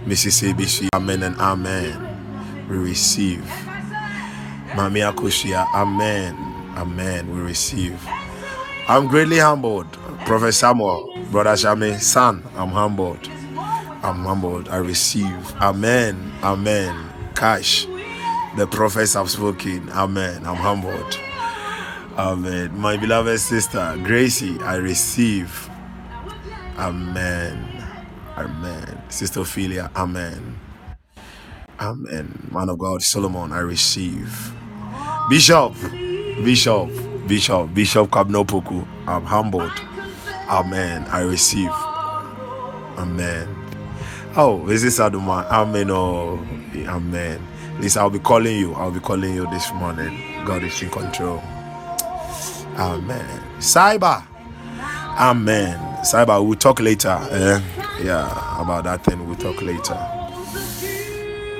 Mrs. 0.06 0.54
ABC, 0.54 0.90
Amen 0.96 1.24
and 1.24 1.36
Amen. 1.38 2.68
We 2.70 2.78
receive. 2.78 3.42
Mami 4.76 5.02
Akushia, 5.12 5.68
Amen. 5.74 6.36
Amen. 6.78 7.30
We 7.34 7.42
receive. 7.42 8.00
I'm 8.88 9.08
greatly 9.08 9.40
humbled. 9.40 9.92
Prophet 10.26 10.54
Samuel, 10.54 11.14
Brother 11.32 11.52
Shami, 11.54 12.00
son, 12.00 12.44
I'm 12.56 12.70
humbled. 12.70 13.30
I'm 14.04 14.24
humbled. 14.24 14.70
I 14.70 14.78
receive. 14.78 15.56
Amen. 15.62 16.32
Amen. 16.44 17.10
Cash. 17.36 17.88
The 18.58 18.68
prophets 18.68 19.14
have 19.14 19.30
spoken. 19.30 19.90
Amen. 19.92 20.46
I'm 20.46 20.56
humbled. 20.56 21.20
Amen. 22.18 22.76
My 22.80 22.98
beloved 22.98 23.40
sister, 23.40 23.96
Gracie, 24.04 24.60
I 24.62 24.78
receive. 24.78 25.70
Amen. 26.78 27.84
Amen. 28.36 29.02
Sister 29.10 29.42
Ophelia, 29.42 29.92
Amen. 29.96 30.58
Amen. 31.80 32.50
Man 32.52 32.70
of 32.70 32.80
God, 32.80 33.04
Solomon, 33.04 33.52
I 33.52 33.60
receive. 33.60 34.52
Bishop, 35.30 35.74
Bishop, 36.44 36.90
Bishop, 37.28 37.74
Bishop 37.74 38.10
Kabnopoku, 38.10 38.88
I'm 39.06 39.24
humbled. 39.24 39.80
Amen. 40.50 41.04
I 41.12 41.22
receive. 41.22 41.72
Amen. 42.98 43.57
Oh, 44.40 44.64
this 44.68 44.84
is 44.84 45.00
Aduma? 45.00 45.50
Amen. 45.50 45.90
Oh, 45.90 46.38
amen. 46.76 47.42
Listen, 47.80 48.04
I'll 48.04 48.12
be 48.12 48.20
calling 48.20 48.56
you. 48.56 48.72
I'll 48.76 48.92
be 48.92 49.00
calling 49.00 49.34
you 49.34 49.50
this 49.50 49.74
morning. 49.74 50.46
God 50.46 50.64
is 50.64 50.80
in 50.80 50.92
control. 50.92 51.42
Amen. 52.78 53.44
Cyber. 53.58 54.24
Amen. 55.18 55.80
Cyber, 56.04 56.46
we'll 56.46 56.56
talk 56.56 56.80
later. 56.80 57.18
Eh? 57.32 57.60
Yeah, 58.04 58.62
about 58.62 58.84
that 58.84 59.04
thing, 59.04 59.26
we'll 59.26 59.36
talk 59.36 59.60
later. 59.64 59.98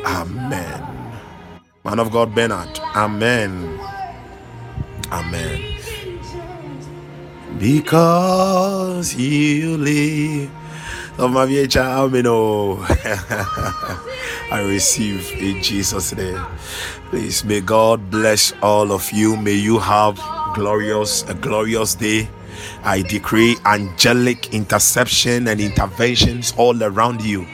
Amen. 0.06 0.88
Man 1.84 1.98
of 1.98 2.12
God, 2.12 2.36
Bernard. 2.36 2.80
Amen. 2.96 3.80
Amen. 5.12 5.80
Because 7.58 9.16
you 9.16 9.78
live. 9.78 10.52
Of 11.18 11.32
my 11.32 11.48
I 11.48 12.22
know. 12.22 12.78
I 14.52 14.62
receive 14.64 15.32
in 15.34 15.64
Jesus' 15.64 16.16
name. 16.16 16.46
Please, 17.10 17.44
may 17.44 17.60
God 17.60 18.12
bless 18.12 18.54
all 18.62 18.92
of 18.92 19.12
you. 19.12 19.36
May 19.36 19.54
you 19.54 19.80
have 19.80 20.22
glorious, 20.54 21.24
a 21.24 21.34
glorious 21.34 21.96
day. 21.96 22.30
I 22.88 23.02
decree 23.02 23.58
angelic 23.66 24.54
interception 24.54 25.50
and 25.50 25.60
interventions 25.60 26.54
all 26.56 26.82
around 26.82 27.22
you. 27.22 27.46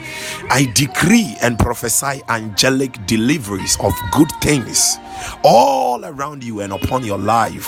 I 0.51 0.71
decree 0.75 1.35
and 1.41 1.57
prophesy 1.57 2.21
angelic 2.29 3.03
deliveries 3.07 3.75
of 3.79 3.93
good 4.11 4.31
things 4.43 4.97
all 5.43 6.05
around 6.05 6.43
you 6.43 6.59
and 6.59 6.71
upon 6.71 7.03
your 7.03 7.17
life. 7.17 7.67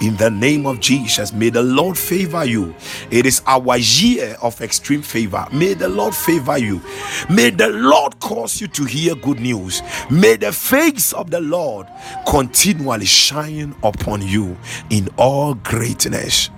In 0.00 0.16
the 0.16 0.30
name 0.30 0.64
of 0.64 0.80
Jesus, 0.80 1.30
may 1.34 1.50
the 1.50 1.62
Lord 1.62 1.98
favor 1.98 2.46
you. 2.46 2.74
It 3.10 3.26
is 3.26 3.42
our 3.46 3.76
year 3.76 4.38
of 4.40 4.62
extreme 4.62 5.02
favor. 5.02 5.46
May 5.52 5.74
the 5.74 5.90
Lord 5.90 6.14
favor 6.14 6.56
you. 6.56 6.80
May 7.28 7.50
the 7.50 7.68
Lord 7.68 8.18
cause 8.20 8.62
you 8.62 8.66
to 8.68 8.84
hear 8.86 9.14
good 9.14 9.40
news. 9.40 9.82
May 10.10 10.36
the 10.36 10.52
face 10.52 11.12
of 11.12 11.30
the 11.30 11.40
Lord 11.40 11.86
continually 12.26 13.04
shine 13.04 13.74
upon 13.82 14.22
you 14.22 14.56
in 14.88 15.10
all 15.18 15.52
greatness. 15.52 16.48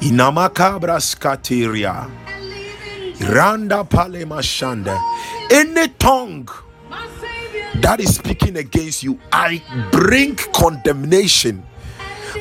Inamakabras 0.00 1.16
kateria. 1.18 2.08
Randa 3.20 3.84
palema 3.84 4.40
shanda. 4.42 4.96
Any 5.50 5.88
tongue 5.88 6.48
that 7.80 8.00
is 8.00 8.14
speaking 8.14 8.56
against 8.56 9.02
you, 9.02 9.18
I 9.32 9.62
bring 9.90 10.36
condemnation 10.36 11.64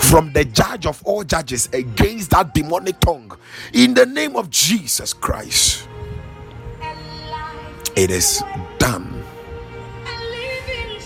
from 0.01 0.33
the 0.33 0.45
judge 0.45 0.85
of 0.85 1.01
all 1.03 1.23
judges 1.23 1.67
against 1.73 2.29
that 2.31 2.53
demonic 2.53 2.99
tongue 2.99 3.35
in 3.73 3.93
the 3.93 4.05
name 4.05 4.35
of 4.35 4.49
Jesus 4.49 5.13
Christ. 5.13 5.87
It 7.95 8.11
is 8.11 8.43
done. 8.77 9.23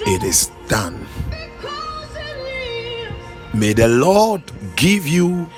It 0.05 0.23
is 0.23 0.51
done. 0.67 1.07
May 3.53 3.73
the 3.73 3.87
Lord 3.87 4.41
give 4.75 5.07
you 5.07 5.49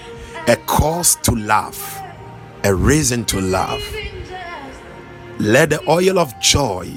a 0.47 0.57
cause 0.67 1.15
to 1.17 1.31
laugh, 1.35 2.01
a 2.63 2.73
reason 2.73 3.25
to 3.25 3.39
laugh. 3.41 3.81
Let 5.39 5.71
the 5.71 5.89
oil 5.89 6.19
of 6.19 6.37
joy 6.39 6.91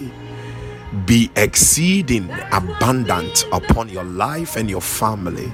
be 1.05 1.31
exceeding 1.37 2.31
abundant 2.53 3.47
upon 3.53 3.89
your 3.89 4.05
life 4.05 4.57
and 4.57 4.69
your 4.69 4.81
family. 4.81 5.51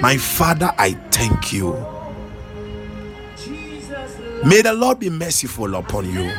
My 0.00 0.16
Father, 0.16 0.72
I 0.78 0.92
thank 1.10 1.52
you. 1.52 1.74
May 4.44 4.62
the 4.62 4.72
Lord 4.72 5.00
be 5.00 5.10
merciful 5.10 5.74
upon 5.74 6.10
you. 6.12 6.32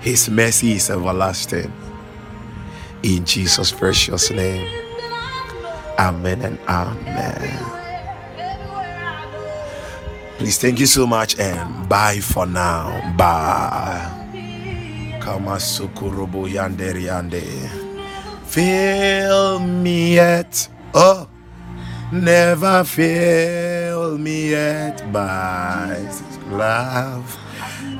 His 0.00 0.28
mercy 0.28 0.72
is 0.72 0.90
everlasting. 0.90 1.72
In 3.02 3.24
Jesus' 3.24 3.72
precious 3.72 4.30
name. 4.30 4.68
Amen 5.98 6.42
and 6.42 6.58
amen. 6.68 7.75
Please, 10.38 10.58
thank 10.58 10.78
you 10.78 10.86
so 10.86 11.06
much 11.06 11.38
and 11.38 11.88
bye 11.88 12.20
for 12.20 12.44
now. 12.44 12.92
Bye. 13.16 14.04
Kama 15.18 15.56
sukurubu 15.60 16.48
yandere 16.48 17.02
yande. 17.02 17.42
Fill 18.46 19.60
me 19.60 20.14
yet. 20.14 20.68
Oh, 20.94 21.26
never 22.12 22.84
fail 22.84 24.18
me 24.18 24.50
yet 24.50 25.10
by 25.10 26.04
love. 26.50 27.36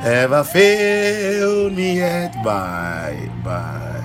Ever 0.05 0.45
fail 0.45 1.71
me 1.71 1.97
yet 1.97 2.37
by 2.45 3.17
by. 3.43 4.05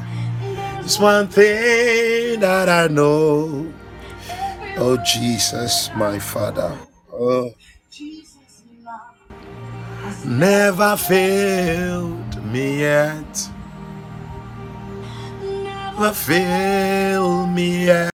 It's 0.79 0.97
one 0.99 1.27
thing 1.27 2.39
that 2.39 2.69
I 2.69 2.87
know. 2.87 3.67
Oh 4.77 4.97
Jesus, 5.05 5.91
my 5.95 6.17
Father. 6.17 6.71
Oh 7.11 7.51
never 10.25 10.95
failed 10.97 12.43
me 12.45 12.79
yet. 12.81 13.49
Never 15.41 16.11
failed 16.13 17.49
me 17.49 17.85
yet. 17.85 18.11